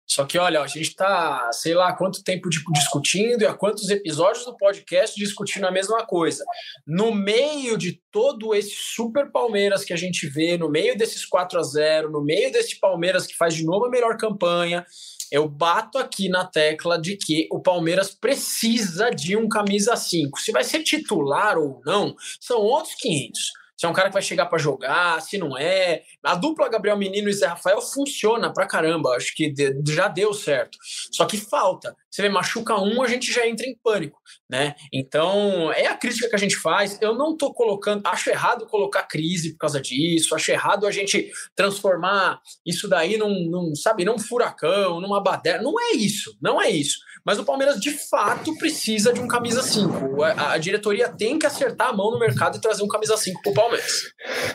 Só 0.06 0.24
que, 0.24 0.38
olha, 0.38 0.60
a 0.60 0.66
gente 0.66 0.88
está, 0.88 1.50
sei 1.52 1.74
lá, 1.74 1.92
quanto 1.94 2.22
tempo 2.22 2.48
discutindo 2.50 3.42
e 3.42 3.46
há 3.46 3.54
quantos 3.54 3.88
episódios 3.88 4.44
do 4.44 4.56
podcast 4.56 5.18
discutindo 5.18 5.66
a 5.66 5.70
mesma 5.70 6.04
coisa. 6.04 6.44
No 6.86 7.14
meio 7.14 7.78
de 7.78 8.00
todo 8.10 8.54
esse 8.54 8.74
super 8.74 9.32
Palmeiras 9.32 9.84
que 9.84 9.92
a 9.92 9.96
gente 9.96 10.28
vê, 10.28 10.58
no 10.58 10.68
meio 10.68 10.96
desses 10.96 11.24
4 11.24 11.58
a 11.58 11.62
0 11.62 12.10
no 12.10 12.22
meio 12.22 12.52
desse 12.52 12.78
Palmeiras 12.78 13.26
que 13.26 13.36
faz 13.36 13.54
de 13.54 13.64
novo 13.64 13.86
a 13.86 13.90
melhor 13.90 14.16
campanha, 14.16 14.84
eu 15.32 15.48
bato 15.48 15.98
aqui 15.98 16.28
na 16.28 16.44
tecla 16.44 17.00
de 17.00 17.16
que 17.16 17.48
o 17.50 17.60
Palmeiras 17.60 18.14
precisa 18.14 19.10
de 19.10 19.36
um 19.36 19.48
camisa 19.48 19.96
5. 19.96 20.38
Se 20.38 20.52
vai 20.52 20.62
ser 20.62 20.82
titular 20.82 21.58
ou 21.58 21.80
não, 21.84 22.14
são 22.40 22.60
outros 22.60 22.94
500 22.96 23.63
se 23.76 23.86
é 23.86 23.88
um 23.88 23.92
cara 23.92 24.08
que 24.08 24.14
vai 24.14 24.22
chegar 24.22 24.46
para 24.46 24.58
jogar, 24.58 25.20
se 25.20 25.36
não 25.36 25.58
é. 25.58 26.02
A 26.22 26.34
dupla 26.34 26.68
Gabriel 26.68 26.96
Menino 26.96 27.28
e 27.28 27.32
Zé 27.32 27.46
Rafael 27.46 27.80
funciona 27.80 28.52
pra 28.52 28.66
caramba, 28.66 29.10
acho 29.16 29.34
que 29.34 29.52
já 29.88 30.08
deu 30.08 30.32
certo. 30.32 30.78
Só 31.12 31.24
que 31.24 31.36
falta. 31.36 31.96
Você 32.10 32.22
vê, 32.22 32.28
machuca 32.28 32.76
um, 32.76 33.02
a 33.02 33.08
gente 33.08 33.32
já 33.32 33.46
entra 33.46 33.66
em 33.66 33.76
pânico, 33.82 34.20
né? 34.48 34.76
Então, 34.92 35.72
é 35.72 35.86
a 35.86 35.96
crítica 35.96 36.28
que 36.28 36.36
a 36.36 36.38
gente 36.38 36.56
faz. 36.56 36.96
Eu 37.00 37.14
não 37.14 37.36
tô 37.36 37.52
colocando, 37.52 38.06
acho 38.06 38.30
errado 38.30 38.66
colocar 38.66 39.02
crise 39.02 39.52
por 39.52 39.58
causa 39.58 39.80
disso, 39.80 40.34
acho 40.34 40.52
errado 40.52 40.86
a 40.86 40.92
gente 40.92 41.30
transformar 41.56 42.40
isso 42.64 42.88
daí 42.88 43.16
num, 43.16 43.50
num 43.50 43.74
sabe, 43.74 44.04
num 44.04 44.18
furacão, 44.18 45.00
numa 45.00 45.20
baderna. 45.20 45.64
Não 45.64 45.74
é 45.80 45.96
isso, 45.96 46.36
não 46.40 46.62
é 46.62 46.70
isso. 46.70 46.98
Mas 47.24 47.38
o 47.38 47.44
Palmeiras, 47.44 47.80
de 47.80 47.90
fato, 47.90 48.54
precisa 48.58 49.12
de 49.12 49.18
um 49.18 49.26
camisa 49.26 49.62
5. 49.62 50.22
A, 50.22 50.52
a, 50.52 50.58
diretoria 50.58 51.08
tem 51.08 51.38
que 51.38 51.46
acertar 51.46 51.88
a 51.88 51.92
mão 51.92 52.10
no 52.10 52.18
mercado 52.18 52.58
e 52.58 52.60
trazer 52.60 52.82
um 52.82 52.88
camisa 52.88 53.16
5 53.16 53.40
pro 53.42 53.54
Palmeiras. 53.54 54.12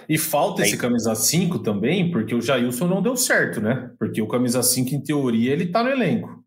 E 0.07 0.19
falta 0.19 0.61
esse 0.61 0.77
camisa 0.77 1.15
5 1.15 1.59
também, 1.59 2.11
porque 2.11 2.35
o 2.35 2.41
Jailson 2.41 2.87
não 2.87 3.01
deu 3.01 3.17
certo, 3.17 3.59
né? 3.59 3.89
Porque 3.97 4.21
o 4.21 4.27
camisa 4.27 4.61
5, 4.61 4.93
em 4.93 5.01
teoria, 5.01 5.51
ele 5.51 5.71
tá 5.71 5.83
no 5.83 5.89
elenco. 5.89 6.43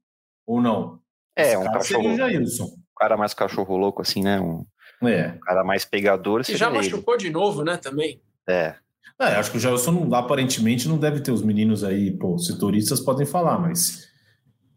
Ou 0.47 0.61
não? 0.61 1.01
É, 1.37 1.49
esse 1.49 1.57
um 1.57 1.65
cachorro. 1.65 2.13
O 2.13 2.17
Jailson. 2.17 2.65
Um 2.65 2.95
cara 2.97 3.17
mais 3.17 3.35
cachorro 3.35 3.77
louco, 3.77 4.01
assim, 4.01 4.23
né? 4.23 4.41
Um, 4.41 4.65
é. 5.09 5.33
um 5.33 5.41
cara 5.41 5.65
mais 5.65 5.85
pegador. 5.85 6.43
E 6.49 6.57
já 6.57 6.71
machucou 6.71 7.15
ele. 7.15 7.25
de 7.25 7.31
novo, 7.31 7.65
né? 7.65 7.77
Também. 7.77 8.23
É. 8.49 8.77
É, 9.21 9.37
acho 9.37 9.51
que 9.51 9.57
o 9.57 9.61
Jailson 9.61 10.09
aparentemente 10.15 10.89
não 10.89 10.99
deve 10.99 11.21
ter 11.21 11.31
os 11.33 11.43
meninos 11.43 11.85
aí, 11.85 12.11
pô, 12.11 12.39
setoristas 12.39 13.01
podem 13.01 13.27
falar, 13.27 13.59
mas 13.59 14.09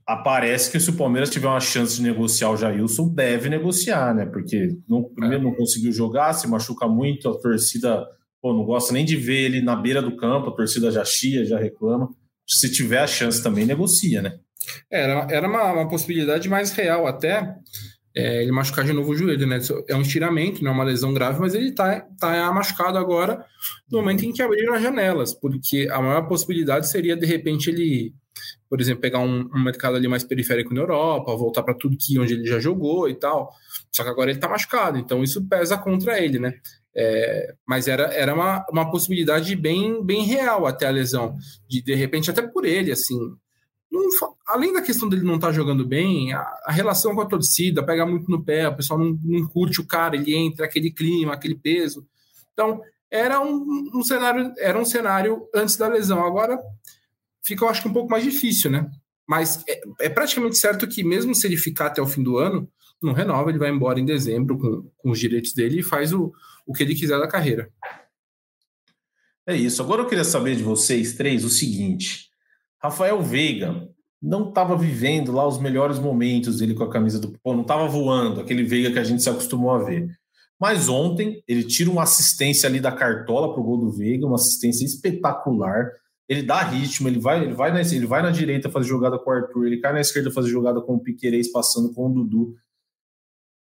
aparece 0.08 0.72
que 0.72 0.80
se 0.80 0.90
o 0.90 0.98
Palmeiras 0.98 1.30
tiver 1.30 1.48
uma 1.48 1.60
chance 1.60 1.96
de 1.96 2.04
negociar 2.04 2.52
o 2.52 2.58
Jailson, 2.58 3.10
deve 3.10 3.50
negociar, 3.50 4.14
né? 4.14 4.26
Porque 4.26 4.78
não, 4.88 5.04
primeiro 5.04 5.44
não 5.44 5.56
conseguiu 5.56 5.92
jogar, 5.92 6.34
se 6.34 6.48
machuca 6.48 6.88
muito, 6.88 7.30
a 7.30 7.40
torcida 7.40 8.06
pô, 8.42 8.54
não 8.54 8.64
gosta 8.64 8.94
nem 8.94 9.04
de 9.04 9.16
ver 9.16 9.46
ele 9.46 9.62
na 9.62 9.76
beira 9.76 10.04
do 10.04 10.16
campo, 10.16 10.50
a 10.50 10.56
torcida 10.56 10.92
já 10.92 11.04
chia, 11.04 11.44
já 11.44 11.58
reclama. 11.58 12.10
Se 12.48 12.72
tiver 12.72 13.00
a 13.00 13.08
chance 13.08 13.42
também, 13.42 13.66
negocia, 13.66 14.22
né? 14.22 14.38
Era, 14.92 15.28
era 15.32 15.48
uma, 15.48 15.74
uma 15.74 15.90
possibilidade 15.90 16.48
mais 16.48 16.72
real 16.72 17.08
até 17.08 17.56
é, 18.16 18.44
ele 18.44 18.52
machucar 18.52 18.86
de 18.86 18.94
novo 18.94 19.12
o 19.12 19.16
joelho, 19.16 19.48
né? 19.48 19.60
É 19.90 19.96
um 19.96 20.02
estiramento, 20.02 20.64
não 20.64 20.72
é 20.72 20.74
uma 20.74 20.84
lesão 20.84 21.14
grave, 21.14 21.40
mas 21.40 21.56
ele 21.56 21.72
tá, 21.72 22.02
tá 22.20 22.52
machucado 22.54 22.98
agora 23.00 23.44
no 23.92 23.98
momento 23.98 24.24
em 24.24 24.32
que 24.32 24.42
abriram 24.42 24.76
as 24.76 24.82
janelas, 24.82 25.34
porque 25.34 25.88
a 25.92 26.02
maior 26.02 26.28
possibilidade 26.28 26.88
seria, 26.90 27.18
de 27.18 27.26
repente, 27.26 27.70
ele 27.70 28.14
por 28.70 28.82
exemplo, 28.82 29.02
pegar 29.02 29.20
um, 29.20 29.50
um 29.54 29.64
mercado 29.64 29.96
ali 29.96 30.08
mais 30.08 30.24
periférico 30.24 30.74
na 30.74 30.82
Europa, 30.82 31.36
voltar 31.36 31.64
para 31.64 31.74
tudo 31.74 31.98
que 31.98 32.20
onde 32.20 32.34
ele 32.34 32.46
já 32.46 32.60
jogou 32.60 33.08
e 33.10 33.16
tal. 33.16 33.52
Só 33.92 34.04
que 34.04 34.10
agora 34.10 34.30
ele 34.30 34.38
está 34.38 34.50
machucado, 34.50 34.98
então 34.98 35.24
isso 35.24 35.48
pesa 35.48 35.78
contra 35.78 36.20
ele, 36.20 36.40
né? 36.40 36.54
É, 36.98 37.54
mas 37.68 37.88
era, 37.88 38.04
era 38.14 38.34
uma, 38.34 38.66
uma 38.72 38.90
possibilidade 38.90 39.56
bem, 39.56 40.04
bem 40.04 40.24
real 40.24 40.66
até 40.66 40.88
a 40.88 40.92
lesão, 40.92 41.36
de 41.68 41.82
de 41.82 41.94
repente 41.94 42.32
até 42.32 42.42
por 42.42 42.66
ele, 42.66 42.92
assim. 42.92 43.18
Não, 43.92 44.02
além 44.48 44.74
da 44.74 44.82
questão 44.82 45.08
dele 45.08 45.24
não 45.24 45.36
estar 45.36 45.48
tá 45.48 45.54
jogando 45.54 45.86
bem, 45.86 46.34
a, 46.34 46.40
a, 46.66 46.72
relação 46.72 47.16
com 47.16 47.22
a 47.22 47.26
torcida 47.26 47.86
pega 47.86 48.06
muito 48.06 48.30
no 48.30 48.44
pé, 48.44 48.68
o 48.68 48.76
pessoal 48.76 49.00
não, 49.00 49.18
não 49.24 49.48
curte 49.48 49.80
o 49.80 49.88
cara, 49.88 50.16
ele 50.16 50.36
entra, 50.36 50.66
aquele 50.66 50.92
clima, 50.92 51.34
aquele 51.34 51.56
peso. 51.56 52.06
Então, 52.54 52.82
era 53.10 53.40
um, 53.40 53.90
um 53.94 54.04
cenário, 54.04 54.54
era 54.58 54.78
um 54.78 54.86
cenário 54.86 55.48
antes 55.54 55.78
da 55.78 55.88
lesão. 55.88 56.26
Agora 56.26 56.60
fica, 57.46 57.64
eu 57.64 57.70
acho 57.70 57.82
que 57.82 57.88
um 57.88 57.94
pouco 57.94 58.10
mais 58.10 58.24
difícil, 58.24 58.72
né? 58.72 58.90
Mas 59.28 59.64
é, 59.68 59.82
é, 60.02 60.10
praticamente 60.10 60.58
certo 60.58 60.88
que, 60.88 61.04
mesmo 61.04 61.34
se 61.34 61.48
ele 61.48 61.58
ficar 61.58 61.88
até 61.88 62.02
o 62.02 62.08
fim 62.08 62.24
do 62.24 62.38
ano, 62.38 62.70
não 63.02 63.14
renova, 63.14 63.50
ele 63.50 63.60
vai 63.60 63.70
embora 63.70 64.00
em 64.00 64.06
dezembro 64.06 64.58
com, 64.58 64.90
com 64.98 65.12
os 65.12 65.20
direitos 65.20 65.54
dele 65.54 65.80
e 65.80 65.84
faz 65.84 66.14
o, 66.14 66.32
o 66.66 66.74
que 66.74 66.84
ele 66.84 66.96
quiser 66.96 67.20
da 67.20 67.28
carreira. 67.28 67.70
É 69.48 69.56
isso. 69.56 69.82
Agora 69.82 70.02
eu 70.02 70.08
queria 70.08 70.24
saber 70.24 70.56
de 70.56 70.64
vocês 70.64 71.14
três 71.14 71.44
o 71.44 71.50
seguinte: 71.50 72.30
Rafael 72.82 73.22
Veiga 73.22 73.88
não 74.22 74.50
estava 74.50 74.76
vivendo 74.76 75.32
lá 75.32 75.48
os 75.48 75.60
melhores 75.60 76.00
momentos 76.00 76.58
dele 76.58 76.74
com 76.74 76.84
a 76.84 76.90
camisa 76.90 77.20
do. 77.20 77.32
Pô, 77.44 77.54
não 77.54 77.62
estava 77.62 77.88
voando, 77.88 78.42
aquele 78.42 78.64
Veiga 78.64 78.92
que 78.92 79.00
a 79.00 79.04
gente 79.04 79.22
se 79.22 79.30
acostumou 79.30 79.72
a 79.72 79.84
ver. 79.84 80.10
Mas 80.60 80.88
ontem 80.88 81.44
ele 81.48 81.64
tira 81.64 81.92
uma 81.92 82.04
assistência 82.04 82.68
ali 82.68 82.80
da 82.80 82.92
cartola 82.92 83.52
para 83.52 83.62
o 83.62 83.64
gol 83.64 83.78
do 83.78 83.92
Veiga, 83.92 84.26
uma 84.26 84.36
assistência 84.36 84.86
espetacular 84.86 85.92
ele 86.28 86.44
dá 86.44 86.62
ritmo, 86.64 87.08
ele 87.08 87.20
vai, 87.20 87.44
ele 87.44 87.54
vai, 87.54 87.72
na, 87.72 87.82
ele 87.82 88.08
vai 88.08 88.22
na 88.22 88.32
direita 88.32 88.70
fazer 88.70 88.88
jogada 88.88 89.18
com 89.20 89.30
o 89.30 89.34
Arthur, 89.34 89.68
ele 89.68 89.80
cai 89.80 89.94
na 89.94 90.02
esquerda 90.02 90.32
fazer 90.32 90.50
jogada 90.50 90.82
com 90.82 90.96
o 90.96 91.00
Piquerez 91.00 91.52
passando 91.52 91.94
com 91.94 92.08
o 92.08 92.14
Dudu. 92.14 92.56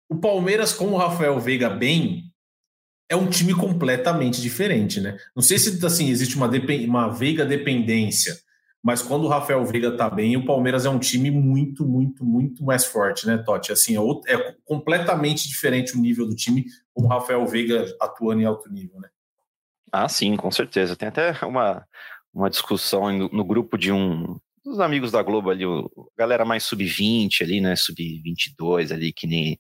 O 0.10 0.16
Palmeiras 0.16 0.74
com 0.74 0.88
o 0.88 0.98
Rafael 0.98 1.40
Veiga 1.40 1.70
bem 1.70 2.32
é 3.10 3.16
um 3.16 3.30
time 3.30 3.54
completamente 3.54 4.42
diferente, 4.42 5.02
né? 5.02 5.18
Não 5.36 5.44
sei 5.44 5.60
se 5.60 5.86
assim 5.86 6.10
existe 6.10 6.36
uma, 6.36 6.50
uma 6.88 7.10
Veiga 7.10 7.46
dependência, 7.46 8.36
mas 8.82 9.02
quando 9.02 9.26
o 9.26 9.30
Rafael 9.30 9.64
Veiga 9.66 9.96
tá 9.96 10.10
bem, 10.10 10.38
o 10.38 10.46
Palmeiras 10.46 10.86
é 10.86 10.90
um 10.90 11.00
time 11.00 11.32
muito, 11.32 11.86
muito, 11.86 12.24
muito 12.26 12.64
mais 12.64 12.86
forte, 12.86 13.26
né, 13.26 13.38
Totti? 13.38 13.72
Assim, 13.72 13.96
é, 13.96 14.34
é 14.34 14.56
completamente 14.66 15.48
diferente 15.48 15.96
o 15.96 16.02
nível 16.02 16.28
do 16.28 16.36
time 16.36 16.66
com 16.94 17.04
o 17.04 17.08
Rafael 17.08 17.46
Veiga 17.46 17.86
atuando 18.00 18.42
em 18.42 18.46
alto 18.46 18.72
nível, 18.72 19.00
né? 19.00 19.10
Ah, 19.96 20.10
sim, 20.10 20.36
com 20.36 20.50
certeza. 20.50 20.96
Tem 20.96 21.08
até 21.08 21.32
uma, 21.46 21.86
uma 22.34 22.50
discussão 22.50 23.12
no, 23.12 23.46
grupo 23.46 23.78
de 23.78 23.92
um 23.92 24.40
dos 24.66 24.80
amigos 24.80 25.12
da 25.12 25.22
Globo 25.22 25.50
ali, 25.50 25.66
o, 25.66 25.90
galera 26.18 26.46
mais 26.46 26.64
sub-20 26.64 27.42
ali, 27.42 27.62
né, 27.62 27.76
sub-22 27.76 28.92
ali, 28.92 29.14
que 29.14 29.28
nem, 29.28 29.60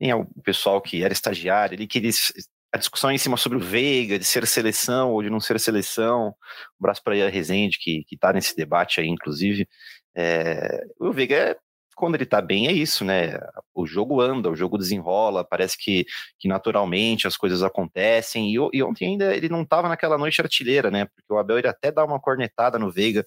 nem 0.00 0.10
é 0.10 0.14
o 0.14 0.24
pessoal 0.42 0.80
que 0.80 1.02
era 1.02 1.12
estagiário 1.12 1.76
ali, 1.76 1.86
que 1.86 1.98
eles, 1.98 2.32
a 2.72 2.78
discussão 2.78 3.10
é 3.10 3.14
em 3.14 3.18
cima 3.18 3.36
sobre 3.36 3.58
o 3.58 3.60
Veiga, 3.60 4.18
de 4.18 4.24
ser 4.24 4.46
seleção 4.46 5.12
ou 5.12 5.22
de 5.22 5.30
não 5.30 5.40
ser 5.40 5.58
seleção, 5.60 6.28
um 6.28 6.34
abraço 6.80 7.02
para 7.02 7.26
a 7.26 7.28
Rezende, 7.28 7.78
que, 7.78 8.04
que 8.04 8.16
tá 8.16 8.32
nesse 8.32 8.56
debate 8.56 9.00
aí, 9.00 9.08
inclusive, 9.08 9.68
é, 10.16 10.84
o 10.98 11.12
Veiga 11.12 11.34
é 11.34 11.56
quando 11.98 12.14
ele 12.14 12.24
tá 12.24 12.40
bem 12.40 12.68
é 12.68 12.72
isso, 12.72 13.04
né? 13.04 13.38
O 13.74 13.84
jogo 13.84 14.20
anda, 14.20 14.48
o 14.48 14.54
jogo 14.54 14.78
desenrola, 14.78 15.44
parece 15.44 15.76
que, 15.76 16.06
que 16.38 16.46
naturalmente 16.46 17.26
as 17.26 17.36
coisas 17.36 17.62
acontecem. 17.62 18.54
E, 18.54 18.54
e 18.72 18.82
ontem 18.82 19.06
ainda 19.06 19.36
ele 19.36 19.48
não 19.48 19.64
tava 19.64 19.88
naquela 19.88 20.16
noite 20.16 20.40
artilheira, 20.40 20.90
né? 20.90 21.06
Porque 21.06 21.32
o 21.32 21.38
Abel 21.38 21.58
ele 21.58 21.68
até 21.68 21.90
dá 21.90 22.04
uma 22.04 22.20
cornetada 22.20 22.78
no 22.78 22.90
Veiga, 22.90 23.24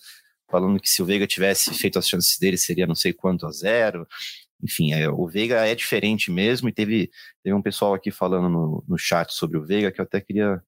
falando 0.49 0.79
que 0.79 0.89
se 0.89 1.01
o 1.01 1.05
Veiga 1.05 1.27
tivesse 1.27 1.73
feito 1.73 1.99
as 1.99 2.07
chances 2.07 2.39
dele 2.39 2.57
seria 2.57 2.87
não 2.87 2.95
sei 2.95 3.13
quanto 3.13 3.45
a 3.45 3.51
zero. 3.51 4.07
Enfim, 4.63 4.93
é, 4.93 5.09
o 5.09 5.27
Veiga 5.27 5.67
é 5.67 5.75
diferente 5.75 6.31
mesmo, 6.31 6.69
e 6.69 6.73
teve, 6.73 7.09
teve 7.43 7.53
um 7.55 7.61
pessoal 7.61 7.93
aqui 7.93 8.11
falando 8.11 8.47
no, 8.49 8.83
no 8.87 8.97
chat 8.97 9.33
sobre 9.33 9.57
o 9.57 9.65
Veiga 9.65 9.91
que 9.91 9.99
eu 9.99 10.05
até 10.05 10.21
queria 10.21 10.61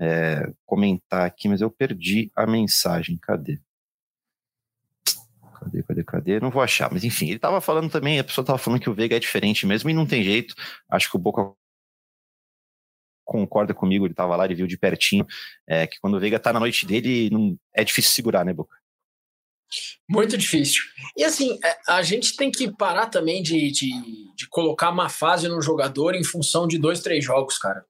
é, 0.00 0.52
comentar 0.66 1.26
aqui, 1.26 1.48
mas 1.48 1.60
eu 1.60 1.70
perdi 1.70 2.30
a 2.36 2.46
mensagem. 2.46 3.16
Cadê? 3.18 3.60
Cadê, 5.66 5.82
cadê, 5.82 6.04
cadê? 6.04 6.40
Não 6.40 6.50
vou 6.50 6.62
achar, 6.62 6.90
mas 6.92 7.02
enfim, 7.02 7.30
ele 7.30 7.38
tava 7.40 7.60
falando 7.60 7.90
também, 7.90 8.18
a 8.20 8.24
pessoa 8.24 8.44
tava 8.44 8.58
falando 8.58 8.80
que 8.80 8.88
o 8.88 8.94
Veiga 8.94 9.16
é 9.16 9.18
diferente 9.18 9.66
mesmo 9.66 9.90
e 9.90 9.94
não 9.94 10.06
tem 10.06 10.22
jeito. 10.22 10.54
Acho 10.88 11.10
que 11.10 11.16
o 11.16 11.18
Boca 11.18 11.52
concorda 13.24 13.74
comigo, 13.74 14.06
ele 14.06 14.14
tava 14.14 14.36
lá, 14.36 14.44
ele 14.44 14.54
viu 14.54 14.66
de 14.68 14.78
pertinho, 14.78 15.26
é, 15.66 15.86
que 15.86 15.98
quando 16.00 16.14
o 16.14 16.20
Veiga 16.20 16.38
tá 16.38 16.52
na 16.52 16.60
noite 16.60 16.86
dele, 16.86 17.28
não, 17.30 17.58
é 17.74 17.82
difícil 17.82 18.12
segurar, 18.12 18.44
né, 18.44 18.52
Boca? 18.52 18.76
Muito 20.08 20.36
difícil. 20.38 20.82
E 21.16 21.24
assim, 21.24 21.58
é, 21.64 21.76
a 21.88 22.02
gente 22.02 22.36
tem 22.36 22.50
que 22.50 22.70
parar 22.70 23.06
também 23.06 23.42
de, 23.42 23.70
de, 23.70 23.90
de, 24.36 24.48
colocar 24.48 24.90
uma 24.90 25.08
fase 25.08 25.48
no 25.48 25.60
jogador 25.60 26.14
em 26.14 26.22
função 26.22 26.66
de 26.68 26.78
dois, 26.78 27.00
três 27.00 27.24
jogos, 27.24 27.58
cara. 27.58 27.84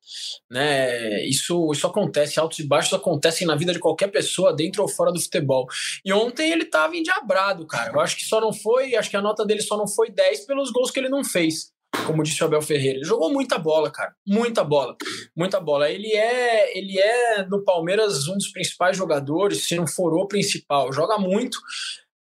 Né? 0.51 1.27
Isso, 1.27 1.71
isso 1.73 1.87
acontece, 1.87 2.41
altos 2.41 2.59
e 2.59 2.67
baixos 2.67 2.95
acontecem 2.95 3.47
na 3.47 3.55
vida 3.55 3.73
de 3.73 3.79
qualquer 3.79 4.09
pessoa, 4.09 4.55
dentro 4.55 4.83
ou 4.83 4.89
fora 4.89 5.12
do 5.12 5.21
futebol. 5.21 5.67
E 6.05 6.12
ontem 6.12 6.51
ele 6.51 6.65
tava 6.65 6.97
endiabrado, 6.97 7.67
cara. 7.67 7.93
Eu 7.93 8.01
acho 8.01 8.17
que 8.17 8.25
só 8.25 8.41
não 8.41 8.53
foi, 8.53 8.97
acho 8.97 9.11
que 9.11 9.17
a 9.17 9.23
nota 9.23 9.45
dele 9.45 9.61
só 9.61 9.77
não 9.77 9.87
foi 9.87 10.11
10 10.11 10.47
pelos 10.47 10.71
gols 10.71 10.91
que 10.91 10.99
ele 10.99 11.11
não 11.11 11.23
fez 11.23 11.76
como 12.07 12.23
disse 12.23 12.43
o 12.43 12.47
Abel 12.47 12.63
Ferreira. 12.63 12.99
Ele 12.99 13.05
jogou 13.05 13.33
muita 13.33 13.59
bola, 13.59 13.91
cara. 13.91 14.15
Muita 14.27 14.65
bola. 14.65 14.97
Muita 15.35 15.61
bola. 15.61 15.91
Ele 15.91 16.13
é, 16.13 16.77
ele 16.77 16.99
é 16.99 17.45
no 17.47 17.65
Palmeiras 17.65 18.29
um 18.29 18.35
dos 18.35 18.49
principais 18.49 18.97
jogadores, 18.97 19.67
se 19.67 19.77
não 19.77 19.87
for 19.87 20.13
o 20.15 20.27
principal. 20.27 20.93
Joga 20.93 21.19
muito. 21.19 21.59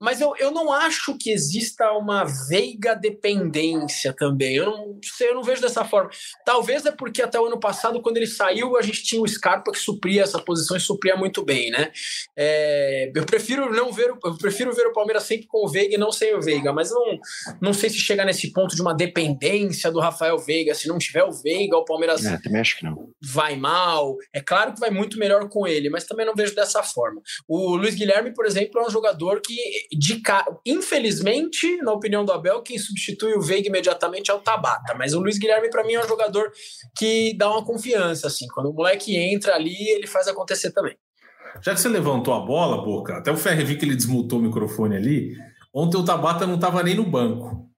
Mas 0.00 0.20
eu, 0.20 0.34
eu 0.38 0.50
não 0.50 0.70
acho 0.70 1.16
que 1.18 1.30
exista 1.30 1.90
uma 1.92 2.24
veiga 2.24 2.94
dependência 2.94 4.12
também. 4.12 4.56
Eu 4.56 4.66
não 4.66 4.98
sei, 5.02 5.30
eu 5.30 5.34
não 5.34 5.42
vejo 5.42 5.62
dessa 5.62 5.84
forma. 5.84 6.10
Talvez 6.44 6.84
é 6.84 6.92
porque 6.92 7.22
até 7.22 7.40
o 7.40 7.46
ano 7.46 7.58
passado, 7.58 8.00
quando 8.02 8.18
ele 8.18 8.26
saiu, 8.26 8.76
a 8.76 8.82
gente 8.82 9.02
tinha 9.02 9.22
o 9.22 9.28
Scarpa 9.28 9.72
que 9.72 9.78
supria 9.78 10.22
essa 10.22 10.38
posição 10.38 10.76
e 10.76 10.80
supria 10.80 11.16
muito 11.16 11.44
bem, 11.44 11.70
né? 11.70 11.90
É, 12.36 13.10
eu 13.14 13.24
prefiro 13.24 13.72
não 13.72 13.90
ver, 13.90 14.10
eu 14.22 14.36
prefiro 14.36 14.74
ver 14.74 14.86
o 14.86 14.92
Palmeiras 14.92 15.22
sempre 15.22 15.46
com 15.46 15.64
o 15.64 15.68
Veiga 15.68 15.94
e 15.94 15.98
não 15.98 16.12
sem 16.12 16.34
o 16.34 16.42
Veiga, 16.42 16.72
mas 16.72 16.90
não, 16.90 17.18
não 17.60 17.72
sei 17.72 17.88
se 17.88 17.98
chega 17.98 18.24
nesse 18.24 18.52
ponto 18.52 18.74
de 18.76 18.82
uma 18.82 18.94
dependência 18.94 19.90
do 19.90 20.00
Rafael 20.00 20.38
Veiga. 20.38 20.74
Se 20.74 20.88
não 20.88 20.98
tiver 20.98 21.24
o 21.24 21.32
Veiga, 21.32 21.76
o 21.76 21.84
Palmeiras 21.84 22.24
é, 22.24 22.38
também 22.38 22.60
acho 22.60 22.76
que 22.76 22.84
não. 22.84 23.10
vai 23.22 23.56
mal. 23.56 24.16
É 24.32 24.42
claro 24.42 24.74
que 24.74 24.80
vai 24.80 24.90
muito 24.90 25.18
melhor 25.18 25.48
com 25.48 25.66
ele, 25.66 25.88
mas 25.88 26.04
também 26.04 26.26
não 26.26 26.34
vejo 26.34 26.54
dessa 26.54 26.82
forma. 26.82 27.22
O 27.48 27.76
Luiz 27.76 27.94
Guilherme, 27.94 28.34
por 28.34 28.44
exemplo, 28.44 28.80
é 28.80 28.86
um 28.86 28.90
jogador 28.90 29.40
que 29.40 29.56
de 29.92 30.22
infelizmente, 30.64 31.76
na 31.78 31.92
opinião 31.92 32.24
do 32.24 32.32
Abel, 32.32 32.62
quem 32.62 32.78
substitui 32.78 33.34
o 33.34 33.40
Veiga 33.40 33.68
imediatamente 33.68 34.30
é 34.30 34.34
o 34.34 34.40
Tabata. 34.40 34.94
Mas 34.94 35.14
o 35.14 35.20
Luiz 35.20 35.38
Guilherme, 35.38 35.70
para 35.70 35.84
mim, 35.84 35.94
é 35.94 36.04
um 36.04 36.08
jogador 36.08 36.50
que 36.96 37.34
dá 37.36 37.50
uma 37.50 37.64
confiança. 37.64 38.26
assim. 38.26 38.46
Quando 38.48 38.70
o 38.70 38.72
moleque 38.72 39.16
entra 39.16 39.54
ali, 39.54 39.76
ele 39.90 40.06
faz 40.06 40.28
acontecer 40.28 40.70
também. 40.70 40.96
Já 41.62 41.74
que 41.74 41.80
você 41.80 41.88
levantou 41.88 42.34
a 42.34 42.40
bola, 42.40 42.84
Boca, 42.84 43.16
até 43.16 43.30
o 43.30 43.36
Ferre 43.36 43.64
vi 43.64 43.76
que 43.76 43.84
ele 43.84 43.96
desmutou 43.96 44.38
o 44.38 44.42
microfone 44.42 44.96
ali. 44.96 45.36
Ontem 45.72 45.96
o 45.96 46.04
Tabata 46.04 46.46
não 46.46 46.56
estava 46.56 46.82
nem 46.82 46.94
no 46.94 47.04
banco. 47.04 47.68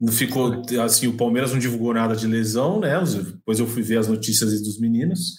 Não 0.00 0.12
ficou 0.12 0.62
assim, 0.82 1.06
o 1.06 1.16
Palmeiras 1.16 1.52
não 1.52 1.58
divulgou 1.58 1.94
nada 1.94 2.14
de 2.16 2.26
lesão, 2.26 2.80
né? 2.80 3.00
Depois 3.00 3.58
eu 3.58 3.66
fui 3.66 3.82
ver 3.82 3.98
as 3.98 4.08
notícias 4.08 4.60
dos 4.62 4.78
meninos. 4.78 5.34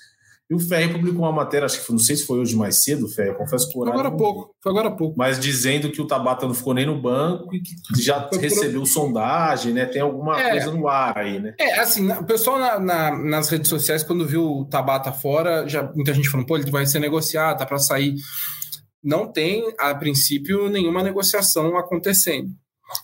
E 0.48 0.54
o 0.54 0.60
Ferri 0.60 0.94
publicou 0.94 1.22
uma 1.22 1.32
matéria, 1.32 1.66
acho 1.66 1.84
que 1.84 1.92
não 1.92 1.98
sei 1.98 2.16
se 2.16 2.26
foi 2.26 2.38
hoje 2.38 2.56
mais 2.56 2.84
cedo, 2.84 3.08
Ferri, 3.08 3.34
confesso 3.34 3.68
que 3.68 3.74
foi 3.74 3.90
agora 3.90 4.10
há 4.10 4.12
pouco, 4.12 4.56
foi 4.62 4.72
agora 4.72 4.90
há 4.90 4.92
pouco. 4.92 5.18
Mas 5.18 5.40
dizendo 5.40 5.92
que 5.92 6.00
o 6.00 6.06
Tabata 6.06 6.46
não 6.46 6.54
ficou 6.54 6.76
nem 6.76 6.86
no 6.86 7.02
banco 7.02 7.56
e 7.56 7.62
que 7.62 7.74
já 8.00 8.28
foi 8.30 8.38
recebeu 8.38 8.82
por... 8.82 8.88
sondagem, 8.88 9.74
né? 9.74 9.88
Tem 9.88 10.04
alguma 10.04 10.40
é, 10.40 10.52
coisa 10.52 10.72
no 10.72 10.88
ar 10.88 11.18
aí, 11.18 11.40
né? 11.40 11.56
É, 11.60 11.80
assim, 11.80 12.08
o 12.12 12.24
pessoal 12.24 12.60
na, 12.60 12.80
na, 12.80 13.18
nas 13.18 13.50
redes 13.50 13.68
sociais, 13.68 14.04
quando 14.04 14.28
viu 14.28 14.46
o 14.46 14.66
Tabata 14.66 15.12
fora, 15.12 15.68
já 15.68 15.82
muita 15.96 16.14
gente 16.14 16.30
falou, 16.30 16.46
pô, 16.46 16.58
ele 16.58 16.70
vai 16.70 16.86
ser 16.86 17.00
negociado, 17.00 17.58
tá 17.58 17.66
para 17.66 17.80
sair. 17.80 18.14
Não 19.04 19.32
tem, 19.32 19.74
a 19.80 19.96
princípio, 19.96 20.70
nenhuma 20.70 21.02
negociação 21.02 21.76
acontecendo. 21.76 22.52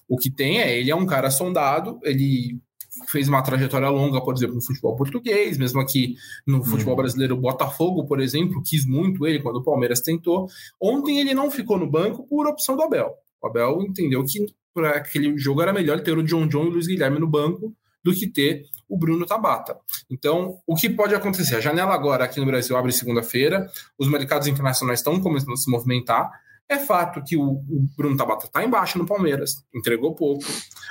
O 0.08 0.16
que 0.16 0.30
tem 0.30 0.60
é, 0.60 0.78
ele 0.78 0.92
é 0.92 0.96
um 0.96 1.08
cara 1.08 1.32
sondado, 1.32 2.00
ele 2.04 2.60
fez 3.08 3.28
uma 3.28 3.42
trajetória 3.42 3.90
longa, 3.90 4.22
por 4.22 4.34
exemplo, 4.34 4.56
no 4.56 4.62
futebol 4.62 4.96
português, 4.96 5.58
mesmo 5.58 5.80
aqui 5.80 6.16
no 6.46 6.58
uhum. 6.58 6.64
futebol 6.64 6.96
brasileiro, 6.96 7.36
o 7.36 7.40
Botafogo, 7.40 8.06
por 8.06 8.20
exemplo, 8.20 8.62
quis 8.64 8.86
muito 8.86 9.26
ele 9.26 9.42
quando 9.42 9.58
o 9.58 9.64
Palmeiras 9.64 10.02
tentou. 10.02 10.48
Ontem 10.80 11.20
ele 11.20 11.34
não 11.34 11.50
ficou 11.50 11.78
no 11.78 11.90
banco 11.90 12.28
por 12.28 12.48
opção 12.48 12.76
do 12.76 12.84
Abel. 12.84 13.14
O 13.42 13.48
Abel 13.48 13.82
entendeu 13.82 14.24
que 14.26 14.46
para 14.74 14.92
aquele 14.92 15.38
jogo 15.38 15.62
era 15.62 15.74
melhor 15.74 16.00
ter 16.02 16.18
o 16.18 16.24
John 16.24 16.48
John 16.48 16.66
e 16.66 16.68
o 16.68 16.72
Luiz 16.72 16.88
Guilherme 16.88 17.20
no 17.20 17.28
banco 17.28 17.74
do 18.04 18.14
que 18.14 18.28
ter 18.28 18.66
o 18.90 18.98
Bruno 18.98 19.26
Tabata. 19.26 19.78
Então, 20.10 20.58
o 20.66 20.76
que 20.76 20.90
pode 20.90 21.16
acontecer? 21.16 21.56
A 21.56 21.62
janela 21.62 21.94
agora 21.94 22.26
aqui 22.26 22.40
no 22.40 22.46
Brasil 22.46 22.76
abre 22.76 22.92
segunda-feira, 22.92 23.68
os 23.98 24.10
mercados 24.10 24.48
internacionais 24.48 25.00
estão 25.00 25.20
começando 25.22 25.54
a 25.54 25.58
se 25.58 25.70
movimentar. 25.70 26.30
É 26.72 26.80
fato 26.80 27.22
que 27.22 27.36
o, 27.36 27.44
o 27.44 27.86
Bruno 27.98 28.16
Tabata 28.16 28.46
está 28.46 28.64
embaixo 28.64 28.98
no 28.98 29.06
Palmeiras, 29.06 29.62
entregou 29.76 30.16
pouco. 30.16 30.46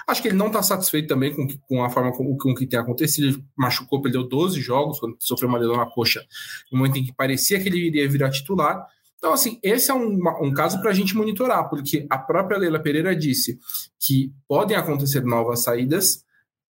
Acho 0.06 0.20
que 0.20 0.28
ele 0.28 0.36
não 0.36 0.48
está 0.48 0.62
satisfeito 0.62 1.08
também 1.08 1.34
com, 1.34 1.48
com, 1.66 1.82
a 1.82 1.88
forma 1.88 2.12
com, 2.12 2.36
com 2.36 2.54
que 2.54 2.66
tem 2.66 2.78
acontecido. 2.78 3.28
Ele 3.28 3.44
machucou, 3.56 4.02
perdeu 4.02 4.28
12 4.28 4.60
jogos, 4.60 5.00
quando 5.00 5.16
sofreu 5.18 5.48
uma 5.48 5.56
lesão 5.56 5.78
na 5.78 5.86
coxa, 5.86 6.22
no 6.70 6.76
momento 6.76 6.98
em 6.98 7.04
que 7.04 7.14
parecia 7.14 7.58
que 7.58 7.66
ele 7.66 7.78
iria 7.78 8.06
virar 8.06 8.28
titular. 8.28 8.86
Então, 9.16 9.32
assim, 9.32 9.58
esse 9.62 9.90
é 9.90 9.94
um, 9.94 10.20
um 10.42 10.52
caso 10.52 10.78
para 10.82 10.90
a 10.90 10.94
gente 10.94 11.16
monitorar, 11.16 11.70
porque 11.70 12.06
a 12.10 12.18
própria 12.18 12.58
Leila 12.58 12.78
Pereira 12.78 13.16
disse 13.16 13.58
que 13.98 14.34
podem 14.46 14.76
acontecer 14.76 15.24
novas 15.24 15.62
saídas, 15.62 16.26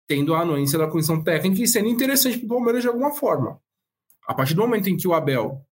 tendo 0.06 0.36
a 0.36 0.42
anuência 0.42 0.78
da 0.78 0.86
comissão 0.86 1.20
técnica 1.20 1.60
e 1.60 1.66
sendo 1.66 1.88
interessante 1.88 2.38
para 2.38 2.46
o 2.46 2.48
Palmeiras 2.50 2.82
de 2.82 2.88
alguma 2.88 3.10
forma. 3.10 3.60
A 4.24 4.34
partir 4.34 4.54
do 4.54 4.62
momento 4.62 4.88
em 4.88 4.96
que 4.96 5.08
o 5.08 5.14
Abel 5.14 5.66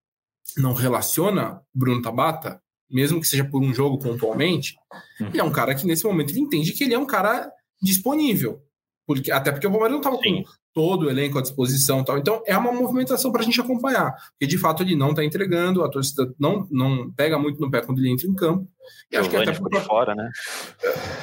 não 0.56 0.72
relaciona 0.72 1.62
Bruno 1.72 2.02
Tabata, 2.02 2.60
mesmo 2.90 3.20
que 3.20 3.28
seja 3.28 3.44
por 3.44 3.62
um 3.62 3.74
jogo 3.74 3.98
pontualmente, 3.98 4.76
uhum. 5.20 5.28
ele 5.28 5.40
é 5.40 5.44
um 5.44 5.52
cara 5.52 5.74
que 5.74 5.86
nesse 5.86 6.04
momento 6.04 6.30
ele 6.30 6.40
entende 6.40 6.72
que 6.72 6.84
ele 6.84 6.94
é 6.94 6.98
um 6.98 7.06
cara 7.06 7.50
disponível. 7.80 8.62
Porque, 9.06 9.32
até 9.32 9.50
porque 9.50 9.66
o 9.66 9.70
Palmeiras 9.70 9.92
não 9.92 10.00
estava 10.00 10.18
com 10.18 10.44
todo 10.74 11.06
o 11.06 11.10
elenco 11.10 11.38
à 11.38 11.42
disposição 11.42 12.04
tal. 12.04 12.18
Então 12.18 12.42
é 12.46 12.56
uma 12.56 12.70
movimentação 12.70 13.32
para 13.32 13.40
a 13.40 13.44
gente 13.44 13.58
acompanhar. 13.58 14.12
Porque 14.32 14.46
de 14.46 14.58
fato 14.58 14.82
ele 14.82 14.94
não 14.94 15.10
está 15.10 15.24
entregando, 15.24 15.82
a 15.82 15.90
torcida 15.90 16.30
não, 16.38 16.68
não 16.70 17.10
pega 17.12 17.38
muito 17.38 17.58
no 17.58 17.70
pé 17.70 17.80
quando 17.80 17.98
ele 17.98 18.12
entra 18.12 18.28
em 18.28 18.34
campo. 18.34 18.68
E 19.10 19.16
acho 19.16 19.30
que 19.30 19.36
até 19.36 19.54
ficou 19.54 19.70
de 19.70 19.80
fora, 19.80 20.14
né? 20.14 20.30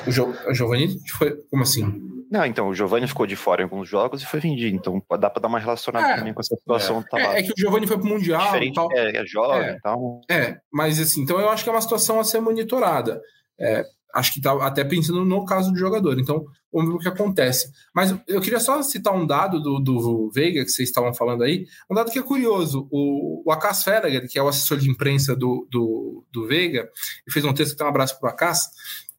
O, 0.07 0.11
jo, 0.11 0.33
o 0.49 0.53
Giovanni 0.53 0.97
foi. 1.17 1.35
Como 1.49 1.61
assim? 1.61 2.14
Não, 2.29 2.45
então, 2.45 2.69
o 2.69 2.73
Giovanni 2.73 3.07
ficou 3.07 3.27
de 3.27 3.35
fora 3.35 3.61
em 3.61 3.65
alguns 3.65 3.87
jogos 3.87 4.21
e 4.21 4.25
foi 4.25 4.39
vendido. 4.39 4.75
Então 4.75 5.01
dá 5.19 5.29
para 5.29 5.41
dar 5.41 5.47
uma 5.47 5.59
relacionada 5.59 6.07
é, 6.07 6.17
também 6.17 6.33
com 6.33 6.41
essa 6.41 6.55
situação 6.55 7.03
é. 7.13 7.21
É, 7.21 7.39
é, 7.39 7.43
que 7.43 7.51
o 7.51 7.55
Giovanni 7.57 7.87
foi 7.87 7.97
pro 7.97 8.07
Mundial. 8.07 8.43
Diferente, 8.45 8.75
tal. 8.75 8.91
É, 8.91 9.17
é 9.17 9.25
jovem 9.25 9.67
e 9.67 9.69
é, 9.69 9.79
tal. 9.79 10.21
É, 10.29 10.57
mas 10.71 10.99
assim, 10.99 11.21
então 11.21 11.39
eu 11.39 11.49
acho 11.49 11.63
que 11.63 11.69
é 11.69 11.73
uma 11.73 11.81
situação 11.81 12.19
a 12.19 12.23
ser 12.23 12.39
monitorada. 12.41 13.21
É, 13.59 13.85
acho 14.15 14.33
que 14.33 14.41
tá 14.41 14.53
até 14.65 14.83
pensando 14.83 15.25
no 15.25 15.45
caso 15.45 15.71
do 15.71 15.77
jogador. 15.77 16.17
Então, 16.17 16.45
vamos 16.71 16.89
ver 16.89 16.95
o 16.95 16.99
que 16.99 17.07
acontece. 17.07 17.69
Mas 17.93 18.15
eu 18.27 18.39
queria 18.39 18.61
só 18.61 18.81
citar 18.81 19.13
um 19.13 19.27
dado 19.27 19.61
do, 19.61 19.77
do 19.77 20.31
Veiga, 20.31 20.63
que 20.63 20.71
vocês 20.71 20.87
estavam 20.87 21.13
falando 21.13 21.43
aí, 21.43 21.65
um 21.91 21.93
dado 21.93 22.09
que 22.09 22.17
é 22.17 22.23
curioso. 22.23 22.87
O, 22.89 23.43
o 23.45 23.51
Acas 23.51 23.83
Ferreira, 23.83 24.25
que 24.25 24.39
é 24.39 24.41
o 24.41 24.47
assessor 24.47 24.77
de 24.77 24.89
imprensa 24.89 25.35
do, 25.35 25.67
do, 25.69 26.23
do 26.31 26.47
Veiga, 26.47 26.89
e 27.27 27.31
fez 27.31 27.43
um 27.43 27.53
texto 27.53 27.73
que 27.73 27.77
tem 27.77 27.85
um 27.85 27.89
abraço 27.89 28.17
para 28.17 28.27
o 28.27 28.31
Acas, 28.31 28.69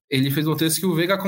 ele 0.09 0.31
fez 0.31 0.47
um 0.47 0.55
texto 0.55 0.81
que 0.81 0.87
o 0.87 0.95
Veiga 0.95 1.19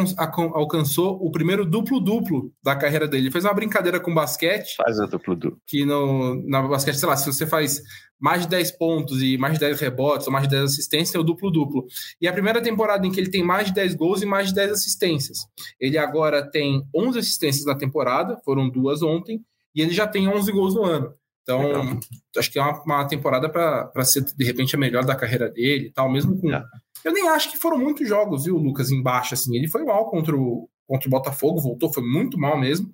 alcançou 0.55 1.17
o 1.21 1.31
primeiro 1.33 1.64
duplo-duplo 1.64 2.53
da 2.62 2.77
carreira 2.77 3.09
dele. 3.09 3.25
Ele 3.25 3.33
fez 3.33 3.45
uma 3.45 3.55
brincadeira 3.55 3.99
com 3.99 4.14
basquete. 4.14 4.77
Faz 4.77 4.99
o 5.01 5.07
duplo-duplo. 5.07 5.61
Que 5.67 5.85
no, 5.85 6.41
na 6.49 6.62
basquete, 6.62 6.97
sei 6.97 7.09
lá, 7.09 7.17
se 7.17 7.27
você 7.27 7.47
faz 7.47 7.83
mais 8.21 8.43
de 8.43 8.49
10 8.49 8.73
pontos 8.73 9.23
e 9.23 9.37
mais 9.37 9.55
de 9.55 9.61
10 9.61 9.81
rebotes 9.81 10.27
ou 10.27 10.33
mais 10.33 10.45
de 10.47 10.51
10 10.51 10.64
assistências, 10.64 11.14
é 11.14 11.19
o 11.19 11.25
duplo-duplo. 11.25 11.87
E 12.21 12.29
a 12.29 12.33
primeira 12.33 12.62
temporada 12.62 13.07
em 13.07 13.11
que 13.11 13.19
ele 13.19 13.31
tem 13.31 13.43
mais 13.43 13.67
de 13.67 13.75
10 13.75 13.95
gols 13.95 14.23
e 14.23 14.27
mais 14.27 14.49
de 14.49 14.55
10 14.55 14.73
assistências. 14.73 15.38
Ele 15.81 15.99
agora 15.99 16.49
tem 16.49 16.85
11 16.95 17.19
assistências 17.19 17.64
na 17.64 17.75
temporada, 17.75 18.37
foram 18.45 18.69
duas 18.69 19.03
ontem, 19.03 19.41
e 19.75 19.83
ele 19.83 19.93
já 19.93 20.07
tem 20.07 20.29
11 20.29 20.53
gols 20.53 20.75
no 20.75 20.85
ano. 20.85 21.14
Então, 21.43 21.62
Legal. 21.62 22.01
acho 22.37 22.53
que 22.53 22.59
é 22.59 22.62
uma, 22.62 22.83
uma 22.83 23.09
temporada 23.09 23.49
para 23.49 24.05
ser, 24.05 24.23
de 24.23 24.45
repente, 24.45 24.77
a 24.77 24.79
melhor 24.79 25.05
da 25.05 25.17
carreira 25.17 25.49
dele 25.49 25.87
e 25.87 25.91
tal, 25.91 26.11
mesmo 26.11 26.38
com. 26.38 26.53
É. 26.53 26.62
Eu 27.05 27.13
nem 27.13 27.29
acho 27.29 27.51
que 27.51 27.59
foram 27.59 27.79
muitos 27.79 28.09
jogos, 28.09 28.45
viu, 28.45 28.57
Lucas, 28.57 28.91
embaixo, 28.91 29.35
assim. 29.35 29.57
Ele 29.57 29.69
foi 29.69 29.85
mal 29.85 30.11
contra 30.11 30.37
o, 30.37 30.69
contra 30.87 31.09
o 31.09 31.11
Botafogo, 31.11 31.61
voltou, 31.61 31.93
foi 31.93 32.03
muito 32.03 32.39
mal 32.39 32.59
mesmo. 32.59 32.93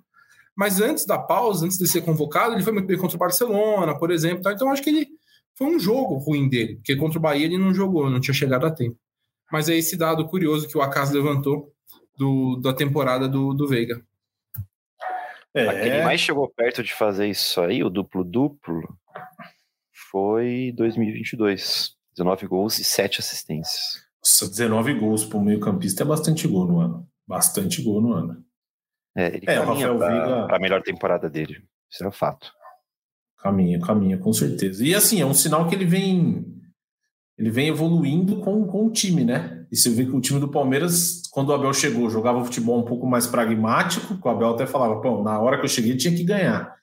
Mas 0.55 0.79
antes 0.79 1.05
da 1.05 1.17
pausa, 1.17 1.65
antes 1.65 1.77
de 1.77 1.87
ser 1.87 2.01
convocado, 2.01 2.55
ele 2.55 2.63
foi 2.63 2.71
muito 2.71 2.87
bem 2.87 2.97
contra 2.97 3.15
o 3.15 3.19
Barcelona, 3.19 3.97
por 3.97 4.11
exemplo. 4.11 4.41
Tá? 4.41 4.53
Então, 4.53 4.69
acho 4.69 4.81
que 4.81 4.89
ele 4.89 5.07
foi 5.55 5.67
um 5.67 5.79
jogo 5.79 6.15
ruim 6.17 6.47
dele, 6.47 6.75
porque 6.75 6.95
contra 6.95 7.17
o 7.19 7.21
Bahia 7.21 7.45
ele 7.45 7.57
não 7.57 7.73
jogou, 7.73 8.09
não 8.09 8.19
tinha 8.19 8.33
chegado 8.33 8.65
a 8.65 8.71
tempo. 8.71 8.97
Mas 9.51 9.69
é 9.69 9.75
esse 9.75 9.97
dado 9.97 10.27
curioso 10.27 10.67
que 10.67 10.77
o 10.77 10.81
Acaso 10.81 11.13
levantou 11.13 11.73
do, 12.17 12.57
da 12.57 12.73
temporada 12.73 13.27
do, 13.27 13.53
do 13.53 13.67
Veiga. 13.67 14.01
É. 15.53 15.67
Aquele 15.67 16.03
mais 16.03 16.19
chegou 16.19 16.49
perto 16.49 16.83
de 16.83 16.93
fazer 16.93 17.27
isso 17.27 17.61
aí, 17.61 17.81
o 17.83 17.89
duplo-duplo, 17.89 18.83
foi 20.11 20.73
2022. 20.75 21.94
19 22.17 22.47
gols 22.47 22.79
e 22.79 22.83
7 22.83 23.19
assistências. 23.19 24.03
Nossa, 24.23 24.49
19 24.49 24.93
gols 24.95 25.25
para 25.25 25.37
o 25.37 25.43
meio-campista 25.43 26.03
é 26.03 26.05
bastante 26.05 26.47
gol 26.47 26.65
no 26.65 26.79
ano. 26.79 27.07
Bastante 27.27 27.81
gol 27.81 28.01
no 28.01 28.13
ano. 28.13 28.43
É, 29.15 29.27
ele 29.27 29.45
é, 29.47 29.55
caminha 29.55 29.95
para 29.95 30.57
a 30.57 30.59
melhor 30.59 30.81
temporada 30.81 31.29
dele. 31.29 31.63
Isso 31.89 32.03
é 32.03 32.07
um 32.07 32.11
fato. 32.11 32.51
Caminha, 33.37 33.79
caminha, 33.79 34.17
com 34.17 34.33
certeza. 34.33 34.83
E 34.83 34.95
assim, 34.95 35.21
é 35.21 35.25
um 35.25 35.33
sinal 35.33 35.67
que 35.67 35.75
ele 35.75 35.85
vem 35.85 36.55
ele 37.37 37.49
vem 37.49 37.67
evoluindo 37.67 38.37
com, 38.37 38.65
com 38.65 38.85
o 38.85 38.91
time, 38.91 39.25
né? 39.25 39.65
E 39.69 39.75
você 39.75 39.89
vê 39.89 40.05
que 40.05 40.15
o 40.15 40.21
time 40.21 40.39
do 40.39 40.47
Palmeiras, 40.47 41.21
quando 41.31 41.49
o 41.49 41.53
Abel 41.53 41.73
chegou, 41.73 42.09
jogava 42.09 42.43
futebol 42.45 42.79
um 42.79 42.85
pouco 42.85 43.05
mais 43.05 43.27
pragmático, 43.27 44.17
o 44.21 44.29
Abel 44.29 44.51
até 44.51 44.65
falava, 44.65 45.01
pô, 45.01 45.21
na 45.21 45.37
hora 45.39 45.57
que 45.57 45.65
eu 45.65 45.69
cheguei 45.69 45.97
tinha 45.97 46.15
que 46.15 46.23
ganhar. 46.23 46.73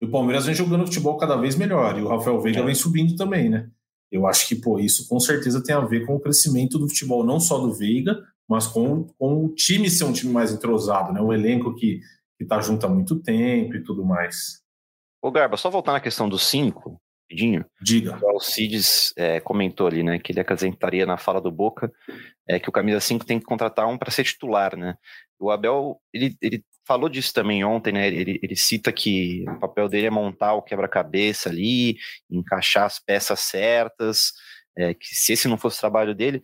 E 0.00 0.04
o 0.04 0.10
Palmeiras 0.10 0.44
vem 0.44 0.54
jogando 0.54 0.84
futebol 0.84 1.16
cada 1.16 1.36
vez 1.36 1.56
melhor, 1.56 1.98
e 1.98 2.02
o 2.02 2.08
Rafael 2.08 2.40
Veiga 2.40 2.60
é. 2.60 2.64
vem 2.64 2.74
subindo 2.74 3.16
também, 3.16 3.48
né? 3.48 3.70
Eu 4.12 4.26
acho 4.26 4.46
que, 4.46 4.54
pô, 4.54 4.78
isso 4.78 5.08
com 5.08 5.18
certeza 5.18 5.62
tem 5.64 5.74
a 5.74 5.80
ver 5.80 6.06
com 6.06 6.14
o 6.14 6.20
crescimento 6.20 6.78
do 6.78 6.88
futebol, 6.88 7.24
não 7.24 7.40
só 7.40 7.58
do 7.58 7.72
Veiga, 7.72 8.22
mas 8.48 8.66
com, 8.66 9.04
com 9.18 9.46
o 9.46 9.48
time 9.54 9.88
ser 9.88 10.04
um 10.04 10.12
time 10.12 10.32
mais 10.32 10.52
entrosado, 10.52 11.12
né? 11.12 11.20
O 11.20 11.32
elenco 11.32 11.74
que, 11.74 12.00
que 12.38 12.44
tá 12.44 12.60
junto 12.60 12.84
há 12.84 12.88
muito 12.88 13.18
tempo 13.20 13.74
e 13.74 13.82
tudo 13.82 14.04
mais. 14.04 14.60
Ô, 15.22 15.30
Garba, 15.30 15.56
só 15.56 15.70
voltar 15.70 15.92
na 15.92 16.00
questão 16.00 16.28
dos 16.28 16.46
cinco, 16.46 17.00
rapidinho. 17.22 17.64
Diga. 17.80 18.18
O 18.22 18.28
Alcides 18.28 19.14
é, 19.16 19.40
comentou 19.40 19.86
ali, 19.86 20.02
né, 20.02 20.18
que 20.18 20.32
ele 20.32 20.40
acrescentaria 20.40 21.06
na 21.06 21.16
fala 21.16 21.40
do 21.40 21.50
Boca 21.50 21.90
é, 22.48 22.58
que 22.58 22.68
o 22.68 22.72
camisa 22.72 23.00
5 23.00 23.24
tem 23.24 23.38
que 23.38 23.44
contratar 23.44 23.86
um 23.88 23.96
para 23.96 24.10
ser 24.10 24.24
titular, 24.24 24.76
né? 24.76 24.96
O 25.38 25.50
Abel, 25.50 26.00
ele, 26.12 26.36
ele 26.40 26.64
falou 26.86 27.08
disso 27.08 27.32
também 27.32 27.64
ontem, 27.64 27.92
né? 27.92 28.08
Ele, 28.08 28.38
ele 28.42 28.56
cita 28.56 28.92
que 28.92 29.44
o 29.48 29.58
papel 29.58 29.88
dele 29.88 30.06
é 30.06 30.10
montar 30.10 30.54
o 30.54 30.62
quebra-cabeça 30.62 31.48
ali, 31.48 31.96
encaixar 32.30 32.84
as 32.84 32.98
peças 32.98 33.40
certas, 33.40 34.32
é, 34.76 34.94
que 34.94 35.14
se 35.14 35.32
esse 35.32 35.48
não 35.48 35.58
fosse 35.58 35.78
o 35.78 35.80
trabalho 35.80 36.14
dele, 36.14 36.42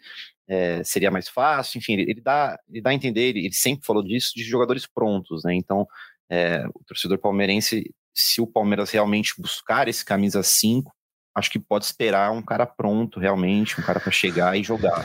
é, 0.48 0.82
seria 0.84 1.10
mais 1.10 1.28
fácil. 1.28 1.78
Enfim, 1.78 1.94
ele, 1.94 2.10
ele, 2.10 2.20
dá, 2.20 2.58
ele 2.68 2.80
dá 2.80 2.90
a 2.90 2.94
entender, 2.94 3.28
ele, 3.28 3.40
ele 3.46 3.54
sempre 3.54 3.84
falou 3.84 4.02
disso, 4.02 4.32
de 4.34 4.42
jogadores 4.44 4.86
prontos, 4.86 5.44
né? 5.44 5.54
Então, 5.54 5.86
é, 6.30 6.64
o 6.74 6.84
torcedor 6.86 7.18
palmeirense, 7.18 7.94
se 8.14 8.40
o 8.40 8.46
Palmeiras 8.46 8.90
realmente 8.90 9.34
buscar 9.38 9.88
esse 9.88 10.04
camisa 10.04 10.42
5, 10.42 10.92
acho 11.34 11.50
que 11.50 11.58
pode 11.58 11.84
esperar 11.84 12.32
um 12.32 12.42
cara 12.42 12.66
pronto 12.66 13.20
realmente, 13.20 13.80
um 13.80 13.84
cara 13.84 14.00
para 14.00 14.12
chegar 14.12 14.56
e 14.58 14.62
jogar. 14.62 15.04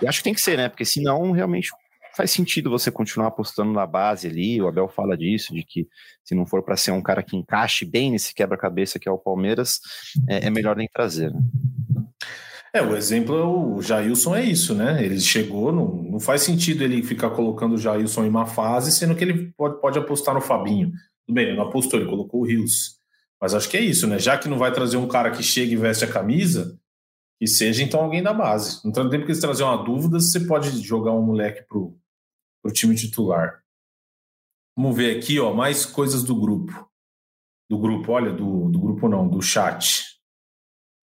E 0.00 0.06
acho 0.06 0.18
que 0.18 0.24
tem 0.24 0.34
que 0.34 0.40
ser, 0.40 0.56
né? 0.56 0.68
Porque 0.68 0.84
senão 0.84 1.32
realmente 1.32 1.70
faz 2.16 2.30
sentido 2.30 2.70
você 2.70 2.90
continuar 2.90 3.28
apostando 3.28 3.72
na 3.72 3.86
base 3.86 4.28
ali. 4.28 4.60
O 4.60 4.68
Abel 4.68 4.88
fala 4.88 5.16
disso, 5.16 5.54
de 5.54 5.62
que 5.64 5.86
se 6.24 6.34
não 6.34 6.46
for 6.46 6.62
para 6.62 6.76
ser 6.76 6.92
um 6.92 7.02
cara 7.02 7.22
que 7.22 7.36
encaixe 7.36 7.84
bem 7.84 8.10
nesse 8.10 8.34
quebra-cabeça 8.34 8.98
que 8.98 9.08
é 9.08 9.12
o 9.12 9.18
Palmeiras, 9.18 9.80
é, 10.28 10.46
é 10.46 10.50
melhor 10.50 10.76
nem 10.76 10.88
trazer. 10.92 11.32
Né? 11.32 11.40
É, 12.74 12.80
o 12.80 12.96
exemplo, 12.96 13.74
o 13.76 13.82
Jailson 13.82 14.34
é 14.34 14.42
isso, 14.42 14.74
né? 14.74 15.04
Ele 15.04 15.20
chegou, 15.20 15.70
não, 15.70 16.02
não 16.04 16.20
faz 16.20 16.40
sentido 16.40 16.82
ele 16.82 17.02
ficar 17.02 17.28
colocando 17.30 17.74
o 17.74 17.78
Jailson 17.78 18.24
em 18.24 18.30
uma 18.30 18.46
fase, 18.46 18.90
sendo 18.90 19.14
que 19.14 19.22
ele 19.22 19.52
pode, 19.56 19.78
pode 19.78 19.98
apostar 19.98 20.34
no 20.34 20.40
Fabinho. 20.40 20.90
Tudo 21.26 21.34
bem, 21.34 21.48
ele 21.48 21.56
não 21.56 21.64
apostou, 21.64 22.00
ele 22.00 22.08
colocou 22.08 22.40
o 22.40 22.46
Rios. 22.46 22.96
Mas 23.38 23.52
acho 23.52 23.68
que 23.68 23.76
é 23.76 23.80
isso, 23.80 24.06
né? 24.06 24.18
Já 24.18 24.38
que 24.38 24.48
não 24.48 24.56
vai 24.56 24.72
trazer 24.72 24.96
um 24.96 25.06
cara 25.06 25.30
que 25.30 25.42
chega 25.42 25.72
e 25.72 25.76
veste 25.76 26.04
a 26.04 26.08
camisa, 26.08 26.78
que 27.42 27.48
seja 27.48 27.82
então 27.82 28.04
alguém 28.04 28.22
da 28.22 28.32
base. 28.32 28.80
Não 28.84 28.92
tem 28.92 29.10
tempo 29.10 29.24
que 29.24 29.32
eles 29.32 29.40
trazer 29.40 29.64
uma 29.64 29.82
dúvida, 29.82 30.20
você 30.20 30.38
pode 30.38 30.80
jogar 30.80 31.10
um 31.10 31.22
moleque 31.22 31.66
pro, 31.66 31.98
para 32.62 32.70
o 32.70 32.72
time 32.72 32.94
titular. 32.94 33.64
Vamos 34.78 34.96
ver 34.96 35.18
aqui, 35.18 35.40
ó, 35.40 35.52
mais 35.52 35.84
coisas 35.84 36.22
do 36.22 36.36
grupo. 36.36 36.88
Do 37.68 37.80
grupo, 37.80 38.12
olha, 38.12 38.32
do, 38.32 38.68
do 38.68 38.78
grupo 38.78 39.08
não, 39.08 39.28
do 39.28 39.42
chat. 39.42 40.04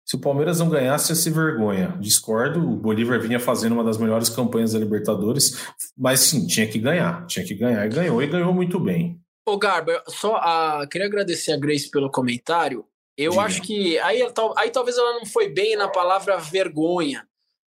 Se 0.06 0.14
o 0.14 0.20
Palmeiras 0.20 0.60
não 0.60 0.70
ganhasse, 0.70 1.10
ia 1.10 1.16
ser 1.16 1.32
vergonha. 1.32 1.98
Discordo, 1.98 2.70
o 2.70 2.76
Bolívar 2.76 3.20
vinha 3.20 3.40
fazendo 3.40 3.72
uma 3.72 3.82
das 3.82 3.98
melhores 3.98 4.28
campanhas 4.28 4.74
da 4.74 4.78
Libertadores, 4.78 5.74
mas 5.98 6.20
sim, 6.20 6.46
tinha 6.46 6.68
que 6.68 6.78
ganhar. 6.78 7.26
Tinha 7.26 7.44
que 7.44 7.56
ganhar 7.56 7.84
e 7.84 7.88
ganhou, 7.88 8.22
e 8.22 8.28
ganhou 8.28 8.54
muito 8.54 8.78
bem. 8.78 9.20
Ô, 9.44 9.58
Garba, 9.58 10.00
só 10.06 10.36
a, 10.36 10.86
queria 10.86 11.08
agradecer 11.08 11.50
a 11.50 11.58
Grace 11.58 11.90
pelo 11.90 12.08
comentário. 12.12 12.86
Eu 13.16 13.32
Diga. 13.32 13.42
acho 13.42 13.62
que 13.62 13.98
aí, 13.98 14.22
aí 14.56 14.70
talvez 14.70 14.96
ela 14.96 15.14
não 15.14 15.26
foi 15.26 15.48
bem 15.48 15.76
na 15.76 15.88
palavra 15.88 16.38
vergonha, 16.38 17.26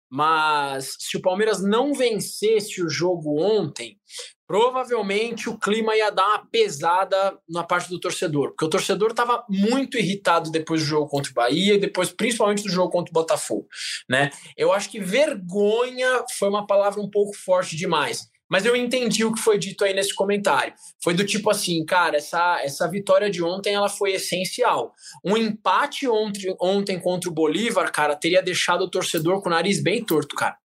mas 0.09 0.95
se 0.99 1.17
o 1.17 1.21
Palmeiras 1.21 1.61
não 1.61 1.93
vencesse 1.93 2.81
o 2.81 2.89
jogo 2.89 3.39
ontem, 3.39 3.99
provavelmente 4.47 5.49
o 5.49 5.57
clima 5.57 5.95
ia 5.95 6.11
dar 6.11 6.25
uma 6.27 6.45
pesada 6.45 7.37
na 7.49 7.63
parte 7.63 7.89
do 7.89 7.99
torcedor, 7.99 8.49
porque 8.49 8.65
o 8.65 8.69
torcedor 8.69 9.09
estava 9.09 9.43
muito 9.49 9.97
irritado 9.97 10.51
depois 10.51 10.81
do 10.81 10.87
jogo 10.87 11.09
contra 11.09 11.31
o 11.31 11.33
Bahia 11.33 11.73
e 11.73 11.79
depois 11.79 12.11
principalmente 12.11 12.63
do 12.63 12.69
jogo 12.69 12.91
contra 12.91 13.11
o 13.11 13.13
Botafogo, 13.13 13.67
né? 14.09 14.29
Eu 14.55 14.71
acho 14.71 14.89
que 14.89 14.99
vergonha 14.99 16.23
foi 16.37 16.49
uma 16.49 16.65
palavra 16.65 17.01
um 17.01 17.09
pouco 17.09 17.35
forte 17.35 17.75
demais. 17.75 18.29
Mas 18.49 18.65
eu 18.65 18.75
entendi 18.75 19.25
o 19.25 19.33
que 19.33 19.41
foi 19.41 19.57
dito 19.57 19.83
aí 19.83 19.93
nesse 19.93 20.13
comentário. 20.13 20.73
Foi 21.03 21.13
do 21.13 21.25
tipo 21.25 21.49
assim, 21.49 21.83
cara, 21.83 22.17
essa, 22.17 22.61
essa 22.61 22.87
vitória 22.89 23.29
de 23.29 23.43
ontem 23.43 23.73
ela 23.73 23.89
foi 23.89 24.13
essencial. 24.13 24.93
Um 25.23 25.35
empate 25.35 26.07
ontem, 26.07 26.55
ontem 26.61 26.99
contra 26.99 27.29
o 27.29 27.33
Bolívar, 27.33 27.91
cara, 27.91 28.15
teria 28.15 28.43
deixado 28.43 28.83
o 28.83 28.89
torcedor 28.89 29.41
com 29.41 29.49
o 29.49 29.51
nariz 29.51 29.81
bem 29.81 30.03
torto, 30.03 30.35
cara. 30.35 30.57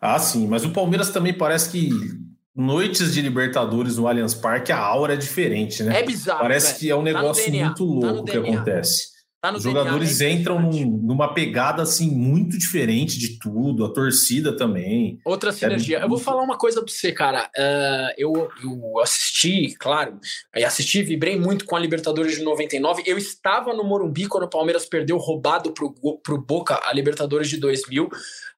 Ah, 0.00 0.18
sim, 0.18 0.46
mas 0.46 0.64
o 0.64 0.70
Palmeiras 0.70 1.10
também 1.10 1.34
parece 1.34 1.70
que 1.70 1.90
noites 2.54 3.12
de 3.12 3.20
Libertadores 3.20 3.96
no 3.96 4.08
Allianz 4.08 4.34
Parque, 4.34 4.72
a 4.72 4.78
aura 4.78 5.14
é 5.14 5.16
diferente, 5.16 5.82
né? 5.82 6.00
É 6.00 6.02
bizarro. 6.02 6.40
Parece 6.40 6.68
velho. 6.68 6.78
que 6.78 6.90
é 6.90 6.94
um 6.94 6.98
tá 6.98 7.04
negócio 7.04 7.44
tá 7.44 7.50
muito 7.50 7.84
louco 7.84 8.24
tá 8.24 8.32
que 8.32 8.38
acontece. 8.38 9.17
Tá 9.40 9.52
Os 9.52 9.62
jogadores 9.62 10.18
DNA, 10.18 10.40
entram 10.40 10.60
num, 10.60 10.98
numa 10.98 11.32
pegada 11.32 11.80
assim 11.80 12.10
muito 12.10 12.58
diferente 12.58 13.16
de 13.16 13.38
tudo, 13.38 13.84
a 13.84 13.92
torcida 13.92 14.56
também. 14.56 15.20
Outra 15.24 15.52
sinergia. 15.52 15.98
É... 15.98 16.02
Eu 16.02 16.08
vou 16.08 16.18
falar 16.18 16.42
uma 16.42 16.58
coisa 16.58 16.82
para 16.82 16.92
você, 16.92 17.12
cara. 17.12 17.48
Uh, 17.56 18.14
eu, 18.18 18.50
eu 18.64 18.98
assisti, 19.00 19.76
claro, 19.78 20.18
assisti, 20.52 21.04
vibrei 21.04 21.38
muito 21.38 21.66
com 21.66 21.76
a 21.76 21.78
Libertadores 21.78 22.36
de 22.36 22.42
99. 22.42 23.04
Eu 23.06 23.16
estava 23.16 23.72
no 23.72 23.84
Morumbi 23.84 24.26
quando 24.26 24.42
o 24.42 24.50
Palmeiras 24.50 24.86
perdeu 24.86 25.16
roubado 25.18 25.72
pro, 25.72 25.94
pro 26.20 26.42
Boca 26.42 26.80
a 26.82 26.92
Libertadores 26.92 27.48
de 27.48 27.58
2000. 27.58 28.08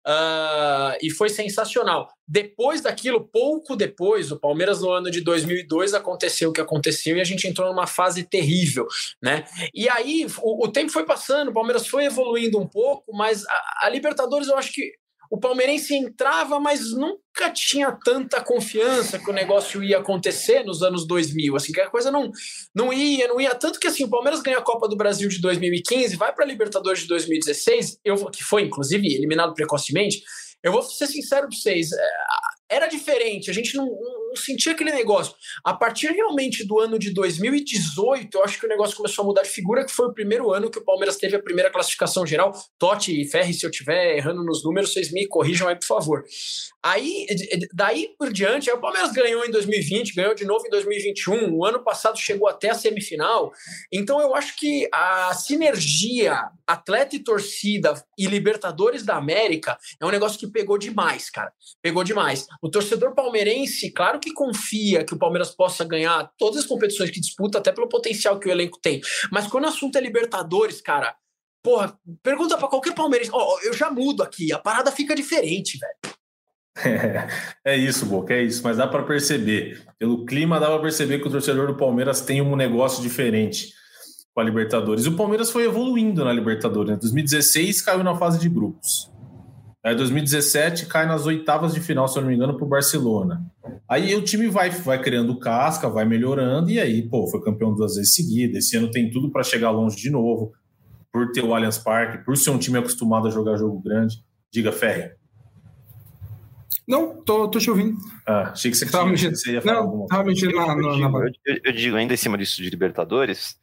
Uh, 0.07 0.97
e 1.03 1.11
foi 1.11 1.29
sensacional. 1.29 2.09
Depois 2.27 2.81
daquilo, 2.81 3.29
pouco 3.29 3.77
depois, 3.77 4.33
o 4.33 4.39
Palmeiras 4.39 4.81
no 4.81 4.91
ano 4.91 5.11
de 5.11 5.21
2002 5.21 5.93
aconteceu 5.93 6.51
o 6.51 6.53
que 6.53 6.61
aconteceu 6.61 7.17
e 7.17 7.21
a 7.21 7.25
gente 7.25 7.47
entrou 7.47 7.69
numa 7.69 7.87
fase 7.87 8.23
terrível, 8.23 8.87
né? 9.23 9.45
E 9.75 9.89
aí 9.91 10.27
o, 10.39 10.65
o 10.65 10.73
tempo 10.73 10.91
foi 10.91 11.05
passando, 11.05 11.49
o 11.49 11.53
Palmeiras 11.53 11.87
foi 11.87 12.07
evoluindo 12.07 12.59
um 12.59 12.67
pouco, 12.67 13.15
mas 13.15 13.45
a, 13.47 13.87
a 13.87 13.89
Libertadores 13.91 14.49
eu 14.49 14.57
acho 14.57 14.73
que 14.73 14.91
o 15.31 15.39
palmeirense 15.39 15.95
entrava, 15.95 16.59
mas 16.59 16.93
nunca 16.93 17.53
tinha 17.55 17.97
tanta 18.05 18.43
confiança 18.43 19.17
que 19.17 19.31
o 19.31 19.33
negócio 19.33 19.83
ia 19.83 19.99
acontecer 19.99 20.65
nos 20.65 20.83
anos 20.83 21.07
2000, 21.07 21.55
assim, 21.55 21.73
que 21.73 21.81
a 21.81 21.89
coisa 21.89 22.11
não, 22.11 22.33
não 22.75 22.93
ia, 22.93 23.29
não 23.29 23.41
ia, 23.41 23.55
tanto 23.55 23.79
que 23.79 23.87
assim, 23.87 24.03
o 24.03 24.11
Palmeiras 24.11 24.43
ganha 24.43 24.59
a 24.59 24.63
Copa 24.63 24.89
do 24.89 24.97
Brasil 24.97 25.29
de 25.29 25.41
2015, 25.41 26.17
vai 26.17 26.35
para 26.35 26.45
a 26.45 26.49
Libertadores 26.49 27.03
de 27.03 27.07
2016, 27.07 28.01
eu, 28.05 28.29
que 28.29 28.43
foi, 28.43 28.63
inclusive, 28.63 29.07
eliminado 29.07 29.55
precocemente, 29.55 30.21
eu 30.65 30.73
vou 30.73 30.83
ser 30.83 31.07
sincero 31.07 31.47
para 31.47 31.57
vocês, 31.57 31.93
é, 31.93 32.09
era 32.69 32.89
diferente, 32.89 33.51
a 33.51 33.55
gente 33.55 33.77
não, 33.77 33.87
não, 34.31 34.37
sentia 34.37 34.73
aquele 34.73 34.93
negócio. 34.93 35.35
A 35.65 35.75
partir 35.75 36.09
realmente 36.13 36.65
do 36.65 36.79
ano 36.79 36.99
de 36.99 37.13
2018, 37.13 38.37
eu 38.37 38.45
acho 38.45 38.59
que 38.59 38.67
o 38.67 38.69
negócio 38.69 38.97
começou 38.97 39.23
a 39.25 39.27
mudar 39.27 39.43
de 39.43 39.51
figura, 39.51 39.85
que 39.85 39.93
foi 39.93 40.07
o 40.07 40.15
primeiro 40.15 40.53
ano 40.53 40.71
que 40.71 40.79
o 40.79 40.85
Palmeiras 40.85 41.17
teve 41.17 41.37
a 41.37 41.43
primeira 41.43 41.71
classificação 41.71 42.25
geral. 42.25 42.53
Totti 42.79 43.21
e 43.21 43.29
Ferri, 43.29 43.53
se 43.53 43.67
eu 43.67 43.71
estiver 43.71 44.17
errando 44.17 44.45
nos 44.45 44.65
números, 44.65 44.93
vocês 44.93 45.13
me 45.13 45.27
corrijam 45.27 45.69
aí, 45.69 45.77
por 45.77 45.87
favor. 45.87 46.25
Aí, 46.83 47.27
daí 47.75 48.15
por 48.19 48.33
diante, 48.33 48.71
o 48.71 48.81
Palmeiras 48.81 49.13
ganhou 49.13 49.45
em 49.45 49.51
2020, 49.51 50.15
ganhou 50.15 50.35
de 50.35 50.47
novo 50.47 50.67
em 50.67 50.71
2021, 50.71 51.55
o 51.55 51.65
ano 51.65 51.85
passado 51.85 52.19
chegou 52.19 52.49
até 52.49 52.71
a 52.71 52.75
semifinal. 52.75 53.53
Então 53.93 54.21
eu 54.21 54.35
acho 54.35 54.57
que 54.57 54.89
a 54.93 55.35
sinergia 55.35 56.51
atleta 56.67 57.17
e 57.17 57.19
torcida 57.19 57.93
e 58.17 58.27
Libertadores 58.27 59.05
da 59.05 59.17
América 59.17 59.77
é 60.01 60.07
um 60.07 60.11
negócio 60.11 60.39
que 60.39 60.47
pegou 60.47 60.79
demais, 60.79 61.29
cara. 61.29 61.53
Pegou 61.83 62.03
demais. 62.05 62.47
O 62.63 62.71
torcedor 62.71 63.15
palmeirense, 63.15 63.91
que 64.21 64.33
confia 64.33 65.05
que 65.05 65.15
o 65.15 65.19
Palmeiras 65.19 65.51
possa 65.51 65.85
ganhar 65.85 66.31
todas 66.39 66.61
as 66.61 66.67
competições 66.67 67.11
que 67.11 67.21
disputa, 67.21 67.59
até 67.59 67.73
pelo 67.73 67.89
potencial 67.89 68.39
que 68.39 68.49
o 68.49 68.53
elenco 68.53 68.79
tem. 68.81 69.01
Mas 69.33 69.47
quando 69.47 69.65
o 69.65 69.69
assunto 69.69 69.97
é 69.97 70.01
Libertadores, 70.01 70.81
cara, 70.81 71.15
porra, 71.63 71.99
pergunta 72.23 72.57
para 72.57 72.69
qualquer 72.69 72.95
palmeirense. 72.95 73.31
Ó, 73.33 73.57
oh, 73.57 73.61
eu 73.67 73.73
já 73.73 73.91
mudo 73.91 74.23
aqui, 74.23 74.53
a 74.53 74.59
parada 74.59 74.93
fica 74.93 75.15
diferente, 75.15 75.79
velho. 75.79 76.17
É, 77.65 77.77
isso, 77.77 78.07
Boca, 78.07 78.33
é 78.33 78.43
isso. 78.43 78.63
Mas 78.63 78.77
dá 78.77 78.87
para 78.87 79.03
perceber. 79.03 79.83
Pelo 79.99 80.25
clima, 80.25 80.59
dá 80.59 80.67
para 80.67 80.81
perceber 80.81 81.19
que 81.19 81.29
o 81.29 81.31
torcedor 81.31 81.67
do 81.67 81.77
Palmeiras 81.77 82.21
tem 82.21 82.41
um 82.41 82.57
negócio 82.57 83.03
diferente 83.03 83.73
com 84.33 84.41
a 84.41 84.45
Libertadores. 84.45 85.05
E 85.05 85.09
o 85.09 85.17
Palmeiras 85.17 85.51
foi 85.51 85.65
evoluindo 85.65 86.25
na 86.25 86.33
Libertadores. 86.33 86.91
Em 86.91 86.95
né? 86.95 87.01
2016 87.01 87.83
caiu 87.83 88.03
na 88.03 88.17
fase 88.17 88.39
de 88.39 88.49
grupos. 88.49 89.11
Aí 89.83 89.97
2017 89.97 90.87
cai 90.87 91.07
nas 91.07 91.25
oitavas 91.25 91.73
de 91.73 91.81
final, 91.81 92.07
se 92.07 92.19
eu 92.19 92.23
não 92.23 92.29
me 92.29 92.35
engano, 92.35 92.55
para 92.55 92.65
o 92.65 92.69
Barcelona. 92.69 93.43
Aí 93.89 94.15
o 94.15 94.23
time 94.23 94.47
vai, 94.47 94.69
vai 94.69 95.01
criando 95.01 95.39
casca, 95.39 95.89
vai 95.89 96.05
melhorando, 96.05 96.71
e 96.71 96.79
aí, 96.79 97.03
pô, 97.03 97.27
foi 97.27 97.43
campeão 97.43 97.75
duas 97.75 97.97
vezes 97.97 98.15
seguidas. 98.15 98.65
Esse 98.65 98.77
ano 98.77 98.91
tem 98.91 99.11
tudo 99.11 99.31
para 99.31 99.43
chegar 99.43 99.71
longe 99.71 99.97
de 99.97 100.11
novo, 100.11 100.53
por 101.11 101.33
ter 101.33 101.43
o 101.43 101.55
Allianz 101.55 101.79
Parque, 101.79 102.25
por 102.25 102.37
ser 102.37 102.51
um 102.51 102.59
time 102.59 102.79
acostumado 102.79 103.27
a 103.27 103.31
jogar 103.31 103.57
jogo 103.57 103.81
grande. 103.81 104.23
Diga, 104.53 104.71
Ferre. 104.71 105.13
Não, 106.87 107.17
tô, 107.23 107.49
tô 107.49 107.59
te 107.59 107.71
ouvindo. 107.71 107.97
Ah, 108.27 108.51
achei 108.51 108.71
que 108.71 108.77
você, 108.77 108.85
tava 108.85 109.07
mexendo. 109.07 109.37
Você 109.37 109.53
ia 109.53 109.63
falar 109.63 109.83
não, 109.83 110.07
tava 110.07 110.25
mexendo 110.25 110.57
na, 110.57 110.67
na, 110.75 111.09
na... 111.09 111.19
Eu, 111.19 111.33
eu, 111.47 111.61
eu, 111.65 111.73
digo, 111.73 111.97
ainda 111.97 112.13
em 112.13 112.17
cima 112.19 112.37
disso 112.37 112.63
de 112.63 112.69
Libertadores, 112.69 113.59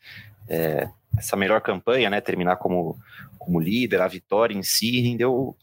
é, 0.47 0.89
essa 1.17 1.35
melhor 1.35 1.61
campanha, 1.61 2.09
né, 2.09 2.21
terminar 2.21 2.55
como, 2.55 2.97
como 3.37 3.59
líder, 3.59 4.01
a 4.01 4.07
vitória 4.07 4.55
em 4.55 4.63
si 4.63 5.01
rendeu 5.01 5.55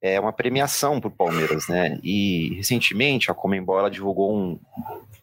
é, 0.00 0.18
uma 0.20 0.32
premiação 0.32 1.00
para 1.00 1.08
o 1.08 1.12
Palmeiras, 1.12 1.66
né? 1.68 1.98
E 2.02 2.54
recentemente 2.54 3.30
a 3.30 3.34
Comembol 3.34 3.90
divulgou 3.90 4.36
um, 4.36 4.58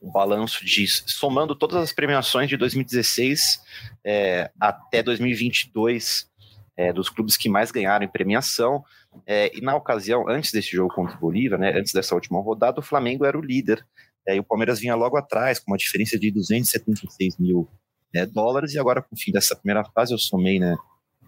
um 0.01 0.11
balanço 0.11 0.65
de 0.65 0.85
somando 0.87 1.55
todas 1.55 1.77
as 1.77 1.93
premiações 1.93 2.49
de 2.49 2.57
2016 2.57 3.59
é, 4.03 4.51
até 4.59 5.01
2022 5.01 6.27
é, 6.77 6.91
dos 6.91 7.09
clubes 7.09 7.37
que 7.37 7.49
mais 7.49 7.71
ganharam 7.71 8.05
em 8.05 8.09
premiação. 8.09 8.83
É, 9.25 9.55
e 9.57 9.61
na 9.61 9.75
ocasião, 9.75 10.27
antes 10.27 10.51
desse 10.51 10.71
jogo 10.71 10.93
contra 10.93 11.15
o 11.15 11.19
Bolívar, 11.19 11.57
né, 11.57 11.71
antes 11.77 11.93
dessa 11.93 12.13
última 12.13 12.41
rodada, 12.41 12.79
o 12.79 12.83
Flamengo 12.83 13.25
era 13.25 13.37
o 13.37 13.41
líder. 13.41 13.85
É, 14.27 14.35
e 14.35 14.39
o 14.39 14.43
Palmeiras 14.43 14.79
vinha 14.79 14.95
logo 14.95 15.15
atrás, 15.15 15.59
com 15.59 15.71
uma 15.71 15.77
diferença 15.77 16.19
de 16.19 16.31
276 16.31 17.37
mil 17.37 17.69
é, 18.13 18.25
dólares. 18.25 18.73
E 18.73 18.79
agora, 18.79 19.01
com 19.01 19.15
o 19.15 19.17
fim 19.17 19.31
dessa 19.31 19.55
primeira 19.55 19.85
fase, 19.85 20.13
eu 20.13 20.17
somei 20.17 20.59
né, 20.59 20.75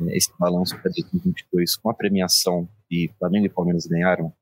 esse 0.09 0.31
balanço 0.39 0.75
para 0.81 0.91
2022 0.91 1.75
com 1.75 1.89
a 1.89 1.93
premiação 1.93 2.67
que 2.89 3.11
Flamengo 3.19 3.45
e 3.45 3.49
Palmeiras 3.49 3.85
ganharam 3.85 4.33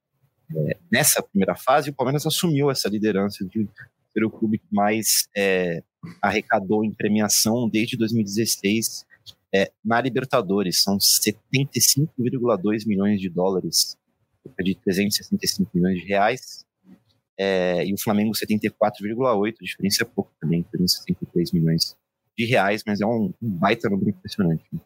é, 0.56 0.78
nessa 0.92 1.24
primeira 1.24 1.56
fase. 1.56 1.90
O 1.90 1.94
Palmeiras 1.94 2.26
assumiu 2.26 2.70
essa 2.70 2.90
liderança 2.90 3.46
de 3.46 3.68
ser 4.14 4.24
o 4.24 4.30
clube 4.32 4.60
que 4.60 4.68
mais 4.72 5.28
é, 5.36 5.84
arrecadou 6.22 6.84
em 6.84 6.92
premiação 6.92 7.68
desde 7.70 7.98
2016 7.98 9.06
é, 9.54 9.72
na 9.84 10.02
Libertadores. 10.02 10.82
São 10.82 10.98
75,2 10.98 12.88
milhões 12.88 13.20
de 13.20 13.30
dólares, 13.30 13.98
de 14.62 14.76
365 14.76 15.72
milhões 15.74 16.00
de 16.00 16.08
reais. 16.08 16.66
É, 17.38 17.86
e 17.86 17.94
o 17.94 17.98
Flamengo 17.98 18.32
74,8, 18.32 19.56
diferença 19.62 20.04
é 20.04 20.06
pouco 20.06 20.32
também, 20.40 20.64
363 20.64 21.52
milhões 21.52 21.98
de 22.38 22.46
reais, 22.46 22.82
mas 22.86 23.02
é 23.02 23.06
um, 23.06 23.34
um 23.42 23.50
baita 23.50 23.90
número 23.90 24.10
impressionante. 24.10 24.64
Né? 24.72 24.80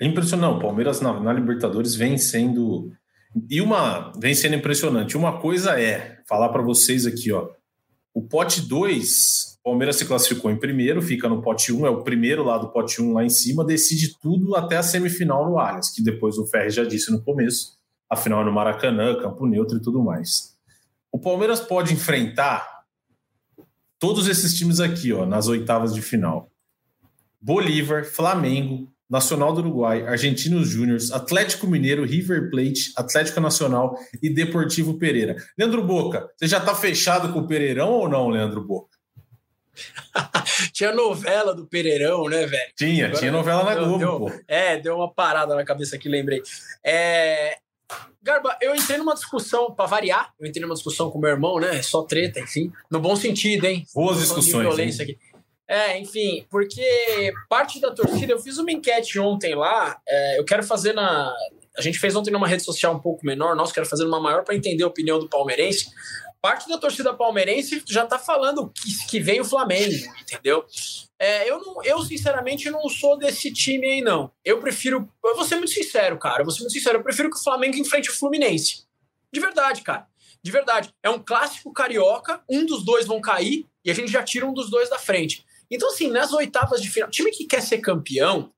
É 0.00 0.06
impressionante, 0.06 0.56
o 0.56 0.60
Palmeiras 0.60 1.00
na, 1.00 1.18
na, 1.20 1.32
Libertadores 1.32 1.94
vem 1.94 2.16
sendo 2.18 2.92
e 3.50 3.60
uma 3.60 4.12
vem 4.18 4.34
sendo 4.34 4.56
impressionante. 4.56 5.16
Uma 5.16 5.40
coisa 5.40 5.80
é 5.80 6.20
falar 6.28 6.48
para 6.50 6.62
vocês 6.62 7.06
aqui, 7.06 7.32
ó, 7.32 7.48
o 8.14 8.22
pote 8.22 8.62
2 8.62 9.58
Palmeiras 9.68 9.96
se 9.96 10.06
classificou 10.06 10.50
em 10.50 10.56
primeiro, 10.56 11.02
fica 11.02 11.28
no 11.28 11.42
pote 11.42 11.72
1, 11.72 11.86
é 11.86 11.90
o 11.90 12.02
primeiro 12.02 12.42
lá 12.42 12.56
do 12.56 12.70
pote 12.70 13.02
1 13.02 13.12
lá 13.12 13.22
em 13.22 13.28
cima, 13.28 13.62
decide 13.62 14.18
tudo 14.18 14.56
até 14.56 14.78
a 14.78 14.82
semifinal 14.82 15.44
no 15.44 15.58
Allianz, 15.58 15.90
que 15.90 16.02
depois 16.02 16.38
o 16.38 16.46
Ferri 16.46 16.70
já 16.70 16.84
disse 16.84 17.12
no 17.12 17.22
começo, 17.22 17.76
a 18.08 18.16
final 18.16 18.40
é 18.40 18.44
no 18.46 18.52
Maracanã, 18.52 19.20
campo 19.20 19.46
neutro 19.46 19.76
e 19.76 19.82
tudo 19.82 20.02
mais. 20.02 20.56
O 21.12 21.18
Palmeiras 21.18 21.60
pode 21.60 21.92
enfrentar 21.92 22.66
todos 23.98 24.26
esses 24.26 24.54
times 24.56 24.80
aqui, 24.80 25.12
ó, 25.12 25.26
nas 25.26 25.48
oitavas 25.48 25.94
de 25.94 26.00
final. 26.00 26.50
Bolívar, 27.38 28.06
Flamengo, 28.06 28.90
Nacional 29.08 29.52
do 29.52 29.60
Uruguai, 29.60 30.06
Argentinos 30.06 30.68
Júniors, 30.68 31.10
Atlético 31.10 31.66
Mineiro, 31.66 32.04
River 32.04 32.50
Plate, 32.50 32.92
Atlético 32.96 33.40
Nacional 33.40 33.98
e 34.22 34.28
Deportivo 34.28 34.98
Pereira. 34.98 35.36
Leandro 35.56 35.82
Boca, 35.82 36.28
você 36.36 36.46
já 36.46 36.58
está 36.58 36.74
fechado 36.74 37.32
com 37.32 37.40
o 37.40 37.46
Pereirão 37.46 37.90
ou 37.90 38.08
não, 38.08 38.28
Leandro 38.28 38.62
Boca? 38.62 38.98
tinha 40.72 40.92
novela 40.92 41.54
do 41.54 41.66
Pereirão, 41.66 42.28
né, 42.28 42.46
velho? 42.46 42.72
Tinha, 42.76 43.06
Agora, 43.06 43.18
tinha 43.18 43.32
novela 43.32 43.64
na 43.64 43.74
Globo. 43.74 44.28
Deu, 44.28 44.40
é, 44.46 44.76
deu 44.78 44.96
uma 44.96 45.12
parada 45.12 45.54
na 45.54 45.64
cabeça 45.64 45.96
aqui, 45.96 46.08
lembrei. 46.08 46.42
É, 46.84 47.58
Garba, 48.22 48.56
eu 48.60 48.74
entrei 48.74 48.98
numa 48.98 49.14
discussão, 49.14 49.72
para 49.72 49.86
variar, 49.86 50.32
eu 50.38 50.46
entrei 50.46 50.62
numa 50.62 50.74
discussão 50.74 51.10
com 51.10 51.18
meu 51.18 51.30
irmão, 51.30 51.58
né? 51.58 51.80
Só 51.82 52.02
treta, 52.02 52.40
enfim. 52.40 52.70
No 52.90 53.00
bom 53.00 53.16
sentido, 53.16 53.64
hein? 53.64 53.86
Boas 53.94 54.18
discussões. 54.18 54.66
violência 54.66 55.02
aqui. 55.02 55.16
É, 55.68 55.98
enfim, 55.98 56.46
porque 56.50 57.30
parte 57.48 57.78
da 57.78 57.90
torcida, 57.90 58.32
eu 58.32 58.38
fiz 58.38 58.56
uma 58.56 58.72
enquete 58.72 59.18
ontem 59.18 59.54
lá, 59.54 60.00
é, 60.08 60.38
eu 60.38 60.44
quero 60.44 60.62
fazer 60.62 60.94
na. 60.94 61.34
A 61.76 61.82
gente 61.82 61.98
fez 61.98 62.16
ontem 62.16 62.30
numa 62.30 62.48
rede 62.48 62.64
social 62.64 62.94
um 62.94 62.98
pouco 62.98 63.24
menor, 63.24 63.54
nós 63.54 63.70
quero 63.70 63.86
fazer 63.86 64.04
uma 64.04 64.18
maior 64.18 64.44
para 64.44 64.54
entender 64.54 64.82
a 64.82 64.88
opinião 64.88 65.18
do 65.18 65.28
palmeirense 65.28 65.90
parte 66.40 66.68
da 66.68 66.78
torcida 66.78 67.12
palmeirense 67.12 67.82
já 67.86 68.06
tá 68.06 68.18
falando 68.18 68.70
que, 68.70 69.06
que 69.08 69.20
vem 69.20 69.40
o 69.40 69.44
Flamengo, 69.44 69.94
entendeu? 70.20 70.64
É, 71.18 71.50
eu, 71.50 71.60
não, 71.60 71.82
eu, 71.84 72.00
sinceramente, 72.02 72.70
não 72.70 72.88
sou 72.88 73.18
desse 73.18 73.52
time 73.52 73.86
aí, 73.86 74.00
não. 74.00 74.30
Eu 74.44 74.60
prefiro. 74.60 75.08
Eu 75.24 75.34
vou 75.34 75.44
ser 75.44 75.56
muito 75.56 75.72
sincero, 75.72 76.16
cara. 76.18 76.40
Eu 76.42 76.44
vou 76.44 76.54
ser 76.54 76.60
muito 76.60 76.72
sincero. 76.72 76.98
Eu 76.98 77.02
prefiro 77.02 77.30
que 77.30 77.36
o 77.36 77.42
Flamengo 77.42 77.76
enfrente 77.76 78.10
o 78.10 78.14
Fluminense. 78.14 78.84
De 79.32 79.40
verdade, 79.40 79.82
cara. 79.82 80.06
De 80.42 80.50
verdade. 80.50 80.90
É 81.02 81.10
um 81.10 81.18
clássico 81.18 81.72
carioca. 81.72 82.40
Um 82.48 82.64
dos 82.64 82.84
dois 82.84 83.04
vão 83.04 83.20
cair 83.20 83.66
e 83.84 83.90
a 83.90 83.94
gente 83.94 84.12
já 84.12 84.22
tira 84.22 84.46
um 84.46 84.54
dos 84.54 84.70
dois 84.70 84.88
da 84.88 84.98
frente. 84.98 85.44
Então, 85.70 85.88
assim, 85.88 86.10
nas 86.10 86.32
oitavas 86.32 86.80
de 86.80 86.90
final, 86.90 87.10
time 87.10 87.30
que 87.30 87.46
quer 87.46 87.62
ser 87.62 87.78
campeão, 87.78 88.52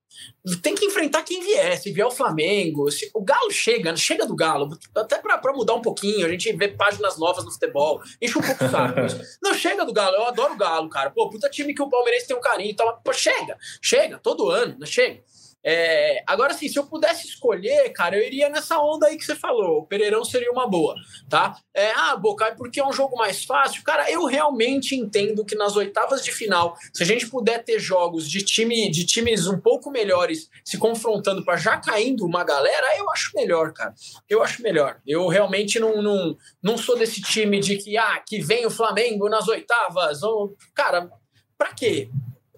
tem 0.62 0.75
que 0.75 0.85
enfrentar 0.85 1.23
quem 1.23 1.42
vier. 1.42 1.77
Se 1.79 1.92
vier 1.92 2.07
o 2.07 2.11
Flamengo, 2.11 2.90
se, 2.90 3.11
o 3.14 3.23
Galo 3.23 3.51
chega, 3.51 3.94
chega 3.96 4.27
do 4.27 4.35
Galo, 4.35 4.68
até 4.96 5.18
para 5.18 5.53
mudar 5.53 5.75
um 5.75 5.83
pouquinho, 5.83 6.27
a 6.27 6.29
gente 6.29 6.53
vê 6.53 6.68
páginas 6.68 7.18
novas 7.18 7.44
no 7.44 7.51
futebol, 7.51 8.01
enche 8.20 8.38
um 8.38 8.42
pouco 8.42 8.64
o 8.64 8.70
saco. 8.70 9.01
Não, 9.42 9.55
chega 9.55 9.85
do 9.85 9.92
Galo, 9.92 10.16
eu 10.16 10.27
adoro 10.27 10.55
o 10.55 10.59
Galo, 10.59 10.88
cara. 10.88 11.11
Pô, 11.11 11.29
puta 11.31 11.49
time 11.49 11.75
que 11.75 11.83
o 11.83 11.88
Palmeirense 11.88 12.29
tem 12.29 12.37
um 12.37 12.40
carinho, 12.40 12.70
então, 12.70 12.99
pô, 13.05 13.12
chega, 13.12 13.57
chega, 13.83 14.18
todo 14.18 14.51
ano, 14.51 14.77
né? 14.79 14.87
chega. 14.87 15.23
É, 15.62 16.23
agora, 16.27 16.53
assim, 16.53 16.68
se 16.68 16.79
eu 16.79 16.87
pudesse 16.87 17.27
escolher, 17.27 17.90
cara, 17.90 18.16
eu 18.16 18.27
iria 18.27 18.49
nessa 18.49 18.79
onda 18.79 19.07
aí 19.07 19.16
que 19.16 19.25
você 19.25 19.37
falou. 19.37 19.79
O 19.79 19.87
Pereirão 19.87 20.25
seria 20.25 20.51
uma 20.51 20.66
boa, 20.66 20.94
tá? 21.29 21.57
É, 21.75 21.90
ah, 21.92 22.16
Boca, 22.16 22.46
é 22.46 22.55
porque 22.55 22.81
é 22.81 22.87
um 22.87 22.92
jogo 22.92 23.16
mais 23.16 23.44
fácil. 23.44 23.83
Cara, 23.85 24.11
eu 24.11 24.25
realmente 24.25 24.94
entendo 24.94 25.44
que 25.44 25.55
nas 25.55 25.77
oitavas 25.77 26.25
de 26.25 26.33
final, 26.33 26.77
se 26.92 27.03
a 27.03 27.07
gente 27.07 27.29
puder 27.29 27.62
ter 27.62 27.79
jogos 27.79 28.29
de, 28.29 28.42
time, 28.42 28.90
de 28.90 29.05
times 29.05 29.46
um 29.46 29.61
pouco 29.61 29.90
melhores 29.90 30.49
se 30.64 30.79
confrontando 30.79 31.44
para 31.44 31.57
já 31.57 31.77
caindo 31.77 32.25
uma 32.25 32.42
galera, 32.42 32.96
eu 32.96 33.11
acho 33.11 33.33
melhor, 33.35 33.73
cara. 33.73 33.94
Eu 34.29 34.42
acho 34.42 34.62
melhor. 34.62 34.99
Eu 35.07 35.29
realmente 35.29 35.79
não, 35.79 36.03
não, 36.03 36.37
não 36.62 36.79
sou 36.79 36.99
desse 36.99 37.20
time 37.20 37.61
de 37.61 37.77
que, 37.77 37.99
ah, 37.99 38.23
que 38.27 38.40
vem 38.40 38.64
o 38.64 38.70
Flamengo 38.70 39.29
nas 39.29 39.46
oitavas. 39.46 40.23
Ou, 40.23 40.57
cara, 40.75 41.11
pra 41.59 41.75
quê? 41.75 42.09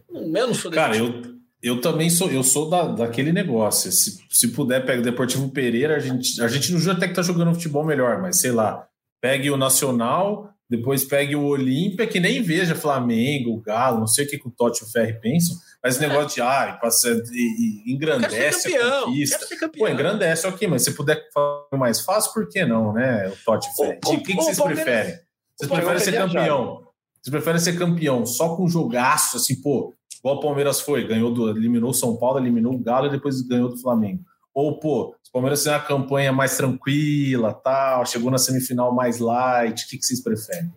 Eu 0.09 0.47
não 0.47 0.55
sou 0.55 0.71
desse 0.71 0.83
cara, 0.83 0.93
time. 0.93 1.27
eu 1.27 1.42
eu 1.63 1.81
também 1.81 2.11
sou, 2.11 2.31
eu 2.31 2.43
sou 2.43 2.69
da, 2.69 2.85
daquele 2.85 3.33
negócio. 3.33 3.93
Se, 3.93 4.19
se 4.29 4.49
puder, 4.49 4.85
pega 4.85 5.01
o 5.01 5.05
Deportivo 5.05 5.49
Pereira, 5.51 5.97
a 5.97 6.01
gente, 6.01 6.43
a 6.43 6.49
gente 6.49 6.73
não 6.73 6.81
jura 6.81 6.97
até 6.97 7.07
que 7.07 7.15
tá 7.15 7.23
jogando 7.23 7.55
futebol 7.55 7.85
melhor, 7.85 8.21
mas 8.21 8.41
sei 8.41 8.51
lá, 8.51 8.87
pegue 9.21 9.49
o 9.49 9.57
Nacional, 9.57 10.53
depois 10.69 11.05
pegue 11.05 11.37
o 11.37 11.45
Olímpia, 11.45 12.07
que 12.07 12.19
nem 12.19 12.43
veja 12.43 12.75
Flamengo, 12.75 13.61
Galo, 13.61 14.01
não 14.01 14.07
sei 14.09 14.25
o 14.25 14.29
que, 14.29 14.39
que 14.39 14.49
o 14.49 14.51
Totti 14.51 14.83
e 14.83 14.87
o 14.87 14.91
Ferri 14.91 15.21
pensam, 15.21 15.55
mas 15.81 15.95
esse 15.95 16.03
negócio 16.07 16.35
de 16.35 16.41
ah, 16.43 16.79
passa, 16.81 17.11
e, 17.31 17.85
e 17.87 17.93
engrandece 17.93 18.73
campeão, 18.73 18.99
a 18.99 19.05
conquista. 19.05 19.47
Pô, 19.79 19.89
engrandece, 19.89 20.47
ok, 20.47 20.67
mas 20.67 20.83
se 20.83 20.95
puder 20.95 21.23
fazer 21.33 21.79
mais 21.79 22.01
fácil, 22.01 22.33
por 22.33 22.49
que 22.49 22.65
não, 22.65 22.93
né? 22.93 23.29
O 23.29 23.37
Totti 23.45 23.69
e 23.69 23.71
o 23.71 23.75
Ferri. 23.77 24.01
O, 24.05 24.23
que, 24.23 24.33
que 24.33 24.35
vocês 24.35 24.61
preferem? 24.61 25.15
Vocês 25.57 25.71
preferem 25.71 26.01
ser 26.01 26.13
campeão? 26.13 26.83
Vocês 27.23 27.31
preferem 27.31 27.61
ser 27.61 27.79
campeão 27.79 28.27
só 28.27 28.57
com 28.57 28.67
jogaço, 28.67 29.37
assim, 29.37 29.61
pô, 29.61 29.95
igual 30.23 30.37
o 30.37 30.41
Palmeiras 30.41 30.81
foi, 30.81 31.07
ganhou 31.07 31.33
do, 31.33 31.51
eliminou 31.51 31.91
o 31.91 31.95
São 31.95 32.17
Paulo, 32.17 32.39
eliminou 32.39 32.75
o 32.75 32.79
Galo 32.79 33.07
e 33.07 33.11
depois 33.11 33.41
ganhou 33.43 33.69
do 33.69 33.77
Flamengo. 33.77 34.23
Ou, 34.55 34.79
pô, 34.79 35.09
o 35.09 35.33
Palmeiras 35.33 35.65
tem 35.65 35.73
uma 35.73 35.81
campanha 35.81 36.33
mais 36.33 36.57
tranquila, 36.57 37.53
tal, 37.53 38.07
chegou 38.07 38.31
na 38.31 38.39
semifinal 38.39 38.95
mais 38.95 39.19
light, 39.19 39.85
o 39.85 39.89
que, 39.89 39.99
que 39.99 40.05
vocês 40.05 40.23
preferem? 40.23 40.71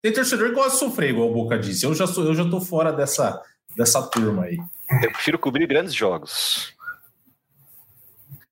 Tem 0.00 0.12
torcedor 0.12 0.48
que 0.48 0.54
gosta 0.54 0.70
de 0.70 0.78
sofrer, 0.78 1.10
igual 1.10 1.30
o 1.30 1.34
Boca 1.34 1.58
disse. 1.58 1.84
Eu 1.84 1.94
já, 1.94 2.06
sou, 2.06 2.24
eu 2.24 2.34
já 2.34 2.48
tô 2.48 2.60
fora 2.60 2.92
dessa, 2.92 3.42
dessa 3.76 4.00
turma 4.02 4.44
aí. 4.44 4.56
Eu 5.02 5.10
prefiro 5.10 5.38
cobrir 5.38 5.66
grandes 5.66 5.92
jogos. 5.92 6.72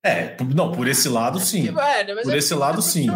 É, 0.05 0.37
não, 0.55 0.71
por 0.71 0.87
esse 0.87 1.09
lado 1.09 1.41
sim. 1.41 1.67
É, 1.69 2.05
por 2.23 2.35
é 2.35 2.37
esse 2.37 2.55
lado 2.55 2.83
sim. 2.83 3.07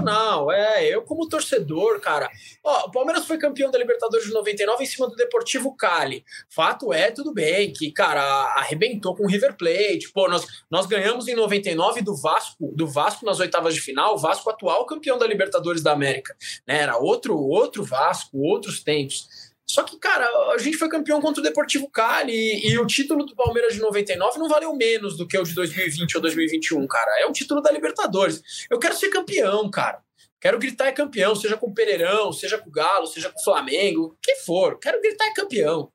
É, 0.51 0.94
eu 0.94 1.03
como 1.03 1.29
torcedor, 1.29 2.01
cara. 2.01 2.31
Ó, 2.64 2.87
o 2.87 2.90
Palmeiras 2.90 3.27
foi 3.27 3.37
campeão 3.37 3.70
da 3.70 3.79
Libertadores 3.79 4.27
de 4.27 4.33
99 4.33 4.83
em 4.83 4.87
cima 4.87 5.07
do 5.07 5.14
Deportivo 5.14 5.77
Cali. 5.77 6.24
Fato 6.48 6.90
é, 6.90 7.11
tudo 7.11 7.35
bem, 7.35 7.74
que, 7.74 7.92
cara, 7.92 8.22
arrebentou 8.57 9.14
com 9.14 9.24
o 9.24 9.29
River 9.29 9.55
Plate. 9.55 10.11
Pô, 10.14 10.29
nós, 10.29 10.46
nós 10.70 10.87
ganhamos 10.87 11.29
em 11.29 11.35
99 11.35 12.01
do 12.01 12.16
Vasco, 12.16 12.72
do 12.74 12.87
Vasco 12.87 13.27
nas 13.27 13.38
oitavas 13.38 13.74
de 13.74 13.83
final, 13.83 14.14
o 14.14 14.18
Vasco 14.18 14.48
atual 14.48 14.87
campeão 14.87 15.18
da 15.18 15.27
Libertadores 15.27 15.83
da 15.83 15.92
América. 15.92 16.35
Né? 16.66 16.81
Era 16.81 16.96
outro, 16.96 17.37
outro 17.38 17.85
Vasco, 17.85 18.38
outros 18.38 18.83
tempos. 18.83 19.29
Só 19.70 19.83
que, 19.83 19.98
cara, 19.98 20.26
a 20.54 20.59
gente 20.59 20.78
foi 20.78 20.88
campeão 20.88 21.20
contra 21.20 21.40
o 21.40 21.44
Deportivo 21.44 21.90
Cali 21.90 22.33
e, 22.33 22.70
e, 22.70 22.78
o 22.78 22.87
título 22.87 23.26
do 23.26 23.37
Palmeiras 23.37 23.74
de 23.74 23.81
99 23.81 24.38
não 24.38 24.48
valeu 24.48 24.74
menos 24.74 25.16
do 25.16 25.28
que 25.28 25.37
o 25.37 25.42
de 25.42 25.54
2020 25.54 26.16
ou 26.16 26.22
2021, 26.22 26.87
cara. 26.87 27.20
É 27.20 27.26
um 27.26 27.33
título 27.33 27.61
da 27.61 27.70
Libertadores. 27.70 28.42
Eu 28.70 28.78
quero 28.78 28.96
ser 28.96 29.11
campeão, 29.11 29.70
cara. 29.70 30.00
Quero 30.40 30.59
gritar 30.59 30.87
é 30.87 30.92
campeão, 30.92 31.35
seja 31.35 31.57
com 31.57 31.66
o 31.66 31.74
Pereirão, 31.74 32.33
seja 32.33 32.57
com 32.57 32.70
o 32.70 32.72
Galo, 32.72 33.07
seja 33.07 33.28
com 33.28 33.40
o 33.40 33.44
Flamengo, 33.44 34.04
o 34.04 34.16
que 34.22 34.37
for. 34.37 34.78
Quero 34.78 35.02
gritar 35.02 35.26
é 35.26 35.35
campeão. 35.35 35.90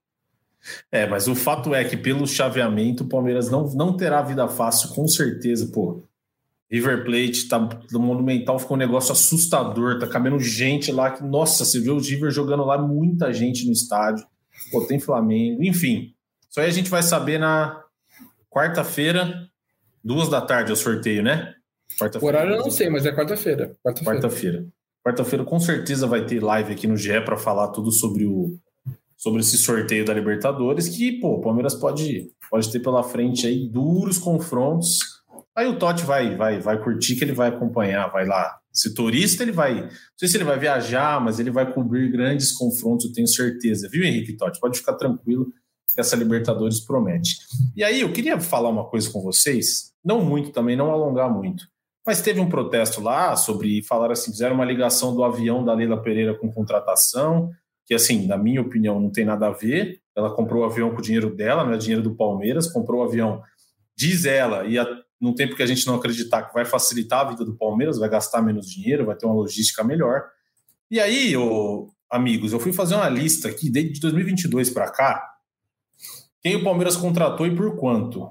É, 0.91 1.07
mas 1.07 1.27
o 1.27 1.35
fato 1.35 1.73
é 1.73 1.83
que 1.83 1.97
pelo 1.97 2.27
chaveamento 2.27 3.03
o 3.03 3.09
Palmeiras 3.09 3.49
não, 3.49 3.65
não 3.73 3.97
terá 3.97 4.21
vida 4.21 4.47
fácil, 4.47 4.89
com 4.89 5.07
certeza, 5.07 5.69
pô. 5.73 6.03
River 6.71 7.03
Plate 7.05 7.47
tá 7.47 7.59
no 7.91 7.99
Monumental 7.99 8.57
ficou 8.57 8.75
um 8.75 8.79
negócio 8.79 9.11
assustador, 9.11 9.99
tá 9.99 10.07
cabendo 10.07 10.39
gente 10.39 10.91
lá 10.91 11.11
que, 11.11 11.23
nossa, 11.23 11.63
você 11.63 11.79
viu 11.79 11.95
o 11.95 11.99
River 11.99 12.31
jogando 12.31 12.65
lá, 12.65 12.77
muita 12.77 13.31
gente 13.31 13.65
no 13.65 13.71
estádio. 13.71 14.25
Pô, 14.71 14.81
tem 14.81 14.99
Flamengo, 14.99 15.63
enfim. 15.63 16.13
Isso 16.49 16.59
aí 16.59 16.67
a 16.67 16.71
gente 16.71 16.89
vai 16.89 17.03
saber 17.03 17.39
na 17.39 17.79
quarta-feira, 18.49 19.47
duas 20.03 20.29
da 20.29 20.41
tarde 20.41 20.71
é 20.71 20.73
o 20.73 20.77
sorteio, 20.77 21.23
né? 21.23 21.53
O 22.21 22.25
horário 22.25 22.55
eu 22.55 22.59
não 22.59 22.71
sei, 22.71 22.89
mas 22.89 23.05
é 23.05 23.11
quarta-feira. 23.11 23.75
Quarta-feira. 23.83 24.19
Quarta-feira. 24.19 24.65
Quarta-feira 25.05 25.45
com 25.45 25.59
certeza 25.59 26.07
vai 26.07 26.25
ter 26.25 26.41
live 26.41 26.71
aqui 26.71 26.87
no 26.87 26.97
GE 26.97 27.21
para 27.21 27.37
falar 27.37 27.67
tudo 27.69 27.91
sobre 27.91 28.25
o 28.25 28.57
sobre 29.15 29.39
esse 29.39 29.57
sorteio 29.57 30.03
da 30.03 30.13
Libertadores 30.13 30.89
que, 30.89 31.13
pô, 31.13 31.35
o 31.35 31.41
Palmeiras 31.41 31.75
pode 31.75 32.29
pode 32.49 32.71
ter 32.71 32.79
pela 32.79 33.03
frente 33.03 33.47
aí 33.47 33.69
duros 33.69 34.17
confrontos 34.17 35.12
Aí 35.55 35.67
o 35.67 35.77
Totti 35.77 36.03
vai, 36.03 36.35
vai, 36.35 36.59
vai 36.59 36.81
curtir, 36.81 37.15
que 37.15 37.23
ele 37.23 37.33
vai 37.33 37.49
acompanhar, 37.49 38.11
vai 38.11 38.25
lá. 38.25 38.57
Se 38.71 38.93
turista, 38.93 39.43
ele 39.43 39.51
vai. 39.51 39.81
Não 39.81 39.89
sei 40.17 40.27
se 40.27 40.37
ele 40.37 40.43
vai 40.43 40.57
viajar, 40.57 41.21
mas 41.21 41.39
ele 41.39 41.51
vai 41.51 41.71
cobrir 41.71 42.11
grandes 42.11 42.51
confrontos, 42.51 43.05
eu 43.05 43.13
tenho 43.13 43.27
certeza. 43.27 43.87
Viu, 43.89 44.03
Henrique 44.03 44.35
Totti? 44.35 44.59
Pode 44.59 44.79
ficar 44.79 44.93
tranquilo 44.93 45.45
que 45.93 46.01
essa 46.01 46.15
Libertadores 46.15 46.79
promete. 46.79 47.37
E 47.75 47.83
aí, 47.83 48.01
eu 48.01 48.11
queria 48.11 48.39
falar 48.39 48.69
uma 48.69 48.85
coisa 48.85 49.09
com 49.11 49.21
vocês, 49.21 49.93
não 50.03 50.25
muito 50.25 50.49
também, 50.51 50.75
não 50.75 50.91
alongar 50.91 51.31
muito. 51.31 51.65
Mas 52.05 52.21
teve 52.21 52.39
um 52.39 52.49
protesto 52.49 52.99
lá 52.99 53.35
sobre 53.35 53.81
falar 53.83 54.11
assim, 54.11 54.31
fizeram 54.31 54.55
uma 54.55 54.65
ligação 54.65 55.15
do 55.15 55.23
avião 55.23 55.63
da 55.63 55.73
Leila 55.73 56.01
Pereira 56.01 56.37
com 56.37 56.51
contratação, 56.51 57.51
que 57.85 57.93
assim, 57.93 58.25
na 58.25 58.37
minha 58.37 58.61
opinião, 58.61 58.99
não 58.99 59.11
tem 59.11 59.23
nada 59.23 59.47
a 59.47 59.51
ver. 59.51 59.99
Ela 60.15 60.33
comprou 60.33 60.63
o 60.63 60.65
avião 60.65 60.91
com 60.91 60.97
o 60.97 61.01
dinheiro 61.01 61.33
dela, 61.33 61.63
não 61.63 61.73
é 61.73 61.77
dinheiro 61.77 62.01
do 62.01 62.15
Palmeiras, 62.15 62.67
comprou 62.67 63.01
o 63.01 63.03
avião, 63.03 63.41
diz 63.95 64.25
ela, 64.25 64.65
e 64.65 64.77
a, 64.77 64.85
num 65.23 65.33
tempo 65.33 65.55
que 65.55 65.63
a 65.63 65.65
gente 65.65 65.87
não 65.87 65.95
acreditar 65.95 66.43
que 66.43 66.53
vai 66.53 66.65
facilitar 66.65 67.21
a 67.21 67.29
vida 67.29 67.45
do 67.45 67.55
Palmeiras, 67.55 67.97
vai 67.97 68.09
gastar 68.09 68.41
menos 68.41 68.67
dinheiro, 68.69 69.05
vai 69.05 69.15
ter 69.15 69.25
uma 69.25 69.33
logística 69.35 69.81
melhor. 69.83 70.23
E 70.91 70.99
aí, 70.99 71.35
ô, 71.37 71.89
amigos, 72.11 72.51
eu 72.51 72.59
fui 72.59 72.73
fazer 72.73 72.95
uma 72.95 73.07
lista 73.07 73.47
aqui 73.47 73.69
desde 73.71 73.99
2022 74.01 74.69
para 74.69 74.91
cá, 74.91 75.29
quem 76.41 76.57
o 76.57 76.63
Palmeiras 76.63 76.97
contratou 76.97 77.47
e 77.47 77.55
por 77.55 77.77
quanto? 77.77 78.29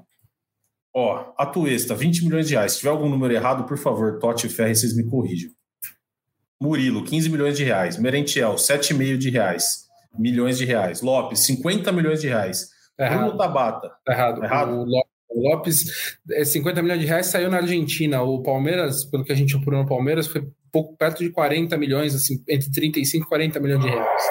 Ó, 0.95 1.33
a 1.35 1.47
Tuesta, 1.47 1.95
20 1.95 2.25
milhões 2.25 2.47
de 2.47 2.53
reais. 2.53 2.73
Se 2.73 2.77
tiver 2.79 2.91
algum 2.91 3.09
número 3.09 3.33
errado, 3.33 3.63
por 3.65 3.75
favor, 3.79 4.19
Totti 4.19 4.45
e 4.45 4.49
Ferri, 4.51 4.75
vocês 4.75 4.95
me 4.95 5.03
corrijam. 5.09 5.49
Murilo, 6.61 7.03
15 7.03 7.29
milhões 7.29 7.57
de 7.57 7.63
reais. 7.63 7.97
Merentiel, 7.97 8.53
7,5 8.55 9.17
de 9.17 9.29
reais. 9.31 9.87
Milhões 10.17 10.59
de 10.59 10.65
reais. 10.65 11.01
Lopes, 11.01 11.39
50 11.39 11.91
milhões 11.91 12.21
de 12.21 12.27
reais. 12.27 12.69
Tá 12.95 13.05
errado. 13.05 13.19
Bruno 13.21 13.37
Tabata. 13.37 13.91
Tá 14.05 14.13
errado. 14.13 14.39
Tá 14.39 14.45
errado? 14.45 14.71
O 14.73 14.83
Lo- 14.85 14.99
o 14.99 15.02
Lopes, 15.35 16.17
é, 16.31 16.43
50 16.45 16.81
milhões 16.81 16.99
de 16.99 17.05
reais 17.05 17.27
saiu 17.27 17.49
na 17.49 17.57
Argentina. 17.57 18.21
O 18.21 18.41
Palmeiras, 18.41 19.05
pelo 19.05 19.23
que 19.23 19.31
a 19.31 19.35
gente 19.35 19.55
apurou 19.55 19.81
no 19.81 19.87
Palmeiras, 19.87 20.27
foi 20.27 20.47
pouco 20.71 20.95
perto 20.97 21.23
de 21.23 21.29
40 21.29 21.77
milhões, 21.77 22.15
assim, 22.15 22.43
entre 22.49 22.71
35 22.71 23.25
e 23.25 23.29
40 23.29 23.59
milhões 23.59 23.81
de 23.83 23.89
reais. 23.89 24.23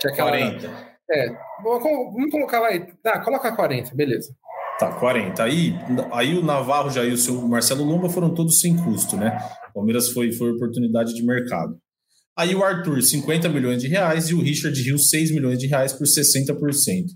Que 0.00 0.08
é 0.08 0.10
aquela- 0.12 0.30
40. 0.30 0.94
É, 1.10 1.28
vamos 1.62 2.30
colocar 2.30 2.60
lá. 2.60 2.68
aí. 2.68 2.86
Tá, 3.02 3.20
coloca 3.22 3.54
40, 3.54 3.94
beleza. 3.94 4.34
Tá, 4.78 4.90
40. 4.92 5.42
Aí, 5.44 5.74
aí 6.12 6.36
o 6.36 6.42
Navarro 6.42 6.90
já 6.90 7.04
e 7.04 7.12
o 7.12 7.16
seu 7.18 7.40
Marcelo 7.46 7.84
Lomba 7.84 8.08
foram 8.08 8.32
todos 8.34 8.58
sem 8.60 8.76
custo, 8.76 9.16
né? 9.16 9.38
O 9.70 9.74
Palmeiras 9.74 10.08
foi, 10.08 10.32
foi 10.32 10.52
oportunidade 10.52 11.14
de 11.14 11.22
mercado. 11.24 11.76
Aí 12.36 12.54
o 12.54 12.64
Arthur, 12.64 13.00
50 13.02 13.48
milhões 13.48 13.80
de 13.80 13.86
reais, 13.88 14.30
e 14.30 14.34
o 14.34 14.40
Richard 14.40 14.80
Rio, 14.82 14.98
6 14.98 15.30
milhões 15.30 15.58
de 15.58 15.66
reais 15.68 15.92
por 15.92 16.06
60%. 16.06 17.06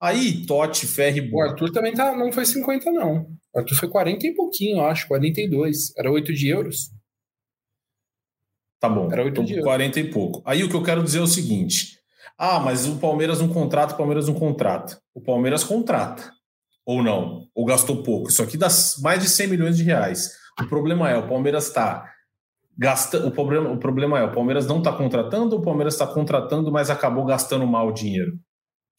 Aí, 0.00 0.46
Totti, 0.46 0.86
Ferri, 0.86 1.30
O. 1.32 1.42
Arthur 1.42 1.70
também 1.72 1.92
tá, 1.92 2.16
não 2.16 2.32
foi 2.32 2.46
50, 2.46 2.90
não. 2.90 3.26
O 3.54 3.58
Arthur 3.58 3.74
foi 3.76 3.88
40 3.88 4.26
e 4.26 4.34
pouquinho, 4.34 4.78
eu 4.78 4.84
acho, 4.86 5.06
42. 5.06 5.92
Era 5.96 6.10
8 6.10 6.32
de 6.32 6.48
euros. 6.48 6.90
Tá 8.80 8.88
bom. 8.88 9.12
Era 9.12 9.22
oito 9.22 9.32
Então, 9.32 9.44
dias. 9.44 9.62
40 9.62 10.00
e 10.00 10.10
pouco. 10.10 10.42
Aí 10.44 10.64
o 10.64 10.68
que 10.68 10.74
eu 10.74 10.82
quero 10.82 11.04
dizer 11.04 11.18
é 11.18 11.22
o 11.22 11.26
seguinte: 11.26 11.98
ah, 12.38 12.58
mas 12.58 12.88
o 12.88 12.96
Palmeiras 12.96 13.38
não 13.40 13.48
contrata, 13.48 13.92
o 13.92 13.96
Palmeiras 13.98 14.26
não 14.26 14.34
contrata. 14.34 14.98
O 15.14 15.20
Palmeiras 15.20 15.62
contrata. 15.62 16.32
Ou 16.86 17.02
não, 17.02 17.46
ou 17.54 17.66
gastou 17.66 18.02
pouco. 18.02 18.30
Isso 18.30 18.42
aqui 18.42 18.56
dá 18.56 18.68
mais 19.02 19.22
de 19.22 19.28
100 19.28 19.48
milhões 19.48 19.76
de 19.76 19.84
reais. 19.84 20.30
O 20.58 20.66
problema 20.66 21.10
é, 21.10 21.16
o 21.18 21.28
Palmeiras 21.28 21.66
está 21.66 22.10
gastando. 22.76 23.28
O 23.28 23.30
problema, 23.30 23.70
o 23.70 23.78
problema 23.78 24.18
é, 24.18 24.24
o 24.24 24.32
Palmeiras 24.32 24.66
não 24.66 24.78
está 24.78 24.90
contratando, 24.92 25.56
o 25.56 25.62
Palmeiras 25.62 25.92
está 25.94 26.06
contratando, 26.06 26.72
mas 26.72 26.88
acabou 26.88 27.26
gastando 27.26 27.66
mal 27.66 27.88
o 27.88 27.92
dinheiro. 27.92 28.32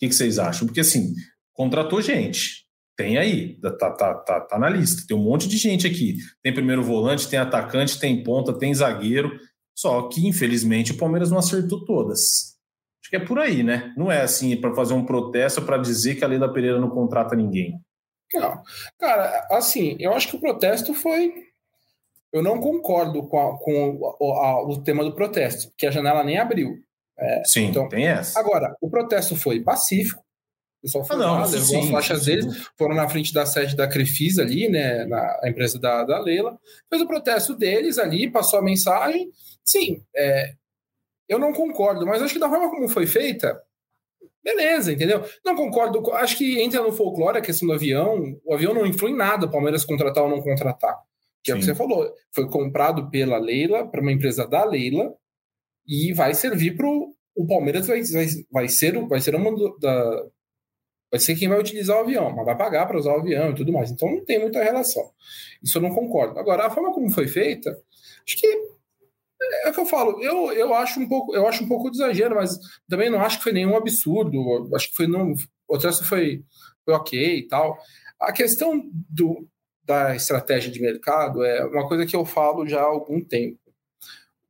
Que, 0.01 0.09
que 0.09 0.15
vocês 0.15 0.39
acham? 0.39 0.65
Porque 0.67 0.79
assim, 0.81 1.13
contratou 1.53 2.01
gente. 2.01 2.65
Tem 2.97 3.17
aí, 3.17 3.59
tá, 3.61 3.71
tá, 3.91 4.13
tá, 4.15 4.41
tá 4.41 4.59
na 4.59 4.67
lista. 4.69 5.03
Tem 5.07 5.15
um 5.15 5.23
monte 5.23 5.47
de 5.47 5.57
gente 5.57 5.85
aqui. 5.87 6.17
Tem 6.43 6.53
primeiro 6.53 6.83
volante, 6.83 7.27
tem 7.29 7.37
atacante, 7.39 7.99
tem 7.99 8.23
ponta, 8.23 8.51
tem 8.57 8.73
zagueiro. 8.73 9.31
Só 9.75 10.07
que, 10.09 10.27
infelizmente, 10.27 10.91
o 10.91 10.97
Palmeiras 10.97 11.29
não 11.31 11.37
acertou 11.37 11.85
todas. 11.85 12.57
Acho 13.01 13.09
que 13.09 13.15
é 13.15 13.19
por 13.25 13.39
aí, 13.39 13.63
né? 13.63 13.93
Não 13.97 14.11
é 14.11 14.21
assim 14.21 14.55
para 14.59 14.73
fazer 14.75 14.93
um 14.93 15.05
protesto 15.05 15.61
para 15.61 15.77
dizer 15.77 16.15
que 16.15 16.23
a 16.23 16.27
Leila 16.27 16.51
Pereira 16.51 16.79
não 16.79 16.89
contrata 16.89 17.35
ninguém. 17.35 17.79
Não. 18.33 18.61
Cara, 18.99 19.47
assim, 19.51 19.95
eu 19.99 20.13
acho 20.13 20.27
que 20.29 20.35
o 20.35 20.39
protesto 20.39 20.93
foi. 20.93 21.31
Eu 22.33 22.41
não 22.43 22.59
concordo 22.59 23.23
com, 23.27 23.39
a- 23.39 23.57
com 23.57 23.99
o, 24.19 24.33
a- 24.33 24.63
o 24.67 24.81
tema 24.83 25.03
do 25.03 25.13
protesto, 25.15 25.69
porque 25.69 25.85
a 25.87 25.91
janela 25.91 26.23
nem 26.23 26.37
abriu. 26.37 26.75
Sim, 27.45 27.65
então- 27.65 27.87
tem 27.89 28.07
essa. 28.07 28.39
Agora, 28.39 28.75
o 28.81 28.89
protesto 28.89 29.35
foi 29.35 29.59
pacífico. 29.61 30.21
O 30.79 30.81
pessoal 30.81 31.03
foi 31.05 31.15
Ah, 31.15 31.19
não, 31.19 31.33
lá, 31.35 31.45
levou 31.45 31.59
sim, 31.59 31.79
as 31.79 31.89
faixas 31.89 32.17
isso 32.21 32.25
deles, 32.25 32.45
sim. 32.55 32.63
foram 32.75 32.95
na 32.95 33.07
frente 33.07 33.31
da 33.31 33.45
sede 33.45 33.75
da 33.75 33.87
Crefisa 33.87 34.41
ali, 34.41 34.67
né, 34.67 35.05
na 35.05 35.39
a 35.43 35.47
empresa 35.47 35.77
da, 35.79 36.03
da 36.03 36.19
Leila, 36.19 36.57
fez 36.89 36.99
o 37.01 37.07
protesto 37.07 37.55
deles 37.55 37.99
ali, 37.99 38.31
passou 38.31 38.57
a 38.57 38.63
mensagem. 38.63 39.29
Sim, 39.63 40.03
é, 40.15 40.53
eu 41.29 41.37
não 41.37 41.53
concordo, 41.53 42.03
mas 42.05 42.19
acho 42.23 42.33
que 42.33 42.39
da 42.39 42.49
forma 42.49 42.71
como 42.71 42.87
foi 42.89 43.05
feita, 43.05 43.61
beleza, 44.43 44.91
entendeu? 44.91 45.23
Não 45.45 45.55
concordo, 45.55 46.11
acho 46.13 46.35
que 46.35 46.59
entra 46.59 46.81
no 46.81 46.91
folclore 46.91 47.37
a 47.37 47.41
questão 47.41 47.67
do 47.67 47.75
avião, 47.75 48.35
o 48.43 48.51
avião 48.53 48.73
não 48.73 48.85
influi 48.85 49.11
em 49.11 49.15
nada, 49.15 49.45
o 49.45 49.51
Palmeiras 49.51 49.85
contratar 49.85 50.23
ou 50.23 50.29
não 50.31 50.41
contratar. 50.41 50.97
Que 51.43 51.51
é 51.51 51.53
o 51.53 51.57
que 51.57 51.63
Sim. 51.63 51.71
você 51.71 51.75
falou, 51.75 52.11
foi 52.33 52.47
comprado 52.49 53.07
pela 53.11 53.37
Leila, 53.37 53.87
para 53.87 54.01
uma 54.01 54.11
empresa 54.11 54.47
da 54.47 54.63
Leila, 54.63 55.13
e 55.91 56.13
vai 56.13 56.33
servir 56.33 56.77
para 56.77 56.87
o 56.87 57.45
Palmeiras 57.45 57.85
vai, 57.85 58.01
vai, 58.01 58.27
vai 58.49 58.69
ser 58.69 58.97
vai 59.07 59.19
ser 59.19 59.35
uma 59.35 59.51
da 59.77 60.25
vai 61.11 61.19
ser 61.19 61.35
quem 61.35 61.49
vai 61.49 61.59
utilizar 61.59 61.97
o 61.97 61.99
avião, 61.99 62.33
mas 62.33 62.45
vai 62.45 62.57
pagar 62.57 62.85
para 62.87 62.97
usar 62.97 63.11
o 63.11 63.19
avião 63.19 63.51
e 63.51 63.55
tudo 63.55 63.73
mais. 63.73 63.91
Então 63.91 64.09
não 64.09 64.23
tem 64.23 64.39
muita 64.39 64.63
relação. 64.63 65.03
Isso 65.61 65.77
eu 65.77 65.81
não 65.81 65.93
concordo. 65.93 66.39
Agora 66.39 66.65
a 66.65 66.69
forma 66.69 66.93
como 66.93 67.11
foi 67.11 67.27
feita, 67.27 67.69
acho 68.25 68.37
que 68.37 68.47
é 69.65 69.69
o 69.69 69.73
que 69.73 69.79
eu 69.81 69.85
falo. 69.85 70.23
Eu, 70.23 70.53
eu 70.53 70.73
acho 70.73 71.01
um 71.01 71.09
pouco 71.09 71.35
eu 71.35 71.45
acho 71.45 71.61
um 71.65 71.67
pouco 71.67 71.91
de 71.91 71.97
exagero, 71.97 72.35
mas 72.35 72.57
também 72.87 73.09
não 73.09 73.19
acho 73.19 73.39
que 73.39 73.43
foi 73.43 73.51
nenhum 73.51 73.75
absurdo. 73.75 74.73
Acho 74.73 74.89
que 74.89 74.95
foi 74.95 75.07
não 75.07 75.33
o 75.67 75.77
resto 75.77 76.05
foi 76.05 76.41
foi 76.85 76.93
ok 76.93 77.37
e 77.39 77.47
tal. 77.49 77.77
A 78.17 78.31
questão 78.31 78.81
do 79.09 79.45
da 79.83 80.15
estratégia 80.15 80.71
de 80.71 80.79
mercado 80.79 81.43
é 81.43 81.65
uma 81.65 81.85
coisa 81.85 82.05
que 82.05 82.15
eu 82.15 82.25
falo 82.25 82.65
já 82.65 82.79
há 82.79 82.85
algum 82.85 83.19
tempo. 83.21 83.59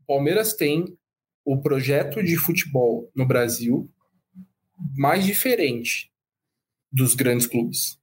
O 0.01 0.05
Palmeiras 0.05 0.53
tem 0.53 0.95
o 1.45 1.61
projeto 1.61 2.23
de 2.23 2.37
futebol 2.37 3.11
no 3.15 3.25
Brasil 3.25 3.89
mais 4.95 5.25
diferente 5.25 6.11
dos 6.91 7.15
grandes 7.15 7.47
clubes. 7.47 7.99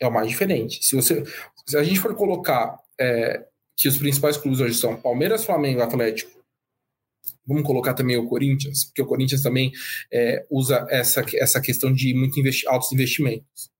É 0.00 0.06
o 0.06 0.12
mais 0.12 0.28
diferente. 0.28 0.84
Se, 0.84 0.94
você, 0.94 1.24
se 1.66 1.76
a 1.76 1.82
gente 1.82 1.98
for 1.98 2.14
colocar 2.14 2.78
é, 3.00 3.44
que 3.76 3.88
os 3.88 3.96
principais 3.96 4.36
clubes 4.36 4.60
hoje 4.60 4.74
são 4.74 5.00
Palmeiras, 5.00 5.44
Flamengo, 5.44 5.82
Atlético, 5.82 6.38
vamos 7.46 7.64
colocar 7.64 7.94
também 7.94 8.16
o 8.16 8.28
Corinthians, 8.28 8.84
porque 8.84 9.02
o 9.02 9.06
Corinthians 9.06 9.42
também 9.42 9.72
é, 10.12 10.46
usa 10.50 10.86
essa, 10.90 11.24
essa 11.34 11.60
questão 11.60 11.92
de 11.92 12.14
muito 12.14 12.38
investi 12.38 12.68
altos 12.68 12.92
investimentos. 12.92 13.70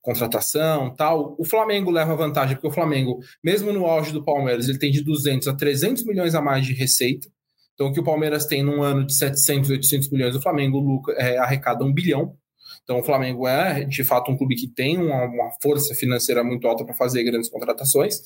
Contratação, 0.00 0.94
tal. 0.94 1.36
O 1.38 1.44
Flamengo 1.44 1.90
leva 1.90 2.16
vantagem, 2.16 2.56
porque 2.56 2.68
o 2.68 2.72
Flamengo, 2.72 3.20
mesmo 3.42 3.72
no 3.72 3.86
auge 3.86 4.12
do 4.12 4.24
Palmeiras, 4.24 4.68
ele 4.68 4.78
tem 4.78 4.90
de 4.90 5.02
200 5.02 5.48
a 5.48 5.54
300 5.54 6.04
milhões 6.04 6.34
a 6.34 6.42
mais 6.42 6.66
de 6.66 6.72
receita. 6.72 7.28
Então, 7.74 7.88
o 7.88 7.92
que 7.92 8.00
o 8.00 8.04
Palmeiras 8.04 8.46
tem 8.46 8.62
num 8.62 8.82
ano 8.82 9.06
de 9.06 9.14
700, 9.14 9.70
800 9.70 10.10
milhões, 10.10 10.36
o 10.36 10.42
Flamengo 10.42 11.02
é, 11.16 11.38
arrecada 11.38 11.84
um 11.84 11.92
bilhão. 11.92 12.36
Então, 12.82 12.98
o 12.98 13.02
Flamengo 13.02 13.46
é, 13.46 13.84
de 13.84 14.04
fato, 14.04 14.30
um 14.30 14.36
clube 14.36 14.56
que 14.56 14.68
tem 14.68 14.98
uma, 14.98 15.24
uma 15.24 15.50
força 15.62 15.94
financeira 15.94 16.42
muito 16.42 16.66
alta 16.66 16.84
para 16.84 16.94
fazer 16.94 17.22
grandes 17.24 17.48
contratações. 17.48 18.20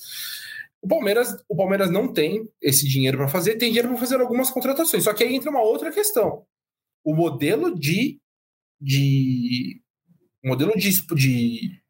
O 0.83 0.89
Palmeiras, 0.89 1.37
o 1.49 1.57
Palmeiras 1.57 1.91
não 1.91 2.13
tem 2.13 2.49
esse 2.61 2.87
dinheiro 2.87 3.19
para 3.19 3.29
fazer, 3.29 3.57
tem 3.57 3.71
dinheiro 3.71 3.89
para 3.89 3.99
fazer 3.99 4.21
algumas 4.21 4.51
contratações. 4.51 5.05
Só 5.05 5.13
que 5.13 5.25
aí 5.25 5.35
entra 5.35 5.51
uma 5.51 5.63
outra 5.63 5.93
questão. 5.93 6.45
O 7.05 7.15
modelo 7.15 7.75
de. 7.75 8.21
de 8.81 9.81
modelo 10.45 10.73
de, 10.77 10.91
de, 11.15 11.83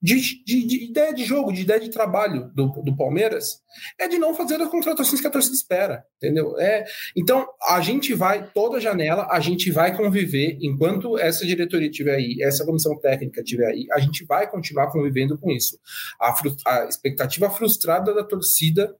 de, 0.00 0.44
de, 0.44 0.66
de 0.66 0.84
ideia 0.84 1.12
de 1.12 1.24
jogo, 1.24 1.52
de 1.52 1.62
ideia 1.62 1.80
de 1.80 1.90
trabalho 1.90 2.50
do, 2.54 2.68
do 2.82 2.96
Palmeiras 2.96 3.60
é 3.98 4.06
de 4.06 4.18
não 4.18 4.34
fazer 4.34 4.60
as 4.60 4.68
contratações 4.68 5.20
que 5.20 5.26
a 5.26 5.30
torcida 5.30 5.54
espera, 5.54 6.04
entendeu? 6.16 6.58
É, 6.58 6.84
então, 7.16 7.46
a 7.68 7.80
gente 7.80 8.14
vai, 8.14 8.50
toda 8.52 8.80
janela, 8.80 9.26
a 9.30 9.40
gente 9.40 9.70
vai 9.70 9.96
conviver, 9.96 10.58
enquanto 10.60 11.18
essa 11.18 11.46
diretoria 11.46 11.88
estiver 11.88 12.14
aí, 12.14 12.42
essa 12.42 12.64
comissão 12.64 12.98
técnica 12.98 13.40
estiver 13.40 13.66
aí, 13.66 13.86
a 13.92 13.98
gente 13.98 14.24
vai 14.24 14.48
continuar 14.50 14.90
convivendo 14.90 15.38
com 15.38 15.50
isso. 15.50 15.78
A, 16.20 16.34
a 16.66 16.84
expectativa 16.84 17.50
frustrada 17.50 18.14
da 18.14 18.24
torcida 18.24 18.94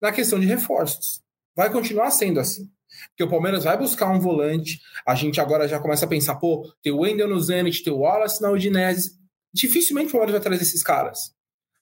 na 0.00 0.12
questão 0.12 0.38
de 0.38 0.46
reforços. 0.46 1.20
Vai 1.56 1.70
continuar 1.70 2.10
sendo 2.10 2.38
assim. 2.38 2.70
Porque 3.10 3.24
o 3.24 3.28
Palmeiras 3.28 3.64
vai 3.64 3.76
buscar 3.76 4.10
um 4.10 4.18
volante, 4.18 4.80
a 5.06 5.14
gente 5.14 5.40
agora 5.40 5.68
já 5.68 5.78
começa 5.78 6.04
a 6.04 6.08
pensar, 6.08 6.36
pô, 6.36 6.72
tem 6.82 6.92
o 6.92 7.00
Wendel 7.00 7.28
no 7.28 7.40
Zenit, 7.40 7.82
tem 7.82 7.92
o 7.92 7.98
Wallace 7.98 8.40
na 8.40 8.50
Udinese. 8.50 9.17
Dificilmente 9.52 10.08
o 10.08 10.12
Palmeiras 10.12 10.32
vai 10.32 10.40
trazer 10.40 10.62
esses 10.62 10.82
caras. 10.82 11.34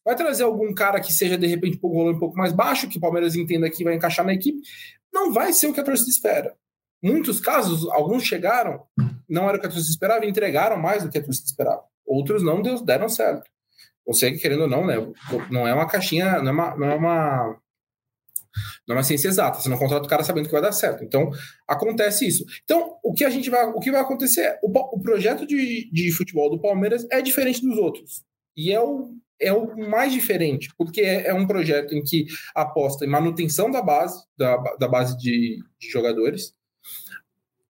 Vai 0.05 0.14
trazer 0.14 0.45
algum 0.45 0.73
cara 0.73 1.01
que 1.01 1.12
seja, 1.12 1.37
de 1.37 1.47
repente, 1.47 1.79
um 1.83 1.93
valor 1.93 2.14
um 2.14 2.19
pouco 2.19 2.37
mais 2.37 2.53
baixo, 2.53 2.89
que 2.89 2.99
o 2.99 3.01
Palmeiras 3.01 3.35
entenda 3.35 3.69
que 3.69 3.83
vai 3.83 3.95
encaixar 3.95 4.25
na 4.25 4.35
equipe. 4.35 4.61
Não 5.12 5.33
vai 5.33 5.53
ser 5.53 5.67
o 5.67 5.73
que 5.73 5.81
a 5.81 5.85
torcida 5.85 6.11
espera. 6.11 6.55
Muitos 7.03 7.41
casos, 7.41 7.89
alguns 7.91 8.25
chegaram, 8.25 8.85
não 9.29 9.49
era 9.49 9.59
o 9.59 9.61
que 9.61 9.67
a 9.67 9.71
torcida 9.71 9.91
esperava, 9.91 10.25
e 10.25 10.29
entregaram 10.29 10.77
mais 10.77 11.03
do 11.03 11.11
que 11.11 11.19
a 11.19 11.23
torcida 11.23 11.47
esperava. 11.47 11.83
Outros 12.07 12.43
não 12.43 12.62
deram 12.62 13.09
certo. 13.09 13.51
Consegue, 14.05 14.39
querendo 14.39 14.62
ou 14.62 14.69
não, 14.69 14.87
né? 14.87 14.95
Não 15.51 15.67
é 15.67 15.75
uma 15.75 15.89
caixinha, 15.89 16.41
não 16.41 16.49
é 16.49 16.53
uma, 16.53 16.77
não 16.77 16.91
é 16.91 16.95
uma 16.95 17.61
não 18.87 18.95
é 18.95 18.99
uma 18.99 19.05
ciência 19.05 19.29
exata. 19.29 19.61
Você 19.61 19.69
não 19.69 19.79
contrata 19.79 20.07
o 20.07 20.09
cara 20.09 20.25
sabendo 20.25 20.47
que 20.47 20.53
vai 20.53 20.63
dar 20.63 20.73
certo. 20.73 21.05
Então, 21.05 21.31
acontece 21.67 22.27
isso. 22.27 22.45
Então, 22.65 22.97
o 23.03 23.13
que 23.13 23.25
a 23.25 23.31
gente 23.31 23.51
vai, 23.51 23.67
o 23.67 23.81
que 23.81 23.91
vai 23.91 24.01
acontecer 24.01 24.43
é 24.43 24.59
o, 24.63 24.71
o 24.71 25.01
projeto 25.01 25.47
de, 25.47 25.91
de 25.93 26.13
futebol 26.13 26.51
do 26.51 26.61
Palmeiras 26.61 27.07
é 27.11 27.21
diferente 27.21 27.61
dos 27.61 27.79
outros. 27.79 28.25
E 28.57 28.73
é 28.73 28.81
o, 28.81 29.11
é 29.41 29.53
o 29.53 29.77
mais 29.77 30.13
diferente, 30.13 30.71
porque 30.77 31.03
é, 31.03 31.29
é 31.29 31.35
um 31.35 31.47
projeto 31.47 31.95
em 31.95 32.03
que 32.03 32.27
aposta 32.55 33.05
em 33.05 33.09
manutenção 33.09 33.71
da 33.71 33.83
base, 33.83 34.25
da, 34.37 34.57
da 34.79 34.89
base 34.89 35.17
de, 35.19 35.59
de 35.79 35.91
jogadores. 35.91 36.53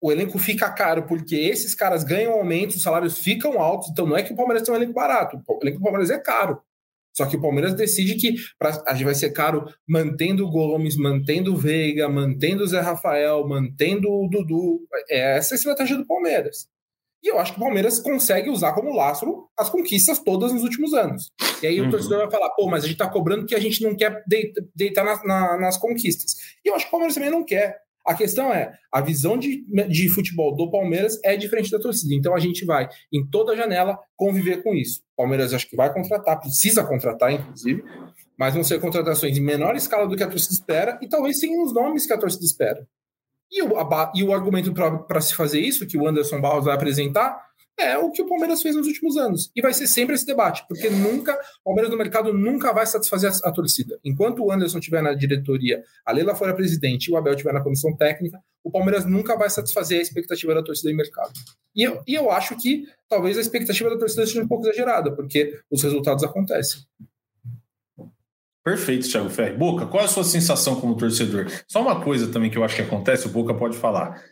O 0.02 0.12
elenco 0.12 0.40
fica 0.40 0.72
caro 0.72 1.04
porque 1.04 1.36
esses 1.36 1.76
caras 1.76 2.06
ganham 2.06 2.32
aumento, 2.32 2.76
os 2.76 2.82
salários 2.82 3.18
ficam 3.18 3.62
altos. 3.62 3.90
Então, 3.90 4.06
não 4.06 4.16
é 4.16 4.24
que 4.24 4.32
o 4.32 4.36
Palmeiras 4.36 4.64
tem 4.64 4.74
um 4.74 4.78
elenco 4.78 4.94
barato. 4.94 5.42
O 5.46 5.60
elenco 5.62 5.80
do 5.80 5.84
Palmeiras 5.84 6.10
é 6.10 6.18
caro. 6.18 6.62
Só 7.20 7.26
que 7.26 7.36
o 7.36 7.42
Palmeiras 7.42 7.74
decide 7.74 8.16
que 8.16 8.36
pra, 8.58 8.82
a 8.88 8.94
gente 8.94 9.04
vai 9.04 9.14
ser 9.14 9.32
caro 9.32 9.66
mantendo 9.86 10.46
o 10.46 10.50
Gomes, 10.50 10.96
mantendo 10.96 11.54
o 11.54 11.58
Veiga, 11.58 12.08
mantendo 12.08 12.64
o 12.64 12.68
Zé 12.68 12.80
Rafael, 12.80 13.46
mantendo 13.46 14.08
o 14.10 14.30
Dudu. 14.30 14.80
É 15.10 15.36
essa 15.36 15.54
a 15.54 15.58
estratégia 15.58 15.98
do 15.98 16.08
Palmeiras. 16.08 16.70
E 17.22 17.28
eu 17.28 17.38
acho 17.38 17.52
que 17.52 17.60
o 17.60 17.62
Palmeiras 17.62 18.00
consegue 18.00 18.50
usar 18.50 18.72
como 18.72 18.96
lastro 18.96 19.50
as 19.58 19.70
conquistas 19.70 20.20
todas 20.20 20.54
nos 20.54 20.64
últimos 20.64 20.94
anos. 20.94 21.30
E 21.62 21.68
aí 21.68 21.82
uhum. 21.82 21.90
o 21.90 21.92
torcedor 21.92 22.20
vai 22.20 22.32
falar, 22.32 22.52
pô, 22.52 22.70
mas 22.70 22.86
a 22.86 22.88
gente 22.88 22.98
tá 22.98 23.10
cobrando 23.10 23.46
que 23.46 23.54
a 23.54 23.60
gente 23.60 23.84
não 23.84 23.98
quer 23.98 24.24
deitar 24.74 25.04
na, 25.04 25.22
na, 25.26 25.58
nas 25.58 25.78
conquistas. 25.78 26.36
E 26.64 26.70
eu 26.70 26.76
acho 26.76 26.86
que 26.86 26.90
o 26.90 26.92
Palmeiras 26.92 27.16
também 27.16 27.32
não 27.32 27.44
quer. 27.44 27.76
A 28.10 28.16
questão 28.16 28.52
é, 28.52 28.74
a 28.92 29.02
visão 29.02 29.38
de, 29.38 29.64
de 29.88 30.10
futebol 30.10 30.56
do 30.56 30.72
Palmeiras 30.72 31.20
é 31.24 31.38
diferente 31.38 31.70
da 31.70 31.78
torcida. 31.78 32.16
Então 32.16 32.34
a 32.34 32.40
gente 32.40 32.66
vai, 32.66 32.90
em 33.14 33.24
toda 33.30 33.56
janela, 33.56 34.00
conviver 34.16 34.64
com 34.64 34.74
isso. 34.74 35.04
O 35.14 35.18
Palmeiras 35.18 35.54
acho 35.54 35.70
que 35.70 35.76
vai 35.76 35.94
contratar, 35.94 36.40
precisa 36.40 36.84
contratar, 36.84 37.32
inclusive, 37.32 37.84
mas 38.36 38.56
vão 38.56 38.64
ser 38.64 38.82
contratações 38.82 39.38
em 39.38 39.42
menor 39.42 39.76
escala 39.76 40.08
do 40.08 40.16
que 40.16 40.24
a 40.24 40.28
torcida 40.28 40.56
espera 40.56 40.98
e 41.04 41.08
talvez 41.08 41.40
sem 41.40 41.62
os 41.62 41.72
nomes 41.72 42.08
que 42.08 42.14
a 42.14 42.18
torcida 42.18 42.44
espera. 42.44 42.84
E 43.52 43.62
o, 43.62 43.78
a, 43.78 44.12
e 44.16 44.24
o 44.24 44.34
argumento 44.34 44.74
para 44.74 45.22
se 45.22 45.36
fazer 45.36 45.60
isso, 45.60 45.86
que 45.86 45.96
o 45.96 46.08
Anderson 46.08 46.42
Barros 46.42 46.66
vai 46.66 46.74
apresentar, 46.74 47.40
é 47.82 47.98
o 47.98 48.12
que 48.12 48.22
o 48.22 48.28
Palmeiras 48.28 48.62
fez 48.62 48.76
nos 48.76 48.88
últimos 48.88 49.18
anos. 49.18 49.52
E 49.56 49.62
vai 49.62 49.74
ser 49.74 49.88
sempre 49.88 50.16
esse 50.16 50.26
debate, 50.26 50.66
porque 50.68 50.90
nunca, 50.90 51.34
o 51.34 51.66
Palmeiras 51.66 51.92
no 51.92 51.98
mercado 51.98 52.34
nunca 52.34 52.74
vai 52.74 52.86
satisfazer 52.86 53.32
a, 53.32 53.50
a, 53.50 53.52
torcida. 53.52 54.00
Enquanto 54.04 54.44
o 54.44 54.52
Anderson 54.52 54.80
estiver 54.80 55.02
na 55.02 55.14
diretoria, 55.14 55.84
a 56.06 56.12
Leila 56.12 56.36
for 56.36 56.50
a 56.50 56.54
presidente 56.54 57.08
e 57.08 57.12
o 57.12 57.18
Abel 57.18 57.34
estiver 57.34 57.54
na 57.54 57.62
comissão 57.62 57.96
técnica, 57.96 58.40
o 58.64 58.72
Palmeiras 58.72 59.06
nunca 59.06 59.38
vai 59.38 59.50
satisfazer 59.50 60.00
a 60.00 60.02
expectativa 60.02 60.54
da 60.54 60.64
torcida 60.64 60.92
em 60.92 60.96
mercado. 60.96 61.32
E 61.76 61.84
eu, 61.84 62.02
e 62.08 62.16
eu 62.16 62.30
acho 62.32 62.56
que 62.56 62.86
talvez 63.08 63.38
a 63.38 63.42
expectativa 63.42 63.90
da 63.90 63.98
torcida 63.98 64.26
seja 64.26 64.44
um 64.44 64.48
pouco 64.48 64.66
exagerada, 64.66 65.12
porque 65.12 65.60
os 65.72 65.82
resultados 65.82 66.24
acontecem. 66.24 66.82
Perfeito, 68.64 69.10
Thiago 69.10 69.30
Ferri. 69.30 69.56
Boca, 69.56 69.86
qual 69.86 70.04
é 70.04 70.06
a 70.06 70.10
sua 70.10 70.24
sensação 70.24 70.80
como 70.80 70.96
torcedor? 70.96 71.48
Só 71.68 71.82
uma 71.82 72.04
coisa 72.04 72.28
também 72.32 72.52
que 72.52 72.58
eu 72.58 72.64
acho 72.64 72.76
que 72.76 72.82
acontece, 72.82 73.26
o 73.26 73.30
Boca 73.30 73.54
pode 73.54 73.78
falar. 73.78 74.24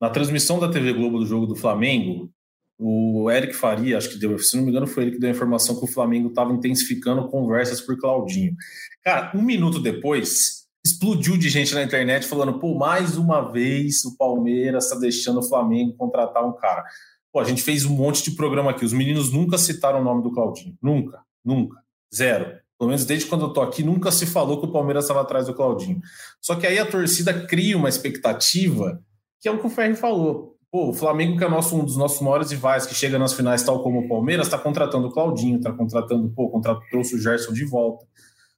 Na 0.00 0.10
transmissão 0.10 0.58
da 0.58 0.70
TV 0.70 0.92
Globo 0.92 1.18
do 1.18 1.24
jogo 1.24 1.46
do 1.46 1.56
Flamengo, 1.56 2.30
o 2.78 3.30
Eric 3.30 3.54
Faria, 3.54 3.96
acho 3.96 4.10
que 4.10 4.18
deu, 4.18 4.38
se 4.38 4.56
não 4.56 4.64
me 4.64 4.70
engano, 4.70 4.86
foi 4.86 5.04
ele 5.04 5.12
que 5.12 5.18
deu 5.18 5.30
a 5.30 5.32
informação 5.32 5.78
que 5.78 5.84
o 5.84 5.88
Flamengo 5.88 6.28
estava 6.28 6.52
intensificando 6.52 7.28
conversas 7.28 7.80
por 7.80 7.96
Claudinho. 7.98 8.54
Cara, 9.02 9.32
um 9.34 9.42
minuto 9.42 9.80
depois, 9.80 10.66
explodiu 10.84 11.38
de 11.38 11.48
gente 11.48 11.74
na 11.74 11.82
internet 11.82 12.26
falando: 12.26 12.58
pô, 12.58 12.76
mais 12.76 13.16
uma 13.16 13.50
vez 13.50 14.04
o 14.04 14.16
Palmeiras 14.16 14.84
está 14.84 14.98
deixando 14.98 15.40
o 15.40 15.48
Flamengo 15.48 15.96
contratar 15.96 16.46
um 16.46 16.52
cara. 16.52 16.84
Pô, 17.32 17.40
a 17.40 17.44
gente 17.44 17.62
fez 17.62 17.84
um 17.84 17.94
monte 17.94 18.22
de 18.22 18.32
programa 18.32 18.70
aqui. 18.70 18.84
Os 18.84 18.92
meninos 18.92 19.32
nunca 19.32 19.56
citaram 19.58 20.00
o 20.00 20.04
nome 20.04 20.22
do 20.22 20.32
Claudinho. 20.32 20.76
Nunca, 20.82 21.20
nunca. 21.44 21.80
Zero. 22.14 22.58
Pelo 22.78 22.90
menos 22.90 23.06
desde 23.06 23.26
quando 23.26 23.46
eu 23.46 23.52
tô 23.54 23.62
aqui, 23.62 23.82
nunca 23.82 24.12
se 24.12 24.26
falou 24.26 24.60
que 24.60 24.66
o 24.66 24.72
Palmeiras 24.72 25.04
estava 25.04 25.22
atrás 25.22 25.46
do 25.46 25.54
Claudinho. 25.54 25.98
Só 26.42 26.54
que 26.56 26.66
aí 26.66 26.78
a 26.78 26.84
torcida 26.84 27.46
cria 27.46 27.76
uma 27.76 27.88
expectativa, 27.88 29.02
que 29.40 29.48
é 29.48 29.52
o 29.52 29.58
que 29.58 29.66
o 29.66 29.70
Ferri 29.70 29.96
falou 29.96 30.55
Pô, 30.70 30.90
o 30.90 30.92
Flamengo, 30.92 31.38
que 31.38 31.44
é 31.44 31.48
nosso, 31.48 31.76
um 31.76 31.84
dos 31.84 31.96
nossos 31.96 32.20
maiores 32.20 32.50
rivais, 32.50 32.86
que 32.86 32.94
chega 32.94 33.18
nas 33.18 33.32
finais, 33.32 33.62
tal 33.62 33.82
como 33.82 34.00
o 34.00 34.08
Palmeiras, 34.08 34.46
está 34.46 34.58
contratando 34.58 35.06
o 35.06 35.12
Claudinho, 35.12 35.58
está 35.58 35.72
contratando, 35.72 36.28
pô, 36.30 36.50
contrato, 36.50 36.82
trouxe 36.90 37.14
o 37.14 37.18
Gerson 37.18 37.52
de 37.52 37.64
volta. 37.64 38.04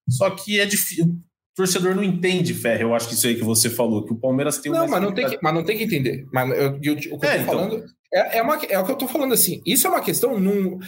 Só 0.09 0.31
que 0.31 0.59
é 0.59 0.67
difícil. 0.67 1.05
O 1.05 1.19
torcedor 1.55 1.95
não 1.95 2.03
entende, 2.03 2.55
Ferre. 2.55 2.85
Eu 2.85 2.95
acho 2.95 3.09
que 3.09 3.15
isso 3.15 3.27
aí 3.27 3.35
que 3.35 3.45
você 3.45 3.69
falou, 3.69 4.05
que 4.05 4.13
o 4.13 4.19
Palmeiras 4.19 4.59
tem 4.59 4.73
Não, 4.73 4.89
mas 4.89 5.03
não, 5.03 5.13
tem 5.13 5.29
que, 5.29 5.39
mas 5.43 5.55
não 5.55 5.65
tem 5.65 5.77
que 5.77 5.85
entender. 5.85 6.27
Mas 6.33 6.51
eu, 6.51 6.79
eu, 6.83 6.95
o 7.13 7.19
que 7.19 7.27
é, 7.27 7.35
eu 7.35 7.37
tô 7.37 7.43
então... 7.43 7.45
falando. 7.45 7.85
É, 8.13 8.39
é, 8.39 8.43
uma, 8.43 8.57
é 8.57 8.79
o 8.79 8.85
que 8.85 8.93
eu 8.93 8.97
tô 8.97 9.07
falando 9.07 9.35
assim. 9.35 9.61
Isso 9.67 9.87
é 9.87 9.91
uma 9.91 10.01
questão. 10.01 10.41
Num, 10.41 10.79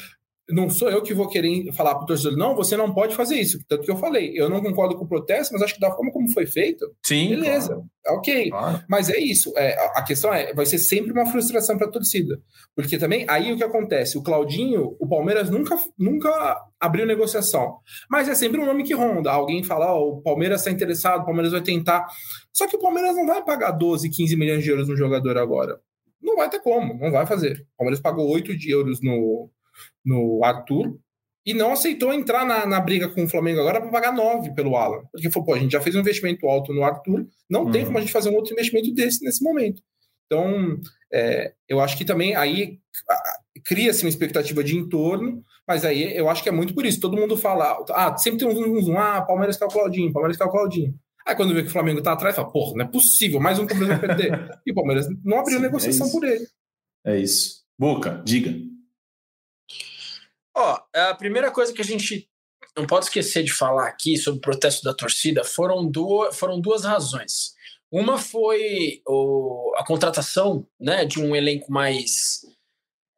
não 0.50 0.68
sou 0.68 0.90
eu 0.90 1.02
que 1.02 1.14
vou 1.14 1.28
querer 1.28 1.72
falar 1.72 1.94
para 1.94 2.04
o 2.04 2.06
torcedor, 2.06 2.36
não, 2.36 2.54
você 2.54 2.76
não 2.76 2.92
pode 2.92 3.14
fazer 3.14 3.36
isso. 3.36 3.58
Tanto 3.68 3.84
que 3.84 3.90
eu 3.90 3.96
falei, 3.96 4.32
eu 4.34 4.48
não 4.48 4.62
concordo 4.62 4.96
com 4.96 5.04
o 5.04 5.08
protesto, 5.08 5.52
mas 5.52 5.62
acho 5.62 5.74
que 5.74 5.80
da 5.80 5.90
forma 5.90 6.10
como 6.12 6.30
foi 6.30 6.46
feito, 6.46 6.86
Sim, 7.04 7.30
beleza, 7.30 7.68
claro. 7.68 7.84
É 8.06 8.12
ok. 8.12 8.50
Claro. 8.50 8.84
Mas 8.88 9.10
é 9.10 9.18
isso. 9.18 9.52
É, 9.56 9.76
a 9.94 10.02
questão 10.02 10.32
é, 10.32 10.54
vai 10.54 10.64
ser 10.66 10.78
sempre 10.78 11.12
uma 11.12 11.26
frustração 11.26 11.76
para 11.76 11.86
a 11.86 11.90
torcida. 11.90 12.40
Porque 12.74 12.98
também, 12.98 13.24
aí 13.28 13.52
o 13.52 13.56
que 13.56 13.64
acontece? 13.64 14.16
O 14.16 14.22
Claudinho, 14.22 14.96
o 14.98 15.08
Palmeiras 15.08 15.50
nunca, 15.50 15.76
nunca 15.98 16.30
abriu 16.78 17.06
negociação. 17.06 17.76
Mas 18.10 18.28
é 18.28 18.34
sempre 18.34 18.60
um 18.60 18.66
nome 18.66 18.84
que 18.84 18.94
ronda. 18.94 19.30
Alguém 19.30 19.62
fala, 19.62 19.94
oh, 19.94 20.18
o 20.18 20.22
Palmeiras 20.22 20.60
está 20.60 20.70
interessado, 20.70 21.22
o 21.22 21.26
Palmeiras 21.26 21.52
vai 21.52 21.60
tentar. 21.60 22.06
Só 22.52 22.66
que 22.66 22.76
o 22.76 22.80
Palmeiras 22.80 23.14
não 23.16 23.26
vai 23.26 23.44
pagar 23.44 23.72
12, 23.72 24.08
15 24.10 24.36
milhões 24.36 24.64
de 24.64 24.70
euros 24.70 24.88
no 24.88 24.96
jogador 24.96 25.36
agora. 25.36 25.78
Não 26.22 26.36
vai 26.36 26.48
ter 26.48 26.60
como, 26.60 26.98
não 26.98 27.10
vai 27.10 27.26
fazer. 27.26 27.66
O 27.74 27.78
Palmeiras 27.78 28.00
pagou 28.00 28.30
8 28.30 28.56
de 28.56 28.70
euros 28.70 29.00
no, 29.02 29.50
no 30.04 30.44
Arthur 30.44 30.96
e 31.44 31.54
não 31.54 31.72
aceitou 31.72 32.12
entrar 32.12 32.44
na, 32.44 32.66
na 32.66 32.80
briga 32.80 33.08
com 33.08 33.24
o 33.24 33.28
Flamengo 33.28 33.60
agora 33.60 33.80
para 33.80 33.90
pagar 33.90 34.12
9 34.12 34.54
pelo 34.54 34.76
Alan. 34.76 35.02
Porque 35.10 35.30
falou, 35.30 35.46
pô, 35.46 35.54
a 35.54 35.58
gente 35.58 35.72
já 35.72 35.80
fez 35.80 35.96
um 35.96 36.00
investimento 36.00 36.46
alto 36.46 36.72
no 36.72 36.84
Arthur, 36.84 37.26
não 37.48 37.64
uhum. 37.64 37.70
tem 37.70 37.84
como 37.84 37.98
a 37.98 38.00
gente 38.00 38.12
fazer 38.12 38.30
um 38.30 38.34
outro 38.34 38.52
investimento 38.52 38.92
desse 38.92 39.24
nesse 39.24 39.42
momento. 39.42 39.82
Então, 40.26 40.78
é, 41.12 41.52
eu 41.68 41.80
acho 41.80 41.96
que 41.96 42.04
também 42.04 42.36
aí 42.36 42.78
cria-se 43.64 44.04
uma 44.04 44.08
expectativa 44.08 44.62
de 44.62 44.76
entorno, 44.76 45.42
mas 45.66 45.84
aí 45.84 46.16
eu 46.16 46.28
acho 46.28 46.42
que 46.42 46.48
é 46.48 46.52
muito 46.52 46.74
por 46.74 46.86
isso. 46.86 47.00
Todo 47.00 47.16
mundo 47.16 47.36
fala, 47.36 47.84
ah, 47.90 48.16
sempre 48.16 48.38
tem 48.38 48.48
um, 48.48 48.52
um, 48.52 48.92
um 48.92 48.98
ah, 48.98 49.20
Palmeiras 49.22 49.56
quer 49.56 49.64
o 49.64 49.68
Claudinho, 49.68 50.12
Palmeiras 50.12 50.36
quer 50.36 50.44
o 50.44 50.50
Claudinho. 50.50 50.94
Aí 51.26 51.34
quando 51.34 51.54
vê 51.54 51.62
que 51.62 51.68
o 51.68 51.72
Flamengo 51.72 52.02
tá 52.02 52.12
atrás, 52.12 52.36
fala, 52.36 52.50
porra, 52.50 52.76
não 52.76 52.84
é 52.84 52.88
possível, 52.88 53.40
mais 53.40 53.58
um 53.58 53.66
problema 53.66 53.96
vai 53.96 54.08
perder. 54.08 54.50
e 54.64 54.70
o 54.70 54.74
Palmeiras 54.74 55.06
não 55.24 55.38
abriu 55.38 55.56
Sim, 55.56 55.62
negociação 55.62 56.06
é 56.06 56.10
por 56.10 56.24
ele. 56.24 56.46
É 57.04 57.18
isso. 57.18 57.60
Boca, 57.78 58.22
diga. 58.24 58.54
Ó, 60.56 60.80
a 60.94 61.14
primeira 61.14 61.50
coisa 61.50 61.72
que 61.72 61.80
a 61.80 61.84
gente 61.84 62.28
não 62.76 62.86
pode 62.86 63.06
esquecer 63.06 63.42
de 63.42 63.52
falar 63.52 63.88
aqui 63.88 64.16
sobre 64.16 64.38
o 64.38 64.42
protesto 64.42 64.82
da 64.84 64.94
torcida 64.94 65.44
foram 65.44 65.86
duas, 65.86 66.36
foram 66.36 66.60
duas 66.60 66.84
razões. 66.84 67.54
Uma 67.92 68.18
foi 68.18 69.02
o, 69.06 69.72
a 69.76 69.84
contratação 69.84 70.66
né, 70.78 71.04
de 71.04 71.20
um 71.20 71.34
elenco 71.34 71.72
mais. 71.72 72.40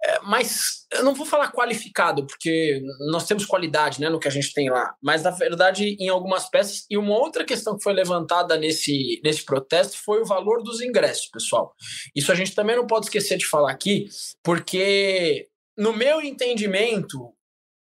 É, 0.05 0.19
mais. 0.21 0.87
Eu 0.91 1.05
não 1.05 1.15
vou 1.15 1.27
falar 1.27 1.53
qualificado, 1.53 2.27
porque 2.27 2.83
nós 3.11 3.27
temos 3.27 3.45
qualidade 3.45 4.01
né, 4.01 4.09
no 4.09 4.19
que 4.19 4.27
a 4.27 4.31
gente 4.31 4.53
tem 4.53 4.69
lá, 4.71 4.95
mas 5.01 5.23
na 5.23 5.31
verdade 5.31 5.97
em 6.01 6.09
algumas 6.09 6.49
peças. 6.49 6.87
E 6.91 6.97
uma 6.97 7.17
outra 7.19 7.45
questão 7.45 7.77
que 7.77 7.85
foi 7.85 7.93
levantada 7.93 8.57
nesse, 8.57 9.21
nesse 9.23 9.45
protesto 9.45 9.99
foi 9.99 10.23
o 10.23 10.27
valor 10.27 10.63
dos 10.63 10.81
ingressos, 10.81 11.27
pessoal. 11.27 11.75
Isso 12.17 12.33
a 12.33 12.35
gente 12.35 12.55
também 12.55 12.75
não 12.75 12.87
pode 12.87 13.07
esquecer 13.07 13.37
de 13.37 13.47
falar 13.47 13.71
aqui, 13.71 14.07
porque 14.43 15.49
no 15.77 15.93
meu 15.93 16.21
entendimento, 16.21 17.35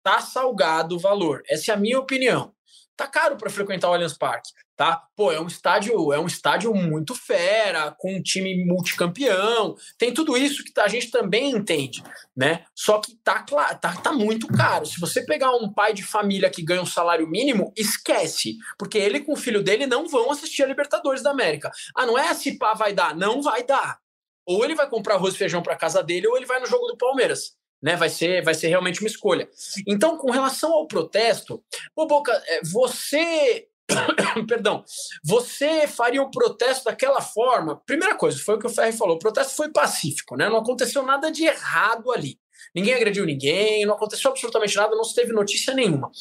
tá 0.03 0.21
salgado 0.21 0.95
o 0.95 0.99
valor. 0.99 1.41
Essa 1.47 1.71
é 1.71 1.75
a 1.75 1.77
minha 1.77 1.99
opinião. 1.99 2.53
Tá 2.99 3.07
caro 3.07 3.37
para 3.37 3.49
frequentar 3.49 3.89
o 3.89 3.93
Allianz 3.93 4.17
Parque, 4.17 4.51
tá? 4.75 5.01
Pô, 5.15 5.31
é 5.31 5.39
um 5.39 5.47
estádio, 5.47 6.11
é 6.11 6.19
um 6.19 6.27
estádio 6.27 6.73
muito 6.73 7.15
fera, 7.15 7.95
com 7.97 8.13
um 8.13 8.21
time 8.21 8.65
multicampeão, 8.65 9.77
tem 9.97 10.13
tudo 10.13 10.35
isso 10.35 10.65
que 10.65 10.77
a 10.77 10.87
gente 10.89 11.09
também 11.09 11.51
entende, 11.51 12.03
né? 12.35 12.65
Só 12.75 12.99
que 12.99 13.15
tá, 13.23 13.41
tá, 13.79 13.95
tá 13.95 14.11
muito 14.11 14.47
caro. 14.47 14.85
Se 14.85 14.99
você 14.99 15.25
pegar 15.25 15.55
um 15.55 15.71
pai 15.71 15.93
de 15.93 16.03
família 16.03 16.49
que 16.49 16.61
ganha 16.61 16.81
um 16.81 16.85
salário 16.85 17.25
mínimo, 17.25 17.71
esquece, 17.77 18.57
porque 18.77 18.97
ele 18.97 19.21
com 19.21 19.31
o 19.31 19.37
filho 19.37 19.63
dele 19.63 19.87
não 19.87 20.05
vão 20.05 20.29
assistir 20.29 20.63
a 20.63 20.67
Libertadores 20.67 21.23
da 21.23 21.31
América. 21.31 21.71
Ah, 21.95 22.05
não 22.05 22.17
é 22.17 22.33
se 22.33 22.57
pá 22.57 22.73
vai 22.73 22.91
dar, 22.91 23.15
não 23.15 23.41
vai 23.41 23.63
dar. 23.63 23.97
Ou 24.45 24.65
ele 24.65 24.75
vai 24.75 24.89
comprar 24.89 25.15
arroz 25.15 25.35
e 25.35 25.37
feijão 25.37 25.63
para 25.63 25.77
casa 25.77 26.03
dele, 26.03 26.27
ou 26.27 26.35
ele 26.35 26.45
vai 26.45 26.59
no 26.59 26.65
jogo 26.65 26.85
do 26.87 26.97
Palmeiras 26.97 27.57
né? 27.81 27.95
Vai 27.95 28.09
ser, 28.09 28.43
vai 28.43 28.53
ser 28.53 28.67
realmente 28.67 29.01
uma 29.01 29.07
escolha. 29.07 29.49
Então, 29.87 30.17
com 30.17 30.31
relação 30.31 30.71
ao 30.73 30.87
protesto, 30.87 31.63
ô 31.95 32.05
Boca, 32.05 32.31
é, 32.47 32.61
você 32.63 33.67
perdão, 34.47 34.83
você 35.23 35.87
faria 35.87 36.21
um 36.21 36.29
protesto 36.29 36.85
daquela 36.85 37.21
forma? 37.21 37.81
Primeira 37.85 38.15
coisa, 38.15 38.37
foi 38.39 38.55
o 38.55 38.59
que 38.59 38.67
o 38.67 38.69
Ferri 38.69 38.95
falou, 38.95 39.15
o 39.15 39.19
protesto 39.19 39.55
foi 39.55 39.71
pacífico, 39.71 40.35
né? 40.35 40.47
Não 40.47 40.57
aconteceu 40.57 41.03
nada 41.03 41.31
de 41.31 41.45
errado 41.45 42.11
ali. 42.11 42.39
Ninguém 42.75 42.93
agrediu 42.93 43.25
ninguém, 43.25 43.85
não 43.85 43.95
aconteceu 43.95 44.29
absolutamente 44.29 44.75
nada, 44.75 44.95
não 44.95 45.03
se 45.03 45.15
teve 45.15 45.33
notícia 45.33 45.73
nenhuma. 45.73 46.11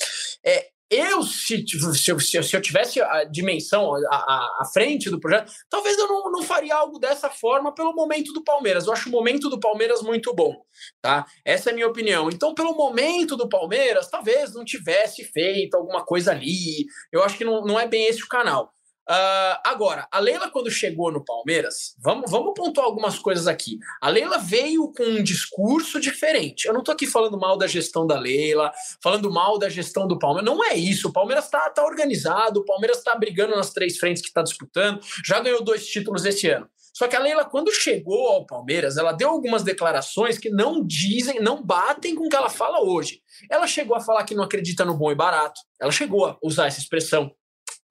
É, 0.44 0.68
eu, 0.90 1.22
se, 1.22 1.64
se, 1.66 2.10
eu, 2.10 2.18
se 2.18 2.56
eu 2.56 2.60
tivesse 2.62 3.00
a 3.00 3.24
dimensão, 3.24 3.94
a, 4.10 4.62
frente 4.72 5.10
do 5.10 5.20
projeto, 5.20 5.52
talvez 5.68 5.98
eu 5.98 6.08
não, 6.08 6.32
não 6.32 6.42
faria 6.42 6.74
algo 6.74 6.98
dessa 6.98 7.28
forma 7.28 7.74
pelo 7.74 7.94
momento 7.94 8.32
do 8.32 8.42
Palmeiras. 8.42 8.86
Eu 8.86 8.92
acho 8.92 9.08
o 9.08 9.12
momento 9.12 9.50
do 9.50 9.60
Palmeiras 9.60 10.00
muito 10.02 10.34
bom, 10.34 10.54
tá? 11.02 11.26
Essa 11.44 11.70
é 11.70 11.72
a 11.72 11.74
minha 11.74 11.88
opinião. 11.88 12.30
Então, 12.30 12.54
pelo 12.54 12.74
momento 12.74 13.36
do 13.36 13.48
Palmeiras, 13.48 14.08
talvez 14.08 14.54
não 14.54 14.64
tivesse 14.64 15.24
feito 15.24 15.74
alguma 15.74 16.04
coisa 16.04 16.30
ali. 16.30 16.86
Eu 17.12 17.22
acho 17.22 17.36
que 17.36 17.44
não, 17.44 17.62
não 17.62 17.78
é 17.78 17.86
bem 17.86 18.06
esse 18.06 18.22
o 18.22 18.28
canal. 18.28 18.72
Uh, 19.10 19.56
agora, 19.64 20.06
a 20.12 20.18
Leila, 20.18 20.50
quando 20.50 20.70
chegou 20.70 21.10
no 21.10 21.24
Palmeiras, 21.24 21.94
vamos, 21.98 22.30
vamos 22.30 22.52
pontuar 22.54 22.84
algumas 22.84 23.18
coisas 23.18 23.46
aqui. 23.46 23.78
A 24.02 24.10
Leila 24.10 24.36
veio 24.36 24.92
com 24.92 25.02
um 25.02 25.22
discurso 25.22 25.98
diferente. 25.98 26.66
Eu 26.66 26.74
não 26.74 26.80
estou 26.80 26.92
aqui 26.92 27.06
falando 27.06 27.38
mal 27.38 27.56
da 27.56 27.66
gestão 27.66 28.06
da 28.06 28.18
Leila, 28.18 28.70
falando 29.02 29.32
mal 29.32 29.58
da 29.58 29.70
gestão 29.70 30.06
do 30.06 30.18
Palmeiras. 30.18 30.52
Não 30.52 30.62
é 30.62 30.76
isso. 30.76 31.08
O 31.08 31.12
Palmeiras 31.12 31.46
está 31.46 31.70
tá 31.70 31.82
organizado, 31.86 32.60
o 32.60 32.64
Palmeiras 32.66 32.98
está 32.98 33.14
brigando 33.14 33.56
nas 33.56 33.70
três 33.70 33.96
frentes 33.96 34.20
que 34.20 34.28
está 34.28 34.42
disputando, 34.42 35.00
já 35.24 35.40
ganhou 35.40 35.64
dois 35.64 35.86
títulos 35.86 36.26
esse 36.26 36.46
ano. 36.50 36.68
Só 36.92 37.08
que 37.08 37.16
a 37.16 37.20
Leila, 37.20 37.44
quando 37.46 37.72
chegou 37.72 38.28
ao 38.28 38.44
Palmeiras, 38.44 38.98
ela 38.98 39.12
deu 39.12 39.30
algumas 39.30 39.62
declarações 39.62 40.36
que 40.36 40.50
não 40.50 40.84
dizem, 40.84 41.40
não 41.40 41.62
batem 41.62 42.14
com 42.14 42.26
o 42.26 42.28
que 42.28 42.36
ela 42.36 42.50
fala 42.50 42.82
hoje. 42.82 43.22
Ela 43.48 43.66
chegou 43.66 43.96
a 43.96 44.00
falar 44.00 44.24
que 44.24 44.34
não 44.34 44.44
acredita 44.44 44.84
no 44.84 44.98
bom 44.98 45.10
e 45.10 45.14
barato. 45.14 45.60
Ela 45.80 45.92
chegou 45.92 46.26
a 46.26 46.36
usar 46.42 46.66
essa 46.66 46.80
expressão. 46.80 47.32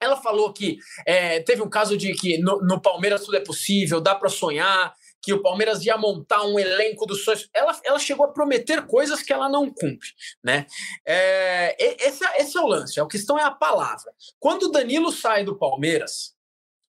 Ela 0.00 0.16
falou 0.16 0.52
que 0.52 0.78
é, 1.06 1.40
teve 1.40 1.62
um 1.62 1.68
caso 1.68 1.96
de 1.96 2.14
que 2.14 2.38
no, 2.38 2.60
no 2.60 2.80
Palmeiras 2.80 3.24
tudo 3.24 3.36
é 3.36 3.40
possível, 3.40 4.00
dá 4.00 4.14
para 4.14 4.28
sonhar, 4.28 4.94
que 5.20 5.32
o 5.32 5.42
Palmeiras 5.42 5.84
ia 5.84 5.96
montar 5.96 6.44
um 6.44 6.58
elenco 6.58 7.04
dos 7.04 7.24
sonhos. 7.24 7.48
Ela, 7.52 7.78
ela 7.84 7.98
chegou 7.98 8.24
a 8.24 8.32
prometer 8.32 8.86
coisas 8.86 9.22
que 9.22 9.32
ela 9.32 9.48
não 9.48 9.70
cumpre. 9.70 10.08
Né? 10.42 10.66
É, 11.04 11.76
esse, 12.02 12.24
esse 12.36 12.56
é 12.56 12.60
o 12.60 12.66
lance, 12.66 13.00
a 13.00 13.06
questão 13.06 13.38
é 13.38 13.42
a 13.42 13.50
palavra. 13.50 14.12
Quando 14.38 14.64
o 14.64 14.70
Danilo 14.70 15.10
sai 15.10 15.44
do 15.44 15.58
Palmeiras, 15.58 16.34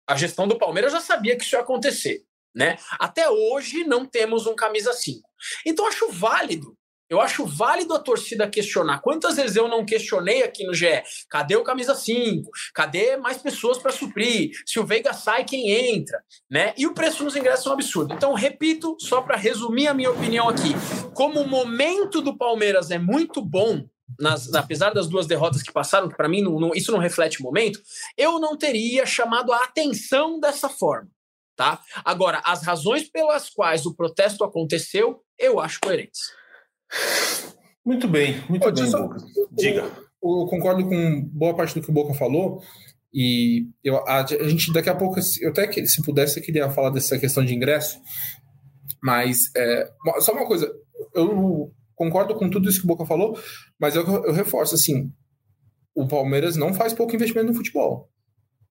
a 0.06 0.16
gestão 0.16 0.46
do 0.46 0.58
Palmeiras 0.58 0.92
já 0.92 1.00
sabia 1.00 1.36
que 1.36 1.44
isso 1.44 1.56
ia 1.56 1.60
acontecer. 1.60 2.24
Né? 2.54 2.78
Até 2.92 3.28
hoje 3.28 3.84
não 3.84 4.06
temos 4.06 4.46
um 4.46 4.54
camisa 4.54 4.92
5. 4.92 5.28
Então 5.64 5.86
acho 5.86 6.10
válido 6.10 6.76
eu 7.08 7.20
acho 7.20 7.46
válido 7.46 7.94
a 7.94 7.98
torcida 7.98 8.48
questionar. 8.48 9.00
Quantas 9.00 9.36
vezes 9.36 9.56
eu 9.56 9.68
não 9.68 9.84
questionei 9.84 10.42
aqui 10.42 10.64
no 10.64 10.74
GE? 10.74 11.02
Cadê 11.30 11.56
o 11.56 11.62
camisa 11.62 11.94
5? 11.94 12.50
Cadê 12.74 13.16
mais 13.16 13.38
pessoas 13.38 13.78
para 13.78 13.92
suprir? 13.92 14.50
Se 14.66 14.80
o 14.80 14.86
Veiga 14.86 15.12
sai, 15.12 15.44
quem 15.44 15.70
entra? 15.70 16.20
Né? 16.50 16.74
E 16.76 16.86
o 16.86 16.94
preço 16.94 17.22
nos 17.22 17.36
ingressos 17.36 17.66
é 17.66 17.70
um 17.70 17.72
absurdo. 17.72 18.14
Então, 18.14 18.34
repito, 18.34 18.96
só 18.98 19.22
para 19.22 19.36
resumir 19.36 19.86
a 19.86 19.94
minha 19.94 20.10
opinião 20.10 20.48
aqui. 20.48 20.74
Como 21.14 21.40
o 21.40 21.48
momento 21.48 22.20
do 22.20 22.36
Palmeiras 22.36 22.90
é 22.90 22.98
muito 22.98 23.40
bom, 23.40 23.86
nas, 24.18 24.52
apesar 24.54 24.92
das 24.92 25.08
duas 25.08 25.26
derrotas 25.26 25.62
que 25.62 25.72
passaram, 25.72 26.08
para 26.08 26.28
mim 26.28 26.42
não, 26.42 26.58
não, 26.58 26.70
isso 26.74 26.92
não 26.92 26.98
reflete 26.98 27.40
o 27.40 27.42
momento, 27.42 27.80
eu 28.16 28.38
não 28.38 28.56
teria 28.56 29.06
chamado 29.06 29.52
a 29.52 29.64
atenção 29.64 30.38
dessa 30.40 30.68
forma. 30.68 31.10
Tá? 31.56 31.80
Agora, 32.04 32.42
as 32.44 32.62
razões 32.62 33.08
pelas 33.08 33.48
quais 33.48 33.86
o 33.86 33.94
protesto 33.94 34.44
aconteceu, 34.44 35.22
eu 35.38 35.58
acho 35.58 35.80
coerentes. 35.80 36.20
Muito 37.84 38.08
bem, 38.08 38.42
muito 38.48 38.70
bem, 38.72 38.86
só, 38.86 39.02
Boca. 39.02 39.18
Diga. 39.52 39.82
Eu, 40.22 40.40
eu, 40.40 40.46
concordo 40.46 40.84
com 40.88 41.22
boa 41.32 41.54
parte 41.54 41.74
do 41.74 41.82
que 41.82 41.90
o 41.90 41.94
Boca 41.94 42.14
falou. 42.14 42.60
E 43.14 43.68
eu, 43.82 43.96
a, 43.98 44.24
a, 44.24 44.48
gente 44.48 44.72
daqui 44.72 44.90
a 44.90 44.94
pouco, 44.94 45.20
eu 45.40 45.50
até 45.50 45.66
que 45.66 45.86
se 45.86 46.02
pudesse, 46.02 46.38
eu 46.38 46.42
queria 46.42 46.68
falar 46.68 46.90
dessa 46.90 47.18
questão 47.18 47.44
de 47.44 47.54
ingresso. 47.54 47.98
Mas 49.02 49.50
é, 49.56 49.88
só 50.18 50.32
uma 50.32 50.46
coisa, 50.46 50.70
eu 51.14 51.72
concordo 51.94 52.34
com 52.34 52.50
tudo 52.50 52.68
isso 52.68 52.80
que 52.80 52.84
o 52.84 52.88
Boca 52.88 53.06
falou, 53.06 53.38
mas 53.78 53.94
eu, 53.94 54.04
eu 54.04 54.32
reforço 54.32 54.74
assim: 54.74 55.12
o 55.94 56.06
Palmeiras 56.08 56.56
não 56.56 56.74
faz 56.74 56.92
pouco 56.92 57.14
investimento 57.14 57.48
no 57.48 57.54
futebol. 57.54 58.10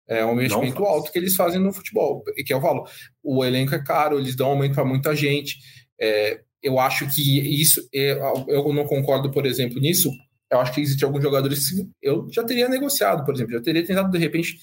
É 0.08 0.24
um 0.24 0.34
investimento 0.34 0.84
alto 0.84 1.12
que 1.12 1.18
eles 1.18 1.36
fazem 1.36 1.60
no 1.60 1.74
futebol. 1.74 2.24
E 2.38 2.44
que 2.44 2.54
eu 2.54 2.62
falo, 2.62 2.86
o 3.24 3.44
elenco 3.44 3.74
é 3.74 3.84
caro, 3.84 4.20
eles 4.20 4.36
dão 4.36 4.48
aumento 4.48 4.76
para 4.76 4.86
muita 4.86 5.16
gente. 5.16 5.58
É, 6.00 6.42
eu 6.66 6.80
acho 6.80 7.08
que 7.14 7.62
isso, 7.62 7.88
é, 7.94 8.14
eu 8.48 8.74
não 8.74 8.86
concordo, 8.86 9.30
por 9.30 9.46
exemplo, 9.46 9.80
nisso. 9.80 10.10
Eu 10.52 10.60
acho 10.60 10.74
que 10.74 10.82
existem 10.82 11.06
alguns 11.06 11.22
jogadores 11.22 11.70
que 11.70 11.88
eu 12.02 12.28
já 12.32 12.44
teria 12.44 12.68
negociado, 12.68 13.24
por 13.24 13.36
exemplo, 13.36 13.54
já 13.54 13.62
teria 13.62 13.86
tentado 13.86 14.10
de 14.10 14.18
repente 14.18 14.58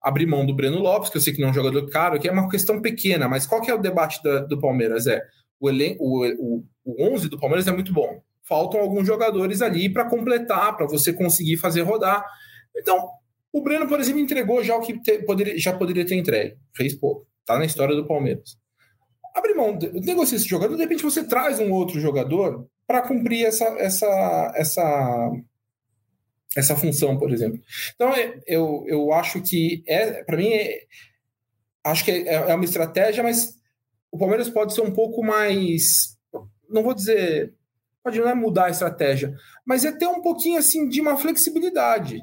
abrir 0.00 0.24
mão 0.24 0.46
do 0.46 0.54
Breno 0.54 0.78
Lopes, 0.78 1.10
que 1.10 1.16
eu 1.16 1.20
sei 1.20 1.32
que 1.32 1.40
não 1.40 1.48
é 1.48 1.50
um 1.50 1.54
jogador 1.54 1.84
caro, 1.90 2.20
que 2.20 2.28
é 2.28 2.32
uma 2.32 2.48
questão 2.48 2.80
pequena, 2.80 3.28
mas 3.28 3.44
qual 3.44 3.60
que 3.60 3.72
é 3.72 3.74
o 3.74 3.80
debate 3.80 4.22
da, 4.22 4.38
do 4.40 4.60
Palmeiras? 4.60 5.08
É 5.08 5.20
o, 5.58 5.68
elen 5.68 5.96
o, 5.98 6.24
o, 6.24 6.64
o 6.84 7.12
11 7.12 7.28
do 7.28 7.40
Palmeiras 7.40 7.66
é 7.66 7.72
muito 7.72 7.92
bom. 7.92 8.22
Faltam 8.44 8.80
alguns 8.80 9.04
jogadores 9.04 9.62
ali 9.62 9.92
para 9.92 10.08
completar, 10.08 10.76
para 10.76 10.86
você 10.86 11.12
conseguir 11.12 11.56
fazer 11.56 11.82
rodar. 11.82 12.24
Então, 12.76 13.08
o 13.52 13.60
Breno, 13.62 13.88
por 13.88 13.98
exemplo, 13.98 14.20
entregou 14.20 14.62
já 14.62 14.76
o 14.76 14.80
que 14.80 15.00
te, 15.00 15.24
poderia, 15.24 15.58
já 15.58 15.72
poderia 15.72 16.06
ter 16.06 16.14
entregue. 16.14 16.56
Fez 16.76 16.94
pouco. 16.94 17.26
Tá 17.44 17.58
na 17.58 17.64
história 17.64 17.96
do 17.96 18.06
Palmeiras 18.06 18.61
abre 19.34 19.54
mão, 19.54 19.78
negocia 19.94 20.36
esse 20.36 20.48
jogador, 20.48 20.76
de 20.76 20.82
repente 20.82 21.02
você 21.02 21.24
traz 21.24 21.58
um 21.58 21.72
outro 21.72 21.98
jogador 22.00 22.66
para 22.86 23.02
cumprir 23.02 23.46
essa, 23.46 23.64
essa, 23.78 24.52
essa, 24.54 25.30
essa 26.56 26.76
função, 26.76 27.18
por 27.18 27.32
exemplo. 27.32 27.60
Então, 27.94 28.10
é, 28.10 28.40
eu, 28.46 28.84
eu 28.86 29.12
acho 29.12 29.40
que, 29.40 29.82
é 29.86 30.22
para 30.24 30.36
mim, 30.36 30.52
é, 30.52 30.82
acho 31.84 32.04
que 32.04 32.10
é, 32.10 32.34
é 32.34 32.54
uma 32.54 32.64
estratégia, 32.64 33.22
mas 33.22 33.54
o 34.10 34.18
Palmeiras 34.18 34.50
pode 34.50 34.74
ser 34.74 34.82
um 34.82 34.92
pouco 34.92 35.24
mais, 35.24 36.18
não 36.68 36.82
vou 36.82 36.94
dizer, 36.94 37.54
pode 38.02 38.20
não 38.20 38.28
é 38.28 38.34
mudar 38.34 38.66
a 38.66 38.70
estratégia, 38.70 39.34
mas 39.64 39.84
é 39.84 39.92
ter 39.92 40.06
um 40.06 40.20
pouquinho 40.20 40.58
assim 40.58 40.88
de 40.88 41.00
uma 41.00 41.16
flexibilidade. 41.16 42.20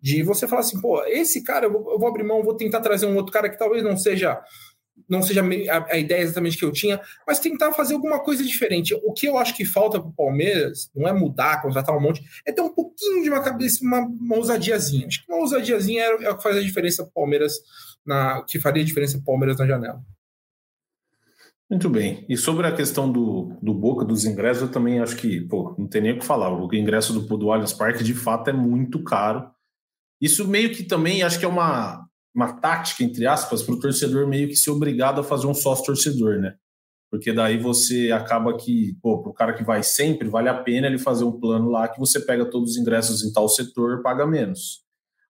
De 0.00 0.22
você 0.22 0.46
falar 0.46 0.60
assim, 0.60 0.80
pô, 0.80 1.04
esse 1.06 1.42
cara 1.42 1.66
eu 1.66 1.72
vou, 1.72 1.92
eu 1.92 1.98
vou 1.98 2.08
abrir 2.08 2.22
mão, 2.22 2.42
vou 2.42 2.56
tentar 2.56 2.80
trazer 2.80 3.06
um 3.06 3.16
outro 3.16 3.32
cara 3.32 3.48
que 3.48 3.58
talvez 3.58 3.82
não 3.82 3.96
seja 3.96 4.40
não 5.08 5.22
seja 5.22 5.42
a, 5.90 5.98
ideia 5.98 6.22
exatamente 6.22 6.56
que 6.56 6.64
eu 6.64 6.72
tinha, 6.72 7.00
mas 7.26 7.38
tentar 7.38 7.72
fazer 7.72 7.94
alguma 7.94 8.20
coisa 8.20 8.44
diferente. 8.44 8.94
O 9.04 9.12
que 9.12 9.26
eu 9.26 9.38
acho 9.38 9.54
que 9.54 9.64
falta 9.64 10.00
para 10.00 10.08
o 10.08 10.12
Palmeiras 10.12 10.90
não 10.94 11.08
é 11.08 11.12
mudar, 11.12 11.62
contratar 11.62 11.96
um 11.96 12.00
monte, 12.00 12.22
é 12.46 12.52
ter 12.52 12.62
um 12.62 12.72
pouquinho 12.72 13.22
de 13.22 13.30
uma 13.30 13.42
cabeça, 13.42 13.84
uma, 13.84 14.00
uma 14.00 14.36
ousadiazinha. 14.36 15.06
Acho 15.06 15.24
que 15.24 15.32
uma 15.32 15.40
ousadiazinha 15.40 16.02
é, 16.02 16.24
é 16.24 16.30
o 16.30 16.36
que 16.36 16.42
faz 16.42 16.56
a 16.56 16.62
diferença 16.62 17.02
para 17.02 17.10
o 17.10 17.14
Palmeiras, 17.14 17.54
na, 18.04 18.42
que 18.42 18.60
faria 18.60 18.82
a 18.82 18.86
diferença 18.86 19.14
para 19.14 19.22
o 19.22 19.26
Palmeiras 19.26 19.58
na 19.58 19.66
janela. 19.66 20.02
Muito 21.70 21.90
bem. 21.90 22.24
E 22.28 22.36
sobre 22.36 22.66
a 22.66 22.74
questão 22.74 23.12
do, 23.12 23.52
do 23.60 23.74
Boca, 23.74 24.04
dos 24.04 24.24
ingressos, 24.24 24.62
eu 24.62 24.70
também 24.70 25.00
acho 25.00 25.16
que, 25.16 25.42
pô, 25.42 25.74
não 25.78 25.86
tem 25.86 26.00
nem 26.00 26.12
o 26.12 26.18
que 26.18 26.24
falar. 26.24 26.50
O 26.50 26.74
ingresso 26.74 27.12
do, 27.12 27.36
do 27.36 27.52
Allianz 27.52 27.74
Parque, 27.74 28.02
de 28.02 28.14
fato, 28.14 28.48
é 28.48 28.54
muito 28.54 29.04
caro. 29.04 29.50
Isso 30.18 30.48
meio 30.48 30.72
que 30.74 30.82
também 30.82 31.22
acho 31.22 31.38
que 31.38 31.44
é 31.44 31.48
uma, 31.48 32.07
uma 32.38 32.52
tática, 32.52 33.02
entre 33.02 33.26
aspas, 33.26 33.64
para 33.64 33.74
o 33.74 33.80
torcedor 33.80 34.24
meio 34.28 34.46
que 34.46 34.54
ser 34.54 34.70
obrigado 34.70 35.20
a 35.20 35.24
fazer 35.24 35.48
um 35.48 35.54
sócio 35.54 35.84
torcedor, 35.84 36.38
né? 36.38 36.54
Porque 37.10 37.32
daí 37.32 37.58
você 37.58 38.12
acaba 38.12 38.56
que, 38.56 38.96
pô, 39.02 39.20
para 39.20 39.30
o 39.30 39.34
cara 39.34 39.52
que 39.54 39.64
vai 39.64 39.82
sempre, 39.82 40.28
vale 40.28 40.48
a 40.48 40.54
pena 40.54 40.86
ele 40.86 40.98
fazer 40.98 41.24
um 41.24 41.32
plano 41.32 41.68
lá 41.68 41.88
que 41.88 41.98
você 41.98 42.20
pega 42.20 42.48
todos 42.48 42.72
os 42.72 42.76
ingressos 42.76 43.24
em 43.24 43.32
tal 43.32 43.48
setor 43.48 44.02
paga 44.02 44.24
menos. 44.24 44.84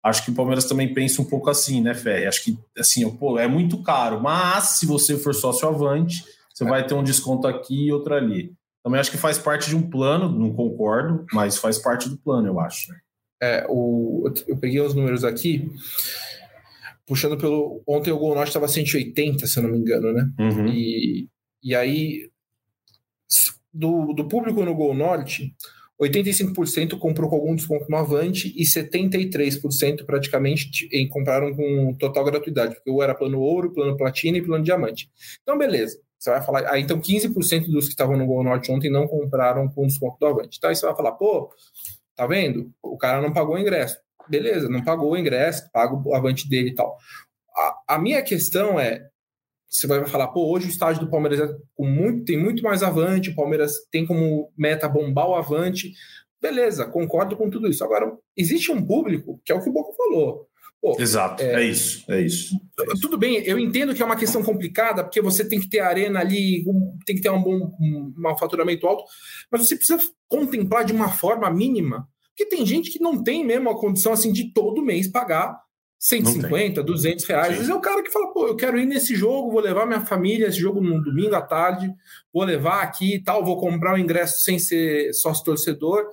Acho 0.05 0.23
que 0.23 0.31
o 0.31 0.35
Palmeiras 0.35 0.67
também 0.67 0.93
pensa 0.93 1.23
um 1.23 1.25
pouco 1.25 1.49
assim, 1.49 1.81
né, 1.81 1.95
Fé? 1.95 2.27
Acho 2.27 2.45
que, 2.45 2.59
assim, 2.77 3.09
pô, 3.17 3.39
é 3.39 3.49
muito 3.49 3.83
caro, 3.83 4.21
mas 4.21 4.79
se 4.79 4.85
você 4.85 5.17
for 5.17 5.35
sócio 5.35 5.67
avante, 5.67 6.23
você 6.55 6.65
é. 6.65 6.69
vai 6.69 6.87
ter 6.87 6.93
um 6.93 7.03
desconto 7.03 7.47
aqui 7.47 7.87
e 7.87 7.93
outro 7.93 8.15
ali. 8.15 8.53
Também 8.85 9.01
acho 9.01 9.11
que 9.11 9.17
faz 9.17 9.39
parte 9.39 9.71
de 9.71 9.77
um 9.77 9.89
plano, 9.89 10.29
não 10.29 10.53
concordo, 10.53 11.25
mas 11.33 11.57
faz 11.57 11.79
parte 11.79 12.07
do 12.07 12.19
plano, 12.19 12.49
eu 12.49 12.61
acho. 12.61 12.93
É, 13.43 13.65
o, 13.69 14.31
eu 14.47 14.57
peguei 14.59 14.81
os 14.81 14.95
números 14.95 15.25
aqui 15.25 15.71
puxando 17.09 17.39
pelo. 17.39 17.83
Ontem 17.87 18.13
o 18.13 18.19
Gol 18.19 18.35
Norte 18.35 18.51
estava 18.51 18.69
180, 18.69 19.47
se 19.47 19.59
eu 19.59 19.63
não 19.63 19.71
me 19.71 19.79
engano, 19.79 20.13
né? 20.13 20.31
Uhum. 20.39 20.69
E, 20.69 21.27
e 21.63 21.75
aí, 21.75 22.31
do, 23.73 24.13
do 24.13 24.29
público 24.29 24.63
no 24.65 24.75
Gol 24.75 24.95
Norte, 24.95 25.55
85% 26.01 26.99
comprou 26.99 27.31
com 27.31 27.37
algum 27.37 27.55
desconto 27.55 27.87
no 27.89 27.97
Avante 27.97 28.55
e 28.55 28.63
73% 28.63 30.05
praticamente 30.05 30.89
em, 30.93 31.09
compraram 31.09 31.55
com 31.55 31.97
total 31.99 32.25
gratuidade, 32.27 32.75
porque 32.75 32.91
ou 32.91 33.03
era 33.03 33.15
plano 33.15 33.41
ouro, 33.41 33.73
plano 33.73 33.97
platina 33.97 34.37
e 34.37 34.43
plano 34.43 34.63
diamante. 34.63 35.11
Então, 35.43 35.57
beleza. 35.57 35.99
Você 36.19 36.31
vai 36.31 36.43
falar, 36.43 36.69
ah, 36.69 36.79
então 36.79 37.01
15% 37.01 37.71
dos 37.71 37.85
que 37.85 37.93
estavam 37.93 38.17
no 38.17 38.27
Gol 38.27 38.43
Norte 38.43 38.73
ontem 38.73 38.91
não 38.91 39.07
compraram 39.07 39.69
com 39.69 39.87
desconto 39.87 40.19
do 40.19 40.27
Avante. 40.27 40.59
Então 40.59 40.69
aí 40.69 40.75
você 40.75 40.85
vai 40.85 40.97
falar, 40.97 41.13
pô, 41.13 41.49
tá 42.17 42.27
vendo? 42.27 42.73
O 42.83 42.99
cara 42.99 43.23
não 43.23 43.33
pagou 43.33 43.55
o 43.55 43.59
ingresso 43.59 43.97
beleza, 44.29 44.69
não 44.69 44.83
pagou 44.83 45.13
o 45.13 45.17
ingresso, 45.17 45.71
paga 45.73 45.95
o 45.95 46.15
avante 46.15 46.49
dele 46.49 46.71
e 46.71 46.75
tal. 46.75 46.97
A, 47.57 47.95
a, 47.95 47.99
minha 47.99 48.23
questão 48.23 48.79
é, 48.79 49.07
você 49.69 49.87
vai 49.87 50.07
falar, 50.07 50.29
pô, 50.29 50.51
hoje 50.51 50.67
o 50.67 50.71
estádio 50.71 51.01
do 51.01 51.11
Palmeiras 51.11 51.41
é 51.41 51.55
muito, 51.79 52.25
tem 52.25 52.39
muito 52.39 52.63
mais 52.63 52.83
avante, 52.83 53.31
o 53.31 53.35
Palmeiras 53.35 53.75
tem 53.91 54.07
como 54.07 54.51
meta 54.57 54.89
bombar 54.89 55.29
o 55.29 55.35
avante. 55.35 55.93
Beleza, 56.41 56.87
concordo 56.87 57.37
com 57.37 57.51
tudo 57.51 57.69
isso. 57.69 57.83
Agora, 57.85 58.11
existe 58.37 58.71
um 58.71 58.85
público, 58.85 59.41
que 59.45 59.53
é 59.53 59.55
o 59.55 59.63
que 59.63 59.69
o 59.69 59.73
Boca 59.73 59.93
falou. 59.97 60.49
Pô, 60.81 60.97
Exato, 61.01 61.43
é, 61.43 61.55
é, 61.55 61.65
isso, 61.65 62.05
é 62.09 62.21
isso, 62.21 62.55
é. 62.79 62.85
Tudo 63.01 63.19
bem, 63.19 63.43
eu 63.45 63.59
entendo 63.59 63.93
que 63.93 64.01
é 64.01 64.05
uma 64.05 64.17
questão 64.17 64.45
complicada, 64.45 65.03
porque 65.03 65.21
você 65.21 65.45
tem 65.45 65.59
que 65.59 65.69
ter 65.69 65.81
arena 65.81 66.21
ali, 66.21 66.65
tem 67.05 67.17
que 67.17 67.23
ter 67.23 67.31
um 67.31 67.43
bom 67.43 67.75
um, 67.81 68.15
um 68.17 68.39
faturamento 68.39 68.87
alto, 68.87 69.03
mas 69.51 69.67
você 69.67 69.75
precisa 69.75 69.99
contemplar 70.29 70.85
de 70.85 70.93
uma 70.93 71.09
forma 71.09 71.51
mínima 71.51 72.09
Porque 72.39 72.55
tem 72.55 72.65
gente 72.65 72.93
que 72.93 73.03
não 73.03 73.21
tem 73.21 73.45
mesmo 73.45 73.69
a 73.69 73.77
condição 73.77 74.13
assim 74.13 74.33
de 74.33 74.53
todo 74.53 74.81
mês 74.81 75.09
pagar 75.09 75.61
150, 75.99 76.85
200 76.85 77.25
reais. 77.25 77.47
Sim. 77.47 77.53
Às 77.53 77.59
vezes 77.59 77.73
é 77.73 77.75
o 77.75 77.81
cara 77.81 78.01
que 78.01 78.13
fala, 78.13 78.33
pô, 78.33 78.47
eu 78.47 78.55
quero 78.55 78.79
ir 78.79 78.87
nesse 78.87 79.17
jogo, 79.17 79.51
vou 79.51 79.61
levar 79.61 79.87
minha 79.87 80.07
família, 80.07 80.47
esse 80.47 80.61
jogo 80.61 80.81
no 80.81 81.03
domingo 81.03 81.35
à 81.35 81.43
tarde, 81.43 81.93
vou 82.33 82.45
levar 82.45 82.83
aqui 82.83 83.17
e 83.17 83.23
tal, 83.25 83.45
vou 83.45 83.59
comprar 83.59 83.95
o 83.95 83.99
ingresso 83.99 84.45
sem 84.45 84.57
ser 84.57 85.13
sócio 85.15 85.45
torcedor. 85.45 86.07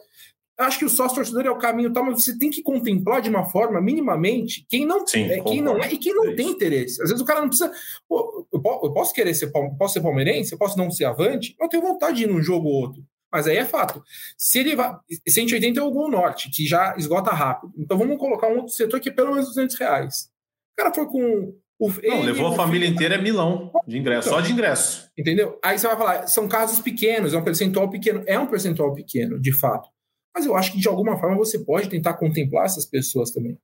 Eu 0.57 0.65
acho 0.65 0.79
que 0.79 0.85
o 0.85 0.89
sócio 0.89 1.17
torcedor 1.17 1.45
é 1.45 1.51
o 1.51 1.59
caminho 1.59 1.93
tal, 1.93 2.03
mas 2.03 2.23
você 2.23 2.35
tem 2.39 2.49
que 2.49 2.63
contemplar 2.63 3.21
de 3.21 3.29
uma 3.29 3.47
forma, 3.51 3.79
minimamente, 3.79 4.65
quem 4.67 4.83
não, 4.83 5.05
Sim, 5.05 5.25
é, 5.25 5.43
quem 5.43 5.61
não 5.61 5.77
é 5.77 5.93
e 5.93 5.97
quem 5.99 6.15
não 6.15 6.25
é 6.25 6.33
tem 6.33 6.49
interesse. 6.49 6.99
Às 7.03 7.09
vezes 7.09 7.21
o 7.21 7.25
cara 7.25 7.41
não 7.41 7.49
precisa. 7.49 7.71
Pô, 8.09 8.47
eu 8.51 8.91
posso 8.91 9.13
querer 9.13 9.35
ser, 9.35 9.51
posso 9.51 9.93
ser 9.93 10.01
palmeirense, 10.01 10.53
eu 10.53 10.57
posso 10.57 10.75
não 10.75 10.89
ser 10.89 11.05
avante, 11.05 11.55
eu 11.61 11.69
tenho 11.69 11.83
vontade 11.83 12.17
de 12.17 12.23
ir 12.23 12.27
num 12.27 12.41
jogo 12.41 12.67
ou 12.67 12.81
outro. 12.81 13.03
Mas 13.31 13.47
aí 13.47 13.57
é 13.57 13.65
fato. 13.65 14.03
Se 14.37 14.59
ele 14.59 14.75
vai. 14.75 14.95
180 15.27 15.79
é 15.79 15.83
o 15.83 15.91
Gol 15.91 16.09
Norte, 16.09 16.49
que 16.49 16.65
já 16.65 16.95
esgota 16.97 17.31
rápido. 17.31 17.73
Então 17.77 17.97
vamos 17.97 18.17
colocar 18.17 18.47
um 18.47 18.57
outro 18.57 18.73
setor 18.73 18.99
que 18.99 19.09
é 19.09 19.11
pelo 19.11 19.31
menos 19.31 19.47
200 19.47 19.75
reais. 19.77 20.29
O 20.73 20.81
cara 20.81 20.93
foi 20.93 21.05
com. 21.07 21.53
O, 21.77 21.89
não, 21.89 22.19
ele, 22.19 22.27
levou 22.27 22.47
a 22.47 22.55
família 22.55 22.87
filho, 22.87 22.95
inteira 22.95 23.15
é 23.15 23.21
milão 23.21 23.69
de 23.85 23.97
ingresso, 23.97 24.29
então, 24.29 24.39
só 24.39 24.45
de 24.45 24.53
ingresso. 24.53 25.09
Entendeu? 25.17 25.59
Aí 25.61 25.77
você 25.77 25.85
vai 25.87 25.97
falar, 25.97 26.27
são 26.27 26.47
casos 26.47 26.79
pequenos, 26.79 27.33
é 27.33 27.37
um 27.37 27.43
percentual 27.43 27.89
pequeno. 27.89 28.23
É 28.25 28.39
um 28.39 28.47
percentual 28.47 28.93
pequeno, 28.93 29.37
de 29.39 29.51
fato. 29.51 29.89
Mas 30.33 30.45
eu 30.45 30.55
acho 30.55 30.71
que 30.71 30.79
de 30.79 30.87
alguma 30.87 31.17
forma 31.17 31.35
você 31.35 31.59
pode 31.59 31.89
tentar 31.89 32.13
contemplar 32.13 32.65
essas 32.65 32.85
pessoas 32.85 33.31
também. 33.31 33.57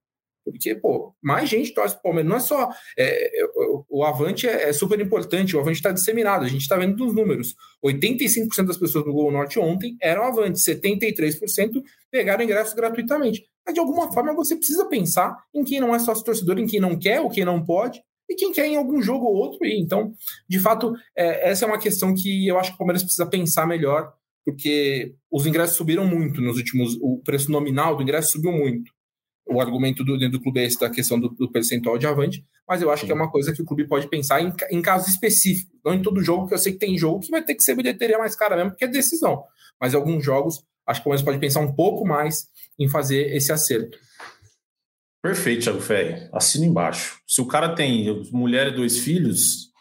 Porque, 0.44 0.74
pô, 0.76 1.14
mais 1.22 1.50
gente 1.50 1.74
torce 1.74 1.94
pro 1.96 2.04
Palmeiras. 2.04 2.30
Não 2.30 2.38
é 2.38 2.40
só. 2.40 2.70
É, 2.98 3.30
o 3.90 4.04
Avante 4.04 4.48
é, 4.48 4.70
é, 4.70 4.74
super 4.74 5.00
importante, 5.00 5.56
o 5.56 5.60
Avante 5.60 5.78
está 5.78 5.92
disseminado. 5.92 6.44
A 6.44 6.48
gente 6.48 6.62
está 6.62 6.76
vendo 6.78 6.96
dos 6.96 7.14
números. 7.14 7.56
85% 7.84 8.66
das 8.66 8.78
pessoas 8.78 9.06
no 9.06 9.14
Gol 9.14 9.32
Norte 9.32 9.60
ontem 9.60 9.96
eram 10.02 10.24
Avante, 10.24 10.60
73% 10.60 11.84
pegaram 12.10 12.44
ingressos 12.44 12.74
gratuitamente. 12.74 13.44
Mas 13.66 13.76
de 13.76 13.80
alguma 13.80 14.12
forma 14.12 14.34
você 14.34 14.56
precisa 14.56 14.86
pensar 14.86 15.38
em 15.54 15.64
quem 15.64 15.80
não 15.80 15.94
é 15.94 16.00
sócio 16.00 16.24
torcedor, 16.24 16.58
em 16.58 16.66
quem 16.66 16.80
não 16.80 16.98
quer, 16.98 17.22
ou 17.22 17.30
quem 17.30 17.46
não 17.46 17.64
pode, 17.64 18.02
e 18.28 18.36
quem 18.36 18.52
quer 18.52 18.66
em 18.66 18.78
algum 18.78 19.02
jogo 19.02 19.26
ou 19.26 19.36
outro. 19.36 19.64
E 19.66 19.80
então, 19.80 20.14
de 20.50 20.60
fato, 20.60 20.94
é, 21.16 21.52
essa 21.52 21.66
é 21.66 21.68
uma 21.68 21.80
questão 21.80 22.16
que 22.16 22.48
eu 22.48 22.58
acho 22.58 22.72
que 22.72 22.76
o 22.76 22.78
Palmeiras 22.80 23.04
precisa 23.04 23.28
pensar 23.28 23.68
melhor, 23.68 24.12
porque 24.44 25.14
os 25.30 25.46
ingressos 25.46 25.78
subiram 25.78 26.08
muito 26.08 26.42
nos 26.42 26.58
últimos. 26.58 26.98
O 27.00 27.22
preço 27.24 27.52
nominal 27.52 27.96
do 27.96 28.02
ingresso 28.02 28.32
subiu 28.32 28.52
muito 28.52 28.92
o 29.48 29.60
argumento 29.60 30.04
do, 30.04 30.18
dentro 30.18 30.38
do 30.38 30.44
clube 30.44 30.60
é 30.60 30.66
esse 30.66 30.80
da 30.80 30.90
questão 30.90 31.20
do, 31.20 31.30
do 31.30 31.52
percentual 31.52 31.98
de 31.98 32.08
avante, 32.08 32.46
mas 32.68 32.82
eu 32.82 32.90
acho 32.90 33.02
Sim. 33.02 33.08
que 33.08 33.12
é 33.12 33.16
uma 33.16 33.30
coisa 33.30 33.54
que 33.54 33.62
o 33.62 33.66
clube 33.66 33.88
pode 33.88 34.08
pensar 34.08 34.42
em, 34.42 34.54
em 34.72 34.82
casos 34.82 35.10
específicos, 35.10 35.78
não 35.84 35.94
em 35.94 36.02
todo 36.02 36.24
jogo, 36.24 36.48
que 36.48 36.54
eu 36.54 36.58
sei 36.58 36.74
que 36.74 36.80
tem 36.80 36.98
jogo 36.98 37.20
que 37.20 37.32
vai 37.32 37.44
ter 37.44 37.56
que 37.56 37.64
ser 37.64 37.76
bilheteria 37.76 38.18
mais 38.18 38.36
cara 38.36 38.56
mesmo, 38.56 38.72
porque 38.72 38.86
é 38.86 38.88
decisão. 38.88 39.44
Mas 39.80 39.94
em 39.94 39.98
alguns 39.98 40.24
jogos, 40.24 40.64
acho 40.88 41.00
que 41.00 41.04
o 41.04 41.06
Palmeiras 41.06 41.26
pode 41.26 41.40
pensar 41.40 41.60
um 41.60 41.74
pouco 41.74 42.06
mais 42.06 42.48
em 42.80 42.88
fazer 42.88 43.36
esse 43.36 43.52
acerto. 43.52 43.98
Perfeito, 45.22 45.64
Thiago 45.64 45.82
Ferri. 45.82 46.28
Assina 46.34 46.66
embaixo. 46.66 47.20
Se 47.28 47.42
o 47.42 47.46
cara 47.46 47.76
tem 47.76 48.24
mulher 48.32 48.68
e 48.68 48.76
dois 48.76 48.98
filhos, 49.00 49.72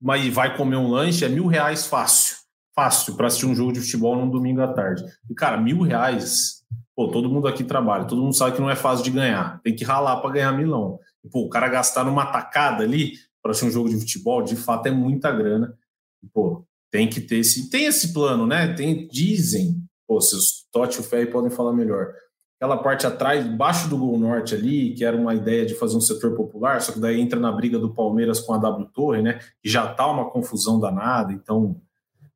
mas 0.00 0.26
vai 0.32 0.54
comer 0.56 0.76
um 0.76 0.90
lanche, 0.90 1.24
é 1.24 1.28
mil 1.28 1.46
reais 1.46 1.86
fácil. 1.86 2.36
Fácil 2.74 3.16
para 3.16 3.28
assistir 3.28 3.46
um 3.46 3.54
jogo 3.54 3.72
de 3.72 3.80
futebol 3.80 4.16
num 4.16 4.28
domingo 4.28 4.60
à 4.60 4.72
tarde. 4.72 5.02
E, 5.30 5.34
cara, 5.34 5.56
mil 5.56 5.80
reais 5.80 6.63
Pô, 6.96 7.08
todo 7.08 7.28
mundo 7.28 7.48
aqui 7.48 7.64
trabalha, 7.64 8.04
todo 8.04 8.22
mundo 8.22 8.36
sabe 8.36 8.54
que 8.54 8.62
não 8.62 8.70
é 8.70 8.76
fácil 8.76 9.04
de 9.04 9.10
ganhar. 9.10 9.60
Tem 9.62 9.74
que 9.74 9.84
ralar 9.84 10.18
para 10.18 10.30
ganhar 10.30 10.52
milão. 10.52 10.98
E, 11.24 11.28
pô, 11.28 11.40
o 11.40 11.48
cara 11.48 11.68
gastar 11.68 12.04
numa 12.04 12.26
tacada 12.26 12.84
ali 12.84 13.14
para 13.42 13.52
ser 13.52 13.66
um 13.66 13.70
jogo 13.70 13.88
de 13.88 13.98
futebol, 13.98 14.42
de 14.42 14.54
fato 14.54 14.86
é 14.86 14.90
muita 14.90 15.32
grana. 15.32 15.76
E, 16.22 16.26
pô, 16.28 16.64
tem 16.90 17.08
que 17.08 17.20
ter 17.20 17.38
esse. 17.38 17.68
Tem 17.68 17.86
esse 17.86 18.12
plano, 18.12 18.46
né? 18.46 18.72
Tem, 18.74 19.08
dizem, 19.08 19.82
pô, 20.06 20.20
se 20.20 20.36
os 20.36 20.64
Totti 20.70 20.98
e 20.98 21.00
o 21.00 21.02
Ferri 21.02 21.26
podem 21.26 21.50
falar 21.50 21.72
melhor. 21.72 22.12
Aquela 22.56 22.76
parte 22.76 23.06
atrás, 23.06 23.44
embaixo 23.44 23.88
do 23.88 23.98
Gol 23.98 24.16
Norte 24.16 24.54
ali, 24.54 24.94
que 24.94 25.04
era 25.04 25.16
uma 25.16 25.34
ideia 25.34 25.66
de 25.66 25.74
fazer 25.74 25.96
um 25.96 26.00
setor 26.00 26.36
popular, 26.36 26.80
só 26.80 26.92
que 26.92 27.00
daí 27.00 27.20
entra 27.20 27.40
na 27.40 27.50
briga 27.50 27.78
do 27.78 27.92
Palmeiras 27.92 28.38
com 28.38 28.54
a 28.54 28.58
W 28.58 28.88
Torre, 28.94 29.20
né? 29.20 29.40
E 29.62 29.68
já 29.68 29.92
tá 29.92 30.06
uma 30.06 30.30
confusão 30.30 30.78
danada, 30.78 31.32
então. 31.32 31.76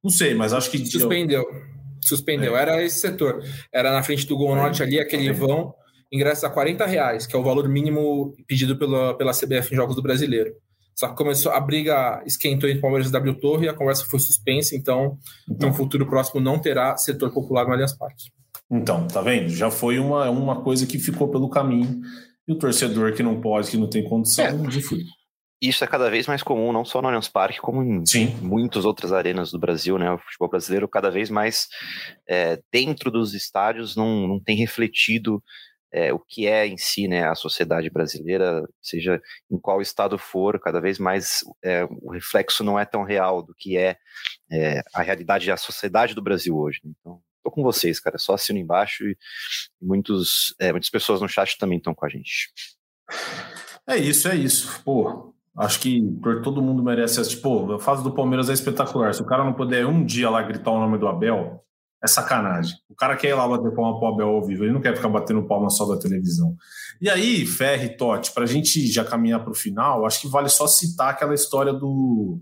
Não 0.03 0.11
sei, 0.11 0.35
mas 0.35 0.53
acho 0.53 0.71
que. 0.71 0.85
Suspendeu. 0.85 1.45
Eu, 2.03 2.09
Suspendeu. 2.09 2.57
É. 2.57 2.63
Era 2.63 2.83
esse 2.83 3.01
setor. 3.01 3.43
Era 3.73 3.93
na 3.93 4.03
frente 4.03 4.27
do 4.27 4.37
Gol 4.37 4.55
Norte 4.55 4.83
ali, 4.83 4.99
aquele 4.99 5.33
vão, 5.33 5.75
ingresso 6.13 6.47
a 6.47 6.51
40 6.51 6.87
reais, 6.87 7.27
que 7.27 7.35
é 7.35 7.39
o 7.39 7.43
valor 7.43 7.69
mínimo 7.69 8.35
pedido 8.47 8.77
pela, 8.77 9.17
pela 9.17 9.33
CBF 9.33 9.73
em 9.73 9.77
Jogos 9.77 9.97
do 9.97 10.03
Brasileiro. 10.03 10.53
Só 10.99 11.09
que 11.09 11.15
começou 11.15 11.53
a 11.53 11.61
briga 11.61 12.21
esquentou 12.27 12.69
entre 12.69 12.81
Palmeiras 12.81 13.09
e 13.09 13.13
W 13.13 13.35
Torre 13.35 13.67
e 13.67 13.69
a 13.69 13.75
conversa 13.75 14.05
foi 14.05 14.19
suspensa, 14.19 14.75
então, 14.75 15.17
então 15.49 15.69
no 15.69 15.75
futuro 15.75 16.05
próximo 16.07 16.41
não 16.41 16.59
terá 16.59 16.97
setor 16.97 17.33
popular 17.33 17.65
no 17.65 17.73
Allianz 17.73 17.97
Parque. 17.97 18.33
Então, 18.69 19.07
tá 19.07 19.23
vendo? 19.23 19.49
Já 19.49 19.71
foi 19.71 20.01
uma, 20.01 20.29
uma 20.29 20.61
coisa 20.63 20.87
que 20.87 20.99
ficou 20.99 21.29
pelo 21.29 21.49
caminho. 21.49 22.01
E 22.49 22.53
o 22.53 22.57
torcedor 22.57 23.13
que 23.13 23.23
não 23.23 23.41
pode, 23.41 23.71
que 23.71 23.77
não 23.77 23.89
tem 23.89 24.03
condição, 24.03 24.45
é. 24.45 24.53
Isso 25.61 25.83
é 25.83 25.87
cada 25.87 26.09
vez 26.09 26.27
mais 26.27 26.43
comum, 26.43 26.73
não 26.73 26.85
só 26.85 27.03
no 27.03 27.09
Allianz 27.09 27.29
Parque, 27.29 27.61
como 27.61 27.83
em 27.83 28.07
Sim. 28.07 28.37
muitas 28.41 28.85
outras 28.85 29.13
arenas 29.13 29.51
do 29.51 29.59
Brasil, 29.59 29.99
né? 29.99 30.11
O 30.11 30.19
futebol 30.19 30.49
brasileiro 30.49 30.89
cada 30.89 31.11
vez 31.11 31.31
mais 31.31 31.69
é, 32.29 32.61
dentro 32.73 33.11
dos 33.11 33.35
estádios 33.35 33.97
não, 33.97 34.29
não 34.29 34.41
tem 34.41 34.57
refletido 34.57 35.43
é, 35.93 36.13
o 36.13 36.19
que 36.19 36.47
é 36.47 36.67
em 36.67 36.77
si 36.77 37.09
né, 37.09 37.27
a 37.27 37.35
sociedade 37.35 37.91
brasileira, 37.91 38.63
seja 38.81 39.21
em 39.51 39.59
qual 39.59 39.81
estado 39.81 40.19
for, 40.19 40.61
cada 40.61 40.81
vez 40.81 40.99
mais 40.99 41.41
é, 41.63 41.85
o 41.85 42.13
reflexo 42.13 42.63
não 42.63 42.79
é 42.79 42.85
tão 42.85 43.03
real 43.03 43.43
do 43.43 43.55
que 43.55 43.77
é, 43.77 43.97
é 44.51 44.83
a 44.95 45.03
realidade 45.03 45.47
da 45.47 45.57
sociedade 45.57 46.15
do 46.15 46.23
Brasil 46.23 46.57
hoje. 46.57 46.81
Né? 46.85 46.93
Então, 47.01 47.21
tô 47.43 47.51
com 47.51 47.63
vocês, 47.63 47.99
cara, 47.99 48.19
só 48.19 48.35
assino 48.35 48.59
embaixo 48.59 49.05
e 49.05 49.17
muitos, 49.81 50.55
é, 50.61 50.73
muitas 50.73 50.91
pessoas 50.91 51.21
no 51.21 51.29
chat 51.29 51.57
também 51.57 51.79
estão 51.79 51.95
com 51.95 52.05
a 52.05 52.09
gente. 52.09 52.51
É 53.87 53.97
isso, 53.97 54.29
é 54.29 54.37
isso. 54.37 54.83
Pô, 54.85 55.35
Acho 55.59 55.81
que 55.81 56.01
todo 56.45 56.63
mundo 56.63 56.83
merece 56.83 57.21
assistir. 57.21 57.43
Pô, 57.43 57.73
a 57.75 57.81
fase 57.81 58.05
do 58.05 58.13
Palmeiras 58.13 58.49
é 58.49 58.53
espetacular. 58.53 59.13
Se 59.13 59.23
o 59.23 59.27
cara 59.27 59.45
não 59.45 59.53
puder 59.53 59.85
um 59.87 60.05
dia 60.05 60.31
lá 60.31 60.41
gritar 60.43 60.71
o 60.71 60.79
nome 60.79 60.99
do 60.99 61.09
Abel, 61.09 61.65
é 62.03 62.07
sacanagem. 62.07 62.77
O 62.89 62.95
cara 62.95 63.17
quer 63.17 63.31
ir 63.31 63.35
lá 63.35 63.47
bater 63.49 63.75
palma 63.75 63.99
pro 63.99 64.09
Abel 64.09 64.29
ao 64.29 64.45
vivo, 64.45 64.65
ele 64.65 64.73
não 64.73 64.81
quer 64.81 64.95
ficar 64.95 65.09
batendo 65.09 65.47
palma 65.47 65.69
só 65.69 65.85
da 65.85 66.01
televisão. 66.01 66.55
E 67.01 67.11
aí, 67.11 67.45
Ferri, 67.45 67.97
Totti, 67.97 68.33
para 68.33 68.45
a 68.45 68.47
gente 68.47 68.87
já 68.87 69.05
caminhar 69.05 69.41
para 69.41 69.51
o 69.51 69.55
final, 69.55 70.07
acho 70.07 70.21
que 70.21 70.29
vale 70.29 70.49
só 70.49 70.67
citar 70.69 71.11
aquela 71.11 71.35
história 71.35 71.73
do, 71.73 72.41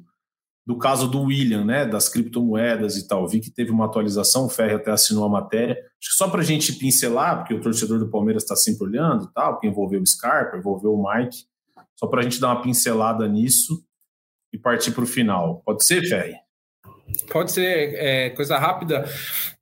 do 0.67 0.77
caso 0.77 1.09
do 1.09 1.23
William, 1.23 1.65
né, 1.65 1.87
das 1.87 2.11
criptomoedas 2.11 2.99
e 2.99 3.09
tal. 3.09 3.27
Vi 3.27 3.41
que 3.41 3.51
teve 3.51 3.71
uma 3.71 3.87
atualização, 3.87 4.45
o 4.45 4.51
Ferri 4.51 4.75
até 4.75 4.91
assinou 4.91 5.25
a 5.25 5.31
matéria. 5.31 5.73
Acho 5.75 6.11
que 6.11 6.17
só 6.17 6.29
para 6.29 6.41
a 6.41 6.45
gente 6.45 6.75
pincelar, 6.75 7.39
porque 7.39 7.55
o 7.55 7.61
torcedor 7.63 7.99
do 7.99 8.11
Palmeiras 8.11 8.43
está 8.43 8.55
sempre 8.55 8.87
olhando 8.87 9.25
e 9.25 9.33
tal, 9.33 9.53
porque 9.53 9.69
envolveu 9.69 10.03
o 10.03 10.07
Scarpa, 10.07 10.59
envolveu 10.59 10.93
o 10.93 11.03
Mike. 11.03 11.47
Só 11.99 12.07
para 12.07 12.21
a 12.21 12.23
gente 12.23 12.41
dar 12.41 12.49
uma 12.49 12.63
pincelada 12.63 13.27
nisso 13.27 13.85
e 14.53 14.59
partir 14.59 14.93
para 14.93 15.05
o 15.05 15.07
final. 15.07 15.63
Pode 15.65 15.85
ser, 15.85 16.07
Ferri? 16.07 16.35
Pode 17.31 17.53
ser. 17.53 17.95
É, 17.95 18.31
coisa 18.31 18.59
rápida. 18.59 19.05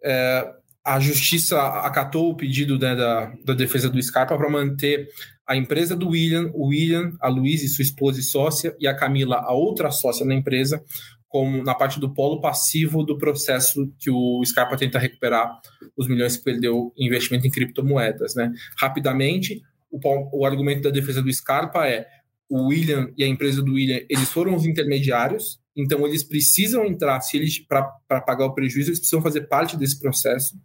É, 0.03 0.53
a 0.85 1.01
justiça 1.01 1.61
acatou 1.61 2.31
o 2.31 2.37
pedido 2.37 2.79
né, 2.79 2.95
da, 2.95 3.33
da 3.45 3.55
defesa 3.55 3.89
do 3.89 4.03
Scarpa 4.03 4.37
para 4.37 4.51
manter 4.51 5.09
a 5.47 5.57
empresa 5.57 5.97
do 5.97 6.11
William, 6.11 6.51
o 6.55 6.69
William, 6.69 7.13
a 7.21 7.29
Luísa, 7.29 7.67
sua 7.69 7.83
esposa 7.83 8.21
e 8.21 8.23
sócia, 8.23 8.75
e 8.79 8.87
a 8.87 8.95
Camila, 8.95 9.37
a 9.37 9.53
outra 9.53 9.91
sócia 9.91 10.25
na 10.25 10.35
empresa, 10.35 10.83
como 11.29 11.63
na 11.63 11.75
parte 11.75 11.99
do 11.99 12.13
polo 12.13 12.41
passivo 12.41 13.03
do 13.03 13.19
processo 13.19 13.93
que 13.99 14.11
o 14.11 14.43
Scarpa 14.45 14.77
tenta 14.77 14.99
recuperar 14.99 15.51
os 15.97 16.07
milhões 16.07 16.37
que 16.37 16.45
perdeu 16.45 16.93
em 16.97 17.07
investimento 17.07 17.47
em 17.47 17.51
criptomoedas. 17.51 18.35
Né? 18.35 18.53
Rapidamente, 18.79 19.63
o, 19.91 19.99
o 20.33 20.47
argumento 20.47 20.83
da 20.83 20.91
defesa 20.91 21.23
do 21.23 21.33
Scarpa 21.33 21.87
é 21.87 22.07
o 22.49 22.69
William 22.69 23.11
e 23.17 23.25
a 23.25 23.29
empresa 23.29 23.63
do 23.63 23.75
William, 23.75 24.01
eles 24.09 24.29
foram 24.29 24.55
os 24.55 24.67
intermediários, 24.67 25.59
então 25.77 26.07
eles 26.07 26.23
precisam 26.23 26.85
entrar, 26.85 27.21
se 27.21 27.37
eles 27.37 27.59
para 27.59 28.21
pagar 28.21 28.47
o 28.47 28.55
prejuízo, 28.55 28.91
eles 28.91 29.01
precisam 29.01 29.23
fazer 29.23 29.43
parte 29.43 29.77
desse 29.77 29.99
processo. 29.99 30.57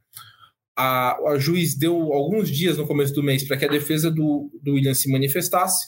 A, 0.77 1.17
a 1.31 1.39
juiz 1.39 1.75
deu 1.75 2.13
alguns 2.13 2.49
dias 2.49 2.77
no 2.77 2.87
começo 2.87 3.13
do 3.13 3.23
mês 3.23 3.43
para 3.43 3.57
que 3.57 3.65
a 3.65 3.69
defesa 3.69 4.11
do, 4.11 4.49
do 4.61 4.73
William 4.73 4.93
se 4.93 5.11
manifestasse, 5.11 5.87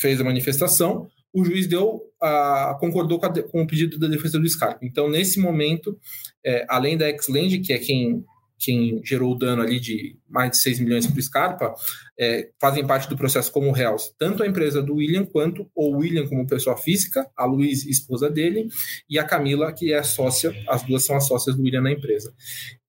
fez 0.00 0.20
a 0.20 0.24
manifestação, 0.24 1.08
o 1.32 1.44
juiz 1.44 1.66
deu 1.66 2.00
a, 2.20 2.76
concordou 2.80 3.20
com, 3.20 3.26
a, 3.26 3.42
com, 3.42 3.62
o 3.62 3.66
pedido 3.66 3.98
da 3.98 4.08
defesa 4.08 4.38
do 4.38 4.48
Scarpa. 4.48 4.78
Então, 4.82 5.08
nesse 5.08 5.38
momento, 5.38 5.98
é, 6.44 6.64
além 6.68 6.96
da 6.96 7.06
Xland, 7.18 7.58
que 7.60 7.72
é 7.72 7.78
quem 7.78 8.24
quem 8.58 9.00
gerou 9.04 9.32
o 9.32 9.38
dano 9.38 9.62
ali 9.62 9.78
de 9.78 10.16
mais 10.28 10.50
de 10.50 10.58
6 10.58 10.80
milhões 10.80 11.06
para 11.06 11.18
o 11.18 11.22
Scarpa, 11.22 11.74
é, 12.18 12.48
fazem 12.60 12.86
parte 12.86 13.08
do 13.08 13.16
processo 13.16 13.52
como 13.52 13.70
réus, 13.70 14.12
tanto 14.18 14.42
a 14.42 14.46
empresa 14.46 14.82
do 14.82 14.94
William 14.94 15.24
quanto 15.24 15.70
o 15.74 15.98
William 15.98 16.26
como 16.26 16.46
pessoa 16.46 16.76
física, 16.76 17.28
a 17.36 17.44
Luiz, 17.44 17.84
esposa 17.86 18.30
dele, 18.30 18.68
e 19.08 19.18
a 19.18 19.24
Camila, 19.24 19.72
que 19.72 19.92
é 19.92 20.02
sócia, 20.02 20.54
as 20.68 20.82
duas 20.82 21.04
são 21.04 21.16
as 21.16 21.26
sócias 21.26 21.54
do 21.54 21.62
William 21.62 21.82
na 21.82 21.92
empresa. 21.92 22.34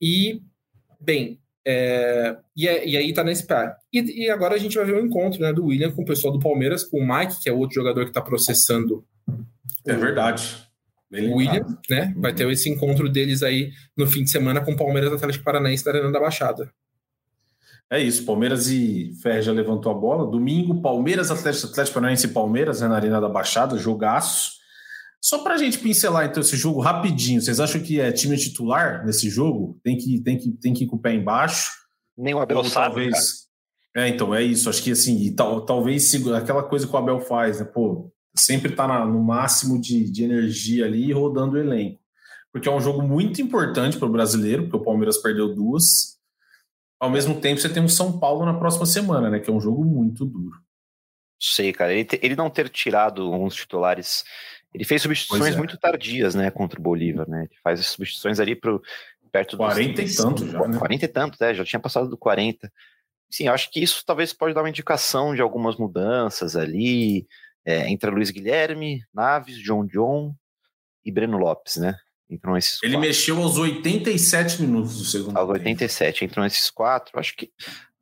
E, 0.02 0.42
bem, 1.00 1.40
é, 1.66 2.38
e, 2.56 2.68
é, 2.68 2.88
e, 2.88 2.96
aí 2.96 3.14
tá 3.14 3.24
nesse 3.24 3.46
pé. 3.46 3.76
E, 3.92 4.26
e, 4.26 4.30
agora 4.30 4.56
a 4.56 4.58
gente 4.58 4.78
vai 4.78 4.86
ver 4.86 4.96
o 4.96 5.06
encontro 5.06 5.42
né, 5.42 5.52
do 5.52 5.66
William 5.66 5.92
com 5.92 6.02
o 6.02 6.06
pessoal 6.06 6.32
do 6.32 6.40
Palmeiras, 6.40 6.84
com 6.84 7.00
o 7.00 7.08
Mike, 7.08 7.42
que 7.42 7.50
é 7.50 7.54
outro 7.54 7.76
jogador 7.76 8.04
que 8.04 8.12
está 8.12 8.22
processando. 8.22 9.06
É 9.86 9.96
verdade 9.96 10.67
William, 11.12 11.66
né? 11.90 12.14
Vai 12.18 12.34
ter 12.34 12.50
esse 12.50 12.70
encontro 12.70 13.10
deles 13.10 13.42
aí 13.42 13.72
no 13.96 14.06
fim 14.08 14.24
de 14.24 14.30
semana 14.30 14.62
com 14.62 14.74
o 14.74 14.78
Palmeiras 14.78 15.14
Atlético 15.14 15.44
Paranaense 15.44 15.84
da 15.84 15.92
Arena 15.92 16.12
da 16.12 16.20
Baixada. 16.20 16.72
É 17.90 18.02
isso, 18.02 18.26
Palmeiras 18.26 18.68
e 18.70 19.14
Ferre 19.22 19.42
já 19.42 19.54
levantou 19.54 19.90
a 19.92 19.96
bola. 19.96 20.30
Domingo, 20.30 20.82
Palmeiras, 20.82 21.32
Atlético, 21.32 21.68
Atlético 21.68 21.94
Paranaense 21.94 22.28
e 22.28 22.32
Palmeiras, 22.32 22.82
né, 22.82 22.88
na 22.90 22.96
Arena 22.96 23.22
da 23.22 23.30
Baixada, 23.30 23.78
jogaço. 23.78 24.58
Só 25.22 25.40
para 25.40 25.56
a 25.56 25.58
gente 25.58 25.80
pincelar 25.80 26.26
então 26.26 26.42
esse 26.42 26.58
jogo 26.58 26.82
rapidinho, 26.82 27.42
vocês 27.42 27.60
acham 27.60 27.82
que 27.82 28.00
é 28.00 28.12
time 28.12 28.38
titular 28.38 29.06
nesse 29.06 29.30
jogo? 29.30 29.80
Tem 29.84 29.98
que, 29.98 30.20
tem 30.22 30.38
que, 30.38 30.52
tem 30.52 30.74
que 30.74 30.84
ir 30.84 30.88
com 30.88 30.98
o 30.98 31.02
pé 31.02 31.14
embaixo? 31.14 31.72
Nem 32.18 32.34
o 32.34 32.40
Abel 32.40 32.64
sabe, 32.66 32.88
talvez... 32.88 33.48
É, 33.96 34.08
então, 34.10 34.36
é 34.36 34.44
isso. 34.44 34.70
Acho 34.70 34.84
que 34.84 34.92
assim, 34.92 35.34
tal, 35.34 35.66
talvez 35.66 36.14
aquela 36.36 36.62
coisa 36.62 36.86
que 36.86 36.94
o 36.94 36.98
Abel 36.98 37.20
faz, 37.20 37.60
né? 37.60 37.66
Pô, 37.66 38.12
sempre 38.38 38.72
tá 38.72 38.88
na, 38.88 39.06
no 39.06 39.22
máximo 39.22 39.80
de, 39.80 40.10
de 40.10 40.24
energia 40.24 40.86
ali 40.86 41.12
rodando 41.12 41.56
o 41.56 41.60
elenco. 41.60 42.00
Porque 42.52 42.68
é 42.68 42.72
um 42.72 42.82
jogo 42.82 43.02
muito 43.02 43.42
importante 43.42 43.98
para 43.98 44.08
o 44.08 44.12
brasileiro, 44.12 44.64
porque 44.64 44.78
o 44.78 44.84
Palmeiras 44.84 45.18
perdeu 45.18 45.54
duas. 45.54 46.18
Ao 47.00 47.10
mesmo 47.10 47.40
tempo, 47.40 47.62
você 47.62 47.70
tem 47.70 47.84
um 47.84 47.90
São 47.90 48.20
Paulo 48.20 48.46
na 48.46 48.58
próxima 48.58 48.86
semana, 48.86 49.30
né? 49.30 49.40
Que 49.40 49.50
é 49.50 49.54
um 49.54 49.62
jogo 49.62 49.84
muito 49.84 50.26
duro. 50.26 50.60
Sei, 51.40 51.72
cara. 51.72 51.94
Ele, 51.94 52.08
ele 52.22 52.36
não 52.36 52.50
ter 52.50 52.70
tirado 52.70 53.32
uns 53.32 53.54
titulares. 53.54 54.24
Ele 54.74 54.84
fez 54.84 55.02
substituições 55.02 55.54
é. 55.54 55.58
muito 55.58 55.78
tardias, 55.78 56.34
né? 56.34 56.50
Contra 56.50 56.80
o 56.80 56.84
Bolívar, 56.84 57.30
né? 57.30 57.48
Ele 57.50 57.60
faz 57.64 57.80
as 57.80 57.88
substituições 57.88 58.40
ali 58.40 58.56
pro, 58.56 58.82
perto 59.32 59.56
dos. 59.56 59.66
40 59.66 60.02
e 60.02 60.16
tanto 60.16 60.48
já. 60.48 60.68
Né? 60.68 60.78
40 60.78 61.06
e 61.06 61.08
tanto, 61.08 61.38
né? 61.40 61.54
Já 61.54 61.64
tinha 61.64 61.80
passado 61.80 62.10
do 62.10 62.18
40. 62.18 62.72
Sim, 63.30 63.48
acho 63.50 63.70
que 63.70 63.82
isso 63.82 64.04
talvez 64.06 64.34
pode 64.34 64.54
dar 64.54 64.62
uma 64.62 64.70
indicação 64.70 65.36
de 65.36 65.42
algumas 65.42 65.76
mudanças 65.76 66.56
ali. 66.56 67.28
É, 67.68 67.90
entre 67.90 68.10
Luiz 68.10 68.32
Guilherme, 68.32 69.02
Naves, 69.14 69.58
John 69.58 69.86
John 69.86 70.34
e 71.04 71.12
Breno 71.12 71.38
Lopes, 71.38 71.76
né? 71.76 71.98
Entram 72.30 72.58
esses 72.58 72.82
Ele 72.82 72.94
quatro. 72.94 73.08
mexeu 73.08 73.42
aos 73.42 73.58
87 73.58 74.62
minutos 74.62 74.98
do 74.98 75.04
segundo 75.04 75.38
Aos 75.38 75.50
87, 75.50 76.26
entram 76.26 76.46
esses 76.46 76.70
quatro. 76.70 77.20
Acho 77.20 77.36
que 77.36 77.52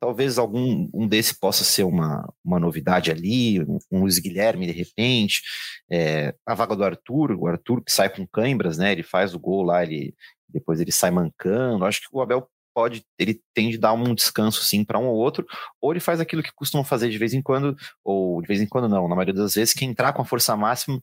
talvez 0.00 0.38
algum 0.38 0.88
um 0.92 1.06
desse 1.06 1.38
possa 1.38 1.64
ser 1.64 1.84
uma, 1.84 2.28
uma 2.44 2.58
novidade 2.60 3.10
ali, 3.10 3.60
um, 3.62 3.78
um 3.90 4.00
Luiz 4.00 4.18
Guilherme 4.18 4.66
de 4.66 4.72
repente, 4.72 5.42
é, 5.90 6.34
a 6.44 6.54
vaga 6.54 6.76
do 6.76 6.84
Arthur, 6.84 7.32
o 7.32 7.46
Arthur 7.46 7.82
que 7.82 7.92
sai 7.92 8.08
com 8.08 8.26
cãibras, 8.26 8.78
né? 8.78 8.92
Ele 8.92 9.02
faz 9.02 9.34
o 9.34 9.38
gol 9.38 9.62
lá, 9.62 9.82
ele 9.82 10.14
depois 10.48 10.80
ele 10.80 10.92
sai 10.92 11.10
mancando. 11.10 11.84
Acho 11.84 12.00
que 12.00 12.08
o 12.12 12.20
Abel 12.20 12.48
pode, 12.76 13.06
ele 13.18 13.40
tende 13.54 13.78
a 13.78 13.80
dar 13.80 13.92
um 13.94 14.14
descanso 14.14 14.62
sim 14.62 14.84
para 14.84 14.98
um 14.98 15.06
ou 15.06 15.16
outro, 15.16 15.46
ou 15.80 15.94
ele 15.94 16.00
faz 16.00 16.20
aquilo 16.20 16.42
que 16.42 16.52
costumam 16.52 16.84
fazer 16.84 17.08
de 17.08 17.16
vez 17.16 17.32
em 17.32 17.40
quando, 17.40 17.74
ou 18.04 18.42
de 18.42 18.46
vez 18.46 18.60
em 18.60 18.66
quando 18.66 18.86
não, 18.86 19.08
na 19.08 19.14
maioria 19.14 19.32
das 19.32 19.54
vezes, 19.54 19.72
que 19.72 19.82
é 19.82 19.88
entrar 19.88 20.12
com 20.12 20.20
a 20.20 20.26
força 20.26 20.54
máxima, 20.54 21.02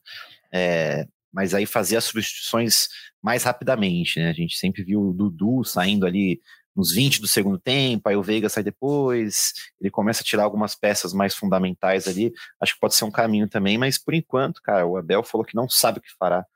é, 0.52 1.04
mas 1.32 1.52
aí 1.52 1.66
fazer 1.66 1.96
as 1.96 2.04
substituições 2.04 2.86
mais 3.20 3.42
rapidamente, 3.42 4.20
né? 4.20 4.30
A 4.30 4.32
gente 4.32 4.56
sempre 4.56 4.84
viu 4.84 5.00
o 5.02 5.12
Dudu 5.12 5.64
saindo 5.64 6.06
ali 6.06 6.40
nos 6.76 6.92
20 6.92 7.20
do 7.20 7.26
segundo 7.26 7.58
tempo, 7.58 8.08
aí 8.08 8.14
o 8.14 8.22
Veiga 8.22 8.48
sai 8.48 8.62
depois, 8.62 9.52
ele 9.80 9.90
começa 9.90 10.22
a 10.22 10.24
tirar 10.24 10.44
algumas 10.44 10.76
peças 10.76 11.12
mais 11.12 11.34
fundamentais 11.34 12.06
ali, 12.06 12.32
acho 12.60 12.74
que 12.74 12.80
pode 12.80 12.94
ser 12.94 13.04
um 13.04 13.10
caminho 13.10 13.48
também, 13.48 13.76
mas 13.76 13.98
por 13.98 14.14
enquanto, 14.14 14.62
cara, 14.62 14.86
o 14.86 14.96
Abel 14.96 15.24
falou 15.24 15.44
que 15.44 15.56
não 15.56 15.68
sabe 15.68 15.98
o 15.98 16.02
que 16.02 16.08
fará, 16.16 16.46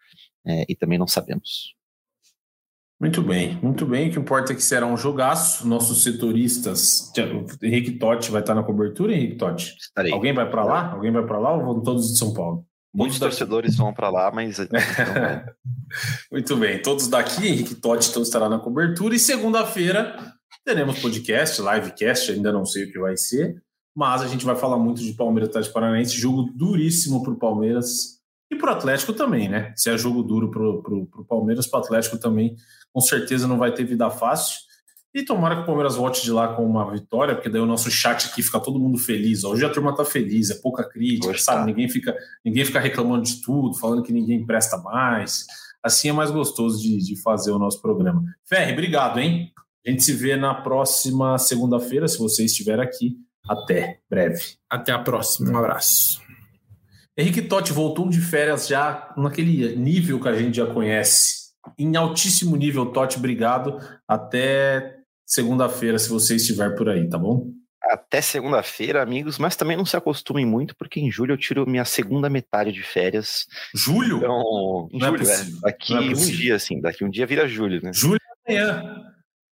é, 0.47 0.65
e 0.69 0.77
também 0.77 0.97
não 0.97 1.09
sabemos. 1.09 1.77
Muito 3.01 3.23
bem, 3.23 3.59
muito 3.63 3.87
bem. 3.87 4.09
O 4.09 4.13
que 4.13 4.19
importa 4.19 4.53
é 4.53 4.57
que 4.57 4.63
será 4.63 4.85
um 4.85 4.97
jogaço. 4.97 5.67
Nossos 5.67 6.03
setoristas, 6.03 7.13
Henrique 7.63 7.93
Totti 7.93 8.31
vai 8.31 8.41
estar 8.41 8.57
na 8.57 8.65
cobertura, 8.65 9.13
Henrique 9.13 9.37
Totti? 9.37 9.77
Estarei. 9.79 10.13
Alguém 10.13 10.35
vai 10.35 10.51
para 10.51 10.65
lá? 10.65 10.93
Alguém 10.93 11.13
vai 11.13 11.25
para 11.25 11.39
lá 11.39 11.55
ou 11.55 11.65
vão 11.65 11.83
todos 11.83 12.09
de 12.09 12.19
São 12.19 12.35
Paulo? 12.35 12.67
Muitos 12.93 13.19
torcedores 13.21 13.77
vão 13.77 13.95
para 13.95 14.11
lá, 14.11 14.33
mas. 14.33 14.59
Muito 16.33 16.57
bem, 16.57 16.83
todos 16.83 17.07
daqui, 17.07 17.47
Henrique 17.47 17.77
Totti 17.77 18.11
então 18.11 18.23
estará 18.23 18.49
na 18.49 18.59
cobertura. 18.59 19.15
E 19.15 19.19
segunda-feira 19.19 20.35
teremos 20.65 20.99
podcast, 20.99 21.63
livecast, 21.63 22.33
ainda 22.33 22.53
não 22.53 22.65
sei 22.65 22.85
o 22.85 22.93
que 22.93 22.99
vai 22.99 23.17
ser, 23.17 23.63
mas 23.97 24.23
a 24.23 24.27
gente 24.27 24.45
vai 24.45 24.57
falar 24.57 24.77
muito 24.77 25.01
de 25.01 25.13
Palmeiras 25.15 25.49
Atlético 25.51 25.75
Paranaense, 25.75 26.19
jogo 26.19 26.53
duríssimo 26.55 27.23
para 27.23 27.33
o 27.33 27.39
Palmeiras 27.39 28.18
e 28.51 28.57
para 28.57 28.73
o 28.73 28.77
Atlético 28.77 29.13
também, 29.13 29.49
né? 29.49 29.73
Se 29.77 29.91
é 29.91 29.99
jogo 29.99 30.23
duro 30.23 30.51
para 30.51 30.63
o 30.63 31.25
Palmeiras, 31.29 31.67
para 31.67 31.81
o 31.81 31.83
Atlético 31.83 32.19
também, 32.19 32.57
com 32.93 33.01
certeza 33.01 33.47
não 33.47 33.59
vai 33.59 33.73
ter 33.73 33.85
vida 33.85 34.09
fácil. 34.11 34.69
E 35.15 35.25
tomara 35.25 35.57
que 35.57 35.63
o 35.63 35.67
Palmeiras 35.67 35.97
volte 35.97 36.23
de 36.23 36.31
lá 36.31 36.55
com 36.55 36.65
uma 36.65 36.91
vitória, 36.91 37.35
porque 37.35 37.49
daí 37.49 37.61
o 37.61 37.67
nosso 37.67 37.91
chat 37.91 38.29
aqui 38.29 38.43
fica 38.43 38.61
todo 38.61 38.79
mundo 38.79 38.99
feliz. 38.99 39.43
Hoje 39.43 39.65
a 39.65 39.71
turma 39.71 39.95
tá 39.95 40.05
feliz, 40.05 40.51
é 40.51 40.55
pouca 40.55 40.89
crítica, 40.89 41.29
Hoje 41.29 41.43
sabe? 41.43 41.61
Tá. 41.61 41.67
Ninguém, 41.67 41.89
fica, 41.89 42.17
ninguém 42.45 42.65
fica 42.65 42.79
reclamando 42.79 43.25
de 43.25 43.41
tudo, 43.43 43.75
falando 43.75 44.03
que 44.03 44.13
ninguém 44.13 44.45
presta 44.45 44.77
mais. 44.79 45.47
Assim 45.83 46.09
é 46.09 46.13
mais 46.13 46.31
gostoso 46.31 46.81
de, 46.81 46.99
de 46.99 47.21
fazer 47.23 47.51
o 47.51 47.59
nosso 47.59 47.81
programa. 47.81 48.23
Ferre, 48.45 48.73
obrigado, 48.73 49.19
hein? 49.19 49.53
A 49.87 49.91
gente 49.91 50.05
se 50.05 50.13
vê 50.13 50.37
na 50.37 50.55
próxima 50.55 51.39
segunda-feira, 51.39 52.07
se 52.07 52.19
você 52.19 52.45
estiver 52.45 52.79
aqui. 52.79 53.17
Até 53.49 54.01
breve. 54.11 54.43
Até 54.69 54.93
a 54.93 54.99
próxima. 54.99 55.51
Um 55.51 55.57
abraço. 55.57 56.28
Henrique 57.19 57.43
Totti 57.43 57.73
voltou 57.73 58.09
de 58.09 58.21
férias 58.21 58.69
já 58.69 59.13
naquele 59.17 59.75
nível 59.75 60.21
que 60.21 60.29
a 60.29 60.35
gente 60.35 60.59
já 60.59 60.67
conhece. 60.67 61.49
Em 61.77 61.97
altíssimo 61.97 62.55
nível, 62.55 62.87
Totti, 62.87 63.19
obrigado. 63.19 63.77
Até 64.07 64.99
segunda-feira, 65.27 65.99
se 65.99 66.09
você 66.09 66.37
estiver 66.37 66.77
por 66.77 66.89
aí, 66.89 67.09
tá 67.09 67.19
bom? 67.19 67.51
Até 67.83 68.21
segunda-feira, 68.21 69.03
amigos, 69.03 69.37
mas 69.37 69.57
também 69.57 69.77
não 69.77 69.85
se 69.85 69.97
acostumem 69.97 70.47
muito, 70.47 70.77
porque 70.77 71.01
em 71.01 71.11
julho 71.11 71.33
eu 71.33 71.39
tiro 71.39 71.69
minha 71.69 71.85
segunda 71.85 72.31
metade 72.31 72.71
de 72.71 72.85
férias. 72.85 73.47
Julho? 73.75 74.19
Então, 74.19 74.89
em 74.93 74.99
não 74.99 75.07
é 75.07 75.11
julho, 75.11 75.29
é, 75.29 75.35
é 75.35 75.45
daqui 75.63 75.95
é 75.95 75.99
um 75.99 76.13
dia, 76.13 76.55
assim, 76.55 76.81
daqui 76.81 77.05
um 77.05 77.11
dia 77.11 77.27
vira 77.27 77.49
julho, 77.49 77.81
né? 77.83 77.91
Julho 77.93 78.21
é 78.47 78.61
amanhã. 78.61 79.08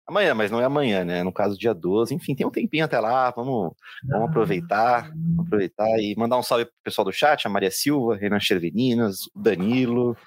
Amanhã, 0.08 0.34
mas 0.34 0.52
não 0.52 0.60
é 0.60 0.66
amanhã, 0.66 1.06
né? 1.06 1.24
No 1.24 1.32
caso, 1.32 1.58
dia 1.58 1.74
12. 1.74 2.14
Enfim, 2.14 2.36
tem 2.36 2.46
um 2.46 2.52
tempinho 2.52 2.86
até 2.86 3.00
lá. 3.00 3.32
Vamos, 3.32 3.74
vamos 4.04 4.30
aproveitar. 4.30 5.10
Vamos 5.10 5.48
aproveitar 5.48 6.00
e 6.00 6.16
mandar 6.18 6.38
um 6.38 6.44
salve 6.44 6.66
pro 6.66 6.74
pessoal 6.84 7.06
do 7.06 7.14
chat, 7.14 7.46
a 7.46 7.50
Maria 7.50 7.72
Silva, 7.72 8.16
Renan 8.16 8.40
Cherveninas, 8.40 9.28
o 9.34 9.40
Danilo, 9.40 10.18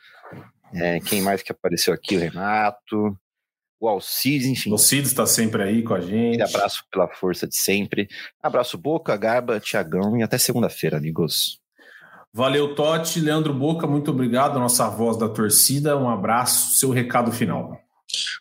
é, 0.73 1.01
quem 1.01 1.21
mais 1.21 1.43
que 1.43 1.53
apareceu 1.53 1.93
aqui, 1.93 2.17
o 2.17 2.21
Renato, 2.21 3.17
o 3.79 3.89
Alcides, 3.89 4.47
enfim. 4.47 4.71
O 4.71 4.75
Alcides 4.75 5.11
está 5.11 5.27
sempre 5.27 5.63
aí 5.63 5.83
com 5.83 5.95
a 5.95 6.01
gente. 6.01 6.43
Abraço 6.43 6.85
pela 6.91 7.09
força 7.09 7.47
de 7.47 7.57
sempre. 7.57 8.09
Abraço 8.43 8.79
Boca, 8.79 9.17
Garba, 9.17 9.61
Tiagão 9.61 10.17
e 10.17 10.23
até 10.23 10.39
segunda-feira, 10.39 10.97
amigos. 10.97 11.61
Valeu, 12.33 12.75
Totti. 12.75 13.21
Leandro 13.21 13.55
Boca, 13.55 13.87
muito 13.87 14.11
obrigado, 14.11 14.59
nossa 14.59 14.89
voz 14.89 15.17
da 15.17 15.29
torcida. 15.29 15.97
Um 15.97 16.09
abraço, 16.09 16.77
seu 16.79 16.91
recado 16.91 17.31
final. 17.31 17.84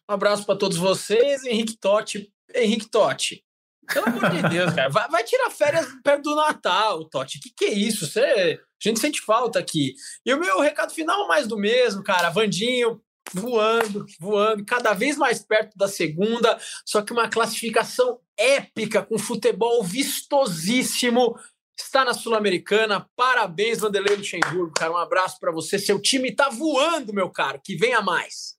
Um 0.09 0.13
abraço 0.13 0.45
para 0.45 0.57
todos 0.57 0.77
vocês, 0.77 1.43
Henrique 1.43 1.77
Totti. 1.77 2.31
Henrique 2.55 2.89
Totti, 2.89 3.43
pelo 3.91 4.07
amor 4.07 4.29
de 4.29 4.49
Deus, 4.49 4.73
cara, 4.73 4.89
vai, 4.89 5.09
vai, 5.09 5.23
tirar 5.23 5.49
férias 5.49 5.87
perto 6.03 6.23
do 6.23 6.35
Natal, 6.35 7.05
Totti. 7.05 7.39
Que 7.39 7.49
que 7.49 7.65
é 7.65 7.73
isso? 7.73 8.07
Você, 8.07 8.21
a 8.21 8.87
gente 8.87 8.99
sente 8.99 9.21
falta 9.21 9.59
aqui. 9.59 9.95
E 10.25 10.33
o 10.33 10.39
meu 10.39 10.59
recado 10.59 10.93
final 10.93 11.27
mais 11.27 11.47
do 11.47 11.57
mesmo, 11.57 12.03
cara. 12.03 12.29
Vandinho, 12.29 13.01
voando, 13.33 14.05
voando, 14.19 14.65
cada 14.65 14.93
vez 14.93 15.17
mais 15.17 15.39
perto 15.39 15.77
da 15.77 15.87
segunda, 15.87 16.57
só 16.85 17.01
que 17.01 17.13
uma 17.13 17.29
classificação 17.29 18.19
épica, 18.37 19.03
com 19.03 19.17
futebol 19.17 19.83
vistosíssimo. 19.83 21.37
Está 21.77 22.05
na 22.05 22.13
Sul-Americana. 22.13 23.07
Parabéns, 23.15 23.79
Vanderlei 23.79 24.15
Luxemburgo, 24.15 24.71
cara. 24.73 24.91
Um 24.91 24.97
abraço 24.97 25.39
para 25.39 25.51
você. 25.51 25.79
Seu 25.79 25.99
time 25.99 26.29
está 26.29 26.49
voando, 26.49 27.13
meu 27.13 27.31
caro. 27.31 27.59
Que 27.63 27.75
venha 27.75 27.99
mais. 27.99 28.55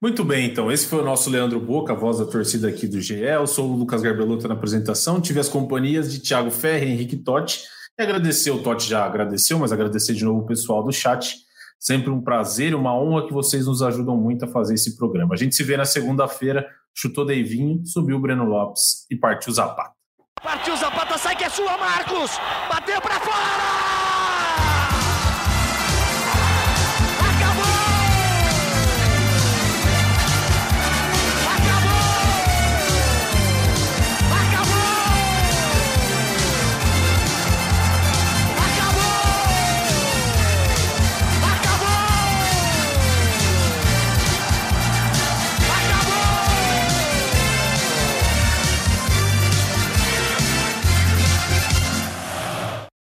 Muito 0.00 0.24
bem, 0.24 0.46
então. 0.46 0.70
Esse 0.70 0.86
foi 0.86 1.00
o 1.00 1.04
nosso 1.04 1.28
Leandro 1.30 1.60
Boca, 1.60 1.92
a 1.92 1.96
voz 1.96 2.18
da 2.18 2.24
torcida 2.24 2.68
aqui 2.68 2.86
do 2.86 3.00
GE. 3.00 3.20
Eu 3.20 3.46
sou 3.46 3.70
o 3.70 3.76
Lucas 3.76 4.02
Garbelota 4.02 4.48
na 4.48 4.54
apresentação. 4.54 5.20
Tive 5.20 5.40
as 5.40 5.48
companhias 5.48 6.12
de 6.12 6.20
Thiago 6.20 6.50
Ferre 6.50 6.86
Henrique 6.86 7.16
Totti. 7.16 7.62
E 7.98 8.02
agradecer, 8.02 8.50
o 8.50 8.62
Totti 8.62 8.88
já 8.88 9.04
agradeceu, 9.04 9.58
mas 9.58 9.72
agradecer 9.72 10.14
de 10.14 10.24
novo 10.24 10.40
o 10.40 10.46
pessoal 10.46 10.82
do 10.82 10.92
chat 10.92 11.44
Sempre 11.84 12.08
um 12.08 12.18
prazer 12.18 12.74
uma 12.74 12.98
honra 12.98 13.26
que 13.26 13.32
vocês 13.34 13.66
nos 13.66 13.82
ajudam 13.82 14.16
muito 14.16 14.46
a 14.46 14.48
fazer 14.48 14.72
esse 14.72 14.96
programa. 14.96 15.34
A 15.34 15.36
gente 15.36 15.54
se 15.54 15.62
vê 15.62 15.76
na 15.76 15.84
segunda-feira. 15.84 16.66
Chutou 16.94 17.26
Deivinho, 17.26 17.84
subiu 17.84 18.16
o 18.16 18.20
Breno 18.20 18.44
Lopes 18.44 19.04
e 19.10 19.16
partiu 19.16 19.52
Zapata. 19.52 19.92
Partiu 20.42 20.74
Zapata, 20.76 21.18
sai 21.18 21.36
que 21.36 21.44
é 21.44 21.50
sua, 21.50 21.76
Marcos! 21.76 22.30
Bateu 22.70 23.02
para 23.02 23.20
fora! 23.20 24.13